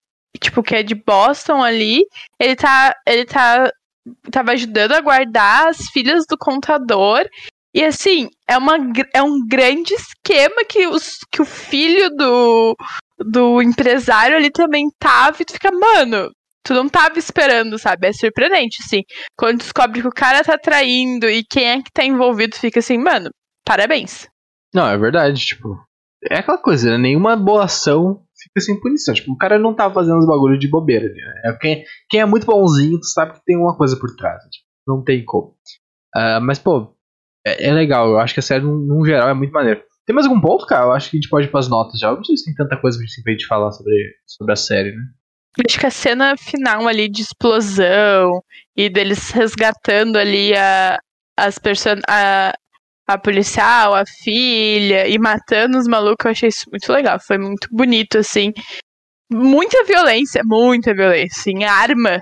tipo, 0.40 0.62
que 0.62 0.76
é 0.76 0.82
de 0.82 0.94
Boston 0.94 1.62
ali. 1.62 2.04
Ele 2.38 2.54
tá. 2.54 2.94
Ele 3.06 3.24
tá. 3.24 3.70
Tava 4.30 4.52
ajudando 4.52 4.92
a 4.92 5.00
guardar 5.02 5.68
as 5.68 5.88
filhas 5.88 6.24
do 6.26 6.36
contador. 6.38 7.26
E 7.78 7.84
assim, 7.84 8.28
é, 8.48 8.58
uma, 8.58 8.76
é 9.14 9.22
um 9.22 9.46
grande 9.46 9.94
esquema 9.94 10.64
que, 10.68 10.88
os, 10.88 11.18
que 11.30 11.40
o 11.40 11.44
filho 11.44 12.10
do, 12.10 12.76
do 13.20 13.62
empresário 13.62 14.36
ali 14.36 14.50
também 14.50 14.88
tava. 14.98 15.40
E 15.40 15.44
tu 15.44 15.52
fica, 15.52 15.70
mano, 15.70 16.28
tu 16.64 16.74
não 16.74 16.88
tava 16.88 17.20
esperando, 17.20 17.78
sabe? 17.78 18.08
É 18.08 18.12
surpreendente, 18.12 18.78
assim. 18.84 19.04
Quando 19.38 19.58
descobre 19.58 20.00
que 20.00 20.08
o 20.08 20.12
cara 20.12 20.42
tá 20.42 20.58
traindo 20.58 21.30
e 21.30 21.44
quem 21.44 21.68
é 21.68 21.76
que 21.80 21.92
tá 21.92 22.04
envolvido, 22.04 22.56
fica 22.56 22.80
assim, 22.80 22.98
mano, 22.98 23.30
parabéns. 23.64 24.28
Não, 24.74 24.88
é 24.88 24.98
verdade, 24.98 25.46
tipo. 25.46 25.78
É 26.28 26.40
aquela 26.40 26.58
coisa, 26.58 26.90
né? 26.90 26.98
Nenhuma 26.98 27.36
boa 27.36 27.66
ação 27.66 28.24
fica 28.42 28.60
sem 28.60 28.80
punição. 28.80 29.14
Tipo, 29.14 29.34
o 29.34 29.38
cara 29.38 29.56
não 29.56 29.72
tá 29.72 29.88
fazendo 29.88 30.18
os 30.18 30.26
bagulhos 30.26 30.58
de 30.58 30.68
bobeira, 30.68 31.06
né? 31.06 31.42
É 31.44 31.52
quem, 31.52 31.84
quem 32.10 32.20
é 32.22 32.26
muito 32.26 32.44
bonzinho, 32.44 32.98
tu 32.98 33.06
sabe 33.06 33.34
que 33.34 33.44
tem 33.44 33.56
uma 33.56 33.76
coisa 33.76 33.96
por 33.96 34.16
trás. 34.16 34.42
Tipo, 34.50 34.66
não 34.84 35.04
tem 35.04 35.24
como. 35.24 35.54
Uh, 36.16 36.40
mas, 36.42 36.58
pô, 36.58 36.97
é, 37.46 37.68
é, 37.68 37.72
legal. 37.72 38.08
Eu 38.08 38.18
acho 38.18 38.34
que 38.34 38.40
a 38.40 38.42
série, 38.42 38.64
num, 38.64 39.04
geral, 39.04 39.28
é 39.28 39.34
muito 39.34 39.52
maneiro. 39.52 39.82
Tem 40.06 40.14
mais 40.14 40.26
algum 40.26 40.40
ponto, 40.40 40.66
cara? 40.66 40.86
Eu 40.86 40.92
acho 40.92 41.10
que 41.10 41.16
a 41.16 41.20
gente 41.20 41.28
pode 41.28 41.46
ir 41.46 41.50
pras 41.50 41.68
notas 41.68 42.00
já. 42.00 42.08
Eu 42.08 42.16
não 42.16 42.24
sei 42.24 42.36
se 42.36 42.44
tem 42.44 42.54
tanta 42.54 42.80
coisa 42.80 42.98
pra 43.22 43.32
gente 43.32 43.46
falar 43.46 43.70
sobre, 43.72 43.94
sobre 44.26 44.52
a 44.52 44.56
série, 44.56 44.92
né? 44.92 45.02
Acho 45.66 45.78
que 45.78 45.86
a 45.86 45.90
cena 45.90 46.36
final 46.36 46.86
ali 46.86 47.08
de 47.08 47.22
explosão 47.22 48.42
e 48.76 48.88
deles 48.88 49.30
resgatando 49.30 50.16
ali 50.16 50.54
a, 50.54 50.98
as 51.36 51.58
person 51.58 51.96
a, 52.08 52.52
a 53.08 53.18
policial, 53.18 53.94
a 53.94 54.04
filha 54.06 55.08
e 55.08 55.18
matando 55.18 55.78
os 55.78 55.88
malucos, 55.88 56.24
eu 56.24 56.30
achei 56.30 56.48
isso 56.48 56.66
muito 56.70 56.92
legal. 56.92 57.18
Foi 57.20 57.38
muito 57.38 57.68
bonito, 57.70 58.18
assim. 58.18 58.52
Muita 59.30 59.84
violência, 59.84 60.42
muita 60.44 60.94
violência. 60.94 61.50
Em 61.50 61.64
arma. 61.64 62.20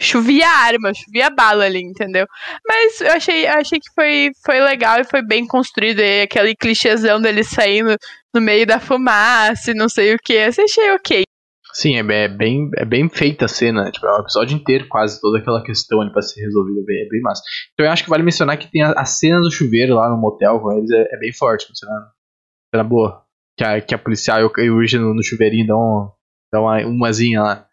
Chovia 0.00 0.48
arma, 0.48 0.92
chovia 0.94 1.30
bala 1.30 1.64
ali, 1.64 1.80
entendeu? 1.80 2.26
Mas 2.66 3.00
eu 3.00 3.12
achei, 3.12 3.46
eu 3.46 3.52
achei 3.52 3.78
que 3.78 3.92
foi, 3.94 4.30
foi 4.44 4.60
legal 4.60 5.00
e 5.00 5.04
foi 5.04 5.24
bem 5.24 5.46
construído. 5.46 6.00
E 6.00 6.22
aquele 6.22 6.56
clichêzão 6.56 7.20
dele 7.20 7.44
saindo 7.44 7.96
no 8.34 8.40
meio 8.40 8.66
da 8.66 8.80
fumaça 8.80 9.70
e 9.70 9.74
não 9.74 9.88
sei 9.88 10.14
o 10.14 10.18
que. 10.18 10.32
Eu 10.32 10.48
achei 10.48 10.90
ok. 10.92 11.24
Sim, 11.72 11.96
é, 11.96 12.24
é, 12.24 12.28
bem, 12.28 12.70
é 12.76 12.84
bem 12.84 13.08
feita 13.08 13.46
a 13.46 13.48
cena, 13.48 13.90
tipo, 13.90 14.06
é 14.06 14.14
um 14.14 14.20
episódio 14.20 14.54
inteiro 14.54 14.86
quase, 14.88 15.18
toda 15.20 15.38
aquela 15.38 15.62
questão 15.62 16.02
ali 16.02 16.12
pra 16.12 16.20
ser 16.20 16.42
resolvida, 16.42 16.80
é 16.80 16.84
bem, 16.84 17.06
é 17.06 17.08
bem 17.08 17.20
massa. 17.22 17.42
Então 17.72 17.86
eu 17.86 17.92
acho 17.92 18.04
que 18.04 18.10
vale 18.10 18.22
mencionar 18.22 18.58
que 18.58 18.70
tem 18.70 18.82
a, 18.82 18.92
a 18.92 19.06
cena 19.06 19.40
do 19.40 19.50
chuveiro 19.50 19.94
lá 19.94 20.10
no 20.10 20.18
motel 20.18 20.60
com 20.60 20.70
eles, 20.72 20.90
é, 20.90 21.14
é 21.14 21.18
bem 21.18 21.32
forte, 21.32 21.66
uma 21.66 21.74
cena, 21.74 22.84
boa. 22.84 23.24
Que 23.56 23.64
a, 23.64 23.80
que 23.80 23.94
a 23.94 23.98
policial 23.98 24.40
e 24.40 24.70
o 24.70 24.78
Richard 24.78 25.04
no, 25.04 25.14
no, 25.14 25.24
chuveirinho 25.24 25.66
dão, 25.66 26.12
dão 26.52 26.62
uma 26.64 26.78
umazinha 26.86 27.42
lá. 27.42 27.66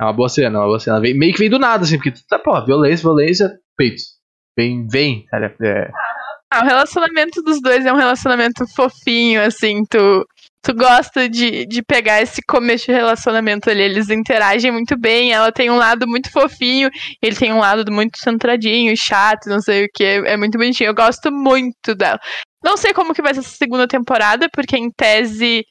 É 0.00 0.04
uma 0.04 0.12
boa 0.12 0.28
cena, 0.28 0.58
uma 0.58 0.66
boa 0.66 0.80
cena. 0.80 1.00
Meio 1.00 1.32
que 1.32 1.38
vem 1.38 1.50
do 1.50 1.58
nada, 1.58 1.84
assim, 1.84 1.96
porque 1.96 2.12
tá, 2.28 2.38
pô, 2.38 2.64
violência, 2.64 3.02
violência, 3.02 3.50
peitos. 3.76 4.14
Vem, 4.56 4.86
vem, 4.88 5.26
sabe? 5.30 5.54
É. 5.62 5.90
Ah, 6.52 6.62
o 6.62 6.66
relacionamento 6.66 7.42
dos 7.42 7.60
dois 7.60 7.84
é 7.84 7.92
um 7.92 7.96
relacionamento 7.96 8.64
fofinho, 8.74 9.42
assim, 9.42 9.82
tu 9.90 10.24
tu 10.64 10.74
gosta 10.74 11.28
de, 11.28 11.66
de 11.66 11.82
pegar 11.82 12.22
esse 12.22 12.40
começo 12.48 12.86
de 12.86 12.92
relacionamento 12.92 13.68
ali. 13.68 13.82
Eles 13.82 14.08
interagem 14.08 14.72
muito 14.72 14.98
bem, 14.98 15.30
ela 15.30 15.52
tem 15.52 15.70
um 15.70 15.76
lado 15.76 16.08
muito 16.08 16.30
fofinho, 16.32 16.88
ele 17.22 17.36
tem 17.36 17.52
um 17.52 17.58
lado 17.58 17.92
muito 17.92 18.18
centradinho, 18.18 18.96
chato, 18.96 19.46
não 19.46 19.60
sei 19.60 19.84
o 19.84 19.88
que. 19.94 20.02
É 20.02 20.36
muito 20.36 20.56
bonitinho. 20.56 20.88
Eu 20.88 20.94
gosto 20.94 21.30
muito 21.30 21.94
dela. 21.94 22.18
Não 22.64 22.78
sei 22.78 22.94
como 22.94 23.12
que 23.12 23.20
vai 23.20 23.34
ser 23.34 23.40
essa 23.40 23.50
segunda 23.50 23.86
temporada, 23.86 24.48
porque 24.50 24.76
em 24.76 24.90
tese 24.90 25.66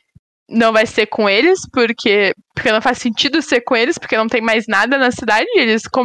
não 0.49 0.73
vai 0.73 0.85
ser 0.85 1.07
com 1.07 1.29
eles, 1.29 1.59
porque, 1.71 2.33
porque 2.53 2.71
não 2.71 2.81
faz 2.81 2.97
sentido 2.97 3.41
ser 3.41 3.61
com 3.61 3.75
eles, 3.75 3.97
porque 3.97 4.17
não 4.17 4.27
tem 4.27 4.41
mais 4.41 4.65
nada 4.67 4.97
na 4.97 5.11
cidade. 5.11 5.47
Eles, 5.55 5.87
com, 5.87 6.03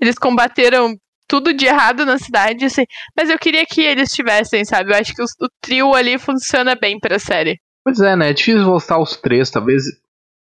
eles 0.00 0.16
combateram 0.18 0.94
tudo 1.28 1.54
de 1.54 1.66
errado 1.66 2.04
na 2.04 2.18
cidade, 2.18 2.64
assim. 2.64 2.84
Mas 3.16 3.30
eu 3.30 3.38
queria 3.38 3.64
que 3.64 3.80
eles 3.80 4.12
tivessem, 4.12 4.64
sabe? 4.64 4.92
Eu 4.92 4.96
acho 4.96 5.14
que 5.14 5.22
o, 5.22 5.24
o 5.24 5.48
trio 5.60 5.94
ali 5.94 6.18
funciona 6.18 6.74
bem 6.74 6.98
pra 6.98 7.18
série. 7.18 7.58
Pois 7.84 8.00
é, 8.00 8.16
né? 8.16 8.30
É 8.30 8.32
difícil 8.32 8.64
voltar 8.64 8.98
os 8.98 9.16
três. 9.16 9.50
Talvez 9.50 9.84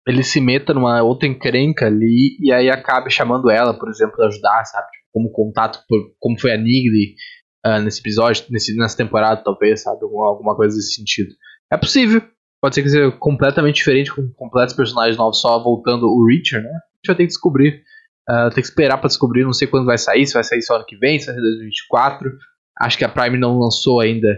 ele 0.08 0.24
se 0.24 0.42
meta 0.42 0.74
numa 0.74 1.04
outra 1.04 1.28
encrenca 1.28 1.86
ali 1.86 2.36
e 2.40 2.52
aí 2.52 2.70
acabe 2.70 3.12
chamando 3.12 3.50
ela, 3.50 3.78
por 3.78 3.90
exemplo, 3.90 4.16
pra 4.16 4.28
ajudar, 4.28 4.66
sabe? 4.66 4.88
Tipo, 4.88 5.08
como 5.14 5.32
contato, 5.32 5.80
por, 5.88 6.00
como 6.20 6.40
foi 6.40 6.52
a 6.52 6.58
Nigli 6.58 7.14
uh, 7.66 7.80
nesse 7.82 8.00
episódio, 8.00 8.46
nesse, 8.50 8.76
nessa 8.76 8.98
temporada, 8.98 9.44
talvez, 9.44 9.84
sabe? 9.84 10.00
Alguma, 10.02 10.28
alguma 10.28 10.56
coisa 10.56 10.76
desse 10.76 10.96
sentido. 10.96 11.30
É 11.72 11.78
possível. 11.78 12.22
Pode 12.62 12.76
ser 12.76 12.84
que 12.84 12.90
seja 12.90 13.12
completamente 13.12 13.78
diferente, 13.78 14.14
com 14.14 14.30
completos 14.34 14.76
personagens 14.76 15.18
novos, 15.18 15.42
só 15.42 15.62
voltando 15.62 16.06
o 16.06 16.26
Richard, 16.28 16.66
né? 16.66 16.72
A 16.72 16.98
gente 16.98 17.08
vai 17.08 17.16
ter 17.16 17.24
que 17.24 17.30
descobrir. 17.30 17.82
Uh, 18.30 18.50
tem 18.50 18.62
que 18.62 18.70
esperar 18.70 18.98
para 18.98 19.08
descobrir, 19.08 19.44
não 19.44 19.52
sei 19.52 19.68
quando 19.68 19.86
vai 19.86 19.98
sair, 19.98 20.28
se 20.28 20.34
vai 20.34 20.44
sair 20.44 20.62
só 20.62 20.76
ano 20.76 20.86
que 20.86 20.96
vem, 20.96 21.20
se 21.20 21.26
vai 21.26 21.36
ser 21.36 21.42
2024. 21.42 22.32
Acho 22.80 22.98
que 22.98 23.04
a 23.04 23.10
Prime 23.10 23.38
não 23.38 23.58
lançou 23.58 24.00
ainda 24.00 24.30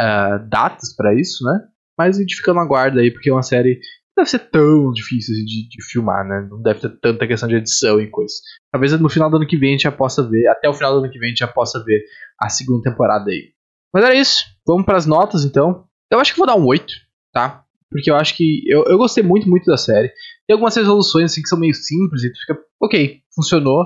uh, 0.00 0.48
datas 0.48 0.96
para 0.96 1.14
isso, 1.14 1.44
né? 1.44 1.60
Mas 1.98 2.16
a 2.16 2.20
gente 2.20 2.34
fica 2.36 2.54
na 2.54 2.64
guarda 2.64 3.00
aí, 3.00 3.10
porque 3.10 3.28
é 3.28 3.32
uma 3.32 3.42
série 3.42 3.78
deve 4.16 4.30
ser 4.30 4.38
tão 4.38 4.90
difícil 4.92 5.34
de, 5.44 5.68
de, 5.68 5.84
filmar, 5.84 6.26
né? 6.26 6.48
Não 6.50 6.62
deve 6.62 6.80
ter 6.80 6.88
tanta 7.00 7.26
questão 7.26 7.48
de 7.48 7.56
edição 7.56 8.00
e 8.00 8.08
coisa. 8.08 8.34
Talvez 8.72 8.98
no 8.98 9.10
final 9.10 9.28
do 9.28 9.36
ano 9.36 9.46
que 9.46 9.58
vem 9.58 9.70
a 9.70 9.72
gente 9.72 9.82
já 9.82 9.92
possa 9.92 10.26
ver, 10.26 10.46
até 10.48 10.68
o 10.68 10.74
final 10.74 10.92
do 10.92 11.04
ano 11.04 11.10
que 11.10 11.18
vem 11.18 11.28
a 11.28 11.30
gente 11.30 11.40
já 11.40 11.48
possa 11.48 11.84
ver 11.84 12.02
a 12.40 12.48
segunda 12.48 12.90
temporada 12.90 13.30
aí. 13.30 13.52
Mas 13.92 14.04
era 14.04 14.14
isso. 14.14 14.44
Vamos 14.66 14.86
para 14.86 14.96
as 14.96 15.04
notas 15.04 15.44
então. 15.44 15.86
Eu 16.10 16.18
acho 16.18 16.32
que 16.32 16.38
vou 16.38 16.46
dar 16.46 16.56
um 16.56 16.66
8, 16.66 16.94
tá? 17.32 17.65
Porque 17.90 18.10
eu 18.10 18.16
acho 18.16 18.36
que. 18.36 18.62
Eu, 18.66 18.84
eu 18.84 18.98
gostei 18.98 19.22
muito, 19.22 19.48
muito 19.48 19.64
da 19.66 19.76
série. 19.76 20.08
Tem 20.46 20.54
algumas 20.54 20.74
resoluções 20.74 21.32
assim 21.32 21.42
que 21.42 21.48
são 21.48 21.58
meio 21.58 21.74
simples 21.74 22.24
e 22.24 22.32
tu 22.32 22.38
fica. 22.40 22.58
Ok, 22.82 23.20
funcionou. 23.34 23.82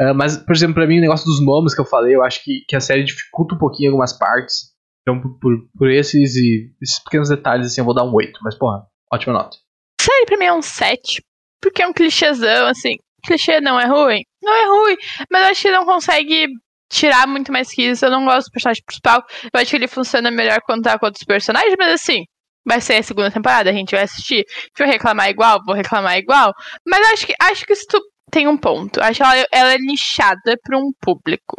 Uh, 0.00 0.14
mas, 0.14 0.36
por 0.36 0.54
exemplo, 0.54 0.74
pra 0.74 0.86
mim 0.86 0.98
o 0.98 1.00
negócio 1.00 1.26
dos 1.26 1.44
nomes 1.44 1.74
que 1.74 1.80
eu 1.80 1.84
falei, 1.84 2.14
eu 2.14 2.22
acho 2.22 2.42
que, 2.44 2.64
que 2.68 2.76
a 2.76 2.80
série 2.80 3.02
dificulta 3.02 3.54
um 3.54 3.58
pouquinho 3.58 3.90
algumas 3.90 4.16
partes. 4.16 4.72
Então, 5.02 5.20
por, 5.20 5.38
por, 5.40 5.52
por 5.76 5.90
esses, 5.90 6.36
e, 6.36 6.70
esses 6.80 7.02
pequenos 7.02 7.30
detalhes, 7.30 7.66
assim, 7.66 7.80
eu 7.80 7.84
vou 7.84 7.94
dar 7.94 8.04
um 8.04 8.14
8. 8.14 8.38
Mas, 8.42 8.54
porra, 8.56 8.86
ótima 9.12 9.32
nota. 9.32 9.56
Série 10.00 10.26
pra 10.26 10.36
mim 10.36 10.44
é 10.44 10.52
um 10.52 10.62
7. 10.62 11.22
Porque 11.60 11.82
é 11.82 11.86
um 11.86 11.92
clichêzão, 11.92 12.66
assim. 12.66 12.96
Clichê 13.24 13.60
não 13.60 13.80
é 13.80 13.86
ruim? 13.86 14.22
Não 14.42 14.54
é 14.54 14.66
ruim. 14.66 14.96
Mas 15.30 15.42
eu 15.42 15.50
acho 15.50 15.62
que 15.62 15.70
não 15.70 15.84
consegue 15.84 16.46
tirar 16.90 17.26
muito 17.26 17.50
mais 17.50 17.68
que 17.70 17.82
isso. 17.82 18.04
Eu 18.04 18.10
não 18.10 18.24
gosto 18.24 18.48
do 18.48 18.52
personagem 18.52 18.82
principal. 18.84 19.24
Eu 19.52 19.60
acho 19.60 19.70
que 19.70 19.76
ele 19.76 19.88
funciona 19.88 20.30
melhor 20.30 20.60
quando 20.64 20.82
tá 20.82 20.98
com 20.98 21.06
outros 21.06 21.24
personagens, 21.24 21.74
mas 21.78 21.94
assim. 21.94 22.24
Vai 22.64 22.80
ser 22.80 22.96
a 22.96 23.02
segunda 23.02 23.30
temporada, 23.30 23.70
a 23.70 23.72
gente 23.72 23.92
vai 23.92 24.04
assistir. 24.04 24.44
Se 24.76 24.82
eu 24.82 24.86
reclamar 24.86 25.30
igual, 25.30 25.58
vou 25.64 25.74
reclamar 25.74 26.18
igual. 26.18 26.52
Mas 26.86 27.12
acho 27.12 27.26
que 27.26 27.34
acho 27.40 27.64
que 27.64 27.72
isso 27.72 27.86
tem 28.30 28.46
um 28.46 28.56
ponto. 28.56 29.00
Acho 29.00 29.18
que 29.18 29.22
ela, 29.22 29.46
ela 29.52 29.74
é 29.74 29.78
nichada 29.78 30.58
para 30.62 30.78
um 30.78 30.90
público. 31.00 31.56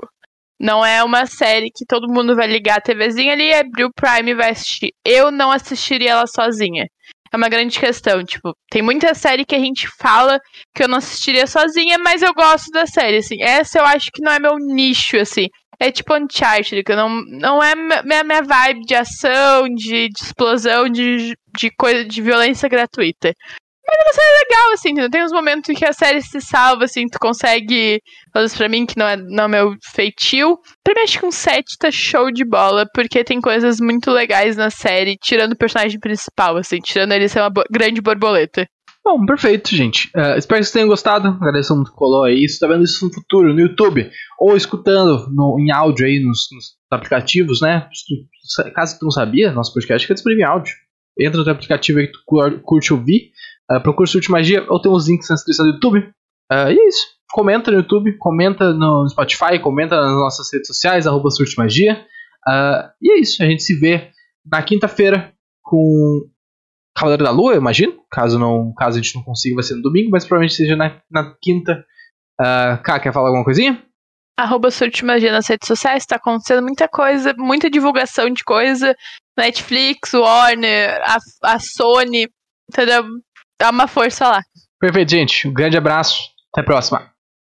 Não 0.60 0.86
é 0.86 1.02
uma 1.04 1.26
série 1.26 1.72
que 1.74 1.86
todo 1.86 2.12
mundo 2.12 2.36
vai 2.36 2.46
ligar 2.46 2.78
a 2.78 2.82
TVzinha 2.82 3.32
ali, 3.32 3.54
abrir 3.54 3.86
o 3.86 3.94
Prime 3.94 4.32
e 4.32 4.36
vai 4.36 4.50
assistir. 4.52 4.92
Eu 5.06 5.32
não 5.32 5.52
assistiria 5.52 6.12
ela 6.12 6.28
sozinha. 6.28 6.86
É 7.32 7.38
uma 7.38 7.48
grande 7.48 7.80
questão. 7.80 8.24
Tipo, 8.24 8.54
tem 8.70 8.82
muita 8.82 9.14
série 9.14 9.46
que 9.46 9.56
a 9.56 9.60
gente 9.60 9.88
fala 10.00 10.40
que 10.76 10.84
eu 10.84 10.88
não 10.88 10.98
assistiria 10.98 11.48
sozinha, 11.48 11.98
mas 11.98 12.22
eu 12.22 12.34
gosto 12.34 12.72
da 12.72 12.86
série, 12.86 13.18
assim. 13.18 13.42
Essa 13.42 13.80
eu 13.80 13.86
acho 13.86 14.12
que 14.12 14.22
não 14.22 14.32
é 14.32 14.40
meu 14.40 14.56
nicho, 14.58 15.18
assim. 15.18 15.48
É 15.80 15.92
tipo 15.92 16.14
Uncharted, 16.14 16.84
que 16.84 16.96
não, 16.96 17.24
não 17.26 17.64
é 17.64 17.74
minha, 17.74 18.24
minha 18.24 18.42
vibe 18.44 18.82
de 18.82 18.96
ação, 18.96 19.64
de, 19.70 20.10
de 20.10 20.22
explosão, 20.22 20.90
de, 20.90 21.34
de 21.58 21.72
coisa 21.72 22.04
de 22.04 22.22
violência 22.22 22.68
gratuita. 22.68 23.34
Mas 23.90 23.98
é 23.98 24.04
uma 24.04 24.14
série 24.14 24.40
legal, 24.44 24.74
assim? 24.74 25.10
Tem 25.10 25.24
uns 25.24 25.32
momentos 25.32 25.76
que 25.76 25.86
a 25.86 25.94
série 25.94 26.22
se 26.22 26.40
salva, 26.42 26.86
assim, 26.86 27.08
tu 27.08 27.18
consegue. 27.20 28.00
Coisas 28.32 28.56
pra 28.56 28.70
mim 28.70 28.86
que 28.86 28.98
não 28.98 29.08
é, 29.08 29.18
não 29.18 29.46
é 29.46 29.48
meu 29.48 29.74
feitio. 29.94 30.58
Pra 30.84 30.94
mim, 30.94 31.02
acho 31.02 31.20
que 31.20 31.26
um 31.26 31.32
7 31.32 31.64
tá 31.80 31.90
show 31.90 32.32
de 32.32 32.46
bola, 32.46 32.86
porque 32.94 33.24
tem 33.24 33.42
coisas 33.42 33.80
muito 33.80 34.12
legais 34.12 34.56
na 34.56 34.70
série, 34.70 35.18
tirando 35.18 35.54
o 35.54 35.58
personagem 35.58 36.00
principal, 36.00 36.58
assim, 36.58 36.78
tirando 36.78 37.14
ele 37.14 37.28
ser 37.28 37.40
uma 37.40 37.52
grande 37.72 38.02
borboleta. 38.02 38.68
Bom, 39.10 39.26
perfeito, 39.26 39.76
gente. 39.76 40.08
Uh, 40.16 40.38
espero 40.38 40.60
que 40.60 40.66
vocês 40.66 40.72
tenham 40.72 40.88
gostado. 40.88 41.30
Agradeço 41.30 41.76
muito 41.76 41.92
colou 41.94 42.26
aí. 42.26 42.48
Se 42.48 42.60
tá 42.60 42.68
vendo 42.68 42.84
isso 42.84 43.04
no 43.04 43.12
futuro, 43.12 43.52
no 43.54 43.60
YouTube, 43.60 44.08
ou 44.40 44.56
escutando 44.56 45.28
no, 45.34 45.58
em 45.60 45.72
áudio 45.72 46.06
aí 46.06 46.20
nos, 46.20 46.48
nos 46.52 46.76
aplicativos, 46.92 47.60
né? 47.60 47.90
Caso 48.76 49.00
tu 49.00 49.06
não 49.06 49.12
sabia, 49.12 49.52
nosso 49.52 49.74
podcast 49.74 50.06
fica 50.06 50.14
disponível 50.14 50.46
em 50.46 50.48
áudio. 50.48 50.76
Entra 51.20 51.40
no 51.40 51.44
teu 51.44 51.54
aplicativo 51.54 51.98
aí 51.98 52.06
que 52.06 52.14
tu 52.14 52.20
curte 52.64 52.94
ouvir 52.94 53.32
Uh, 53.72 53.80
procura 53.82 54.08
Surte 54.08 54.32
Magia 54.32 54.66
ou 54.68 54.82
tem 54.82 54.92
uns 54.92 55.08
links 55.08 55.30
na 55.30 55.36
descrição 55.36 55.66
do 55.66 55.74
YouTube. 55.74 56.00
Uh, 56.52 56.72
e 56.72 56.80
é 56.80 56.88
isso. 56.88 57.06
Comenta 57.32 57.70
no 57.70 57.78
YouTube, 57.78 58.18
comenta 58.18 58.74
no 58.74 59.08
Spotify, 59.08 59.60
comenta 59.62 59.96
nas 59.96 60.16
nossas 60.16 60.52
redes 60.52 60.66
sociais, 60.66 61.06
arroba 61.06 61.30
Surte 61.30 61.56
Magia. 61.56 62.04
Uh, 62.48 62.90
e 63.00 63.12
é 63.12 63.20
isso. 63.20 63.44
A 63.44 63.46
gente 63.46 63.62
se 63.62 63.80
vê 63.80 64.10
na 64.44 64.64
quinta-feira 64.64 65.32
com 65.62 66.28
Cavaleiro 67.00 67.24
da 67.24 67.32
Lua, 67.32 67.54
eu 67.54 67.60
imagino. 67.62 67.94
Caso, 68.12 68.38
não, 68.38 68.74
caso 68.74 69.00
a 69.00 69.02
gente 69.02 69.16
não 69.16 69.24
consiga, 69.24 69.56
vai 69.56 69.64
ser 69.64 69.76
no 69.76 69.82
domingo, 69.82 70.10
mas 70.12 70.26
provavelmente 70.26 70.56
seja 70.56 70.76
na, 70.76 71.02
na 71.10 71.34
quinta. 71.42 71.86
Uh, 72.40 72.82
Cá, 72.84 73.00
quer 73.00 73.14
falar 73.14 73.30
alguma 73.30 73.46
coisinha? 73.46 73.82
Arroba 74.38 74.70
Surtimagia 74.70 75.32
nas 75.32 75.48
redes 75.48 75.68
sociais, 75.68 76.06
tá 76.06 76.18
acontecendo 76.18 76.62
muita 76.62 76.90
coisa, 76.90 77.34
muita 77.38 77.70
divulgação 77.70 78.30
de 78.30 78.44
coisa. 78.44 78.96
Netflix, 79.38 80.14
Warner, 80.14 81.02
a, 81.04 81.18
a 81.44 81.60
Sony, 81.60 82.28
entendeu? 82.70 83.04
Dá 83.60 83.70
uma 83.70 83.88
força 83.88 84.28
lá. 84.28 84.42
Perfeito, 84.80 85.12
gente. 85.12 85.48
Um 85.48 85.54
grande 85.54 85.78
abraço. 85.78 86.20
Até 86.54 86.62
a 86.62 86.66
próxima. 86.66 87.12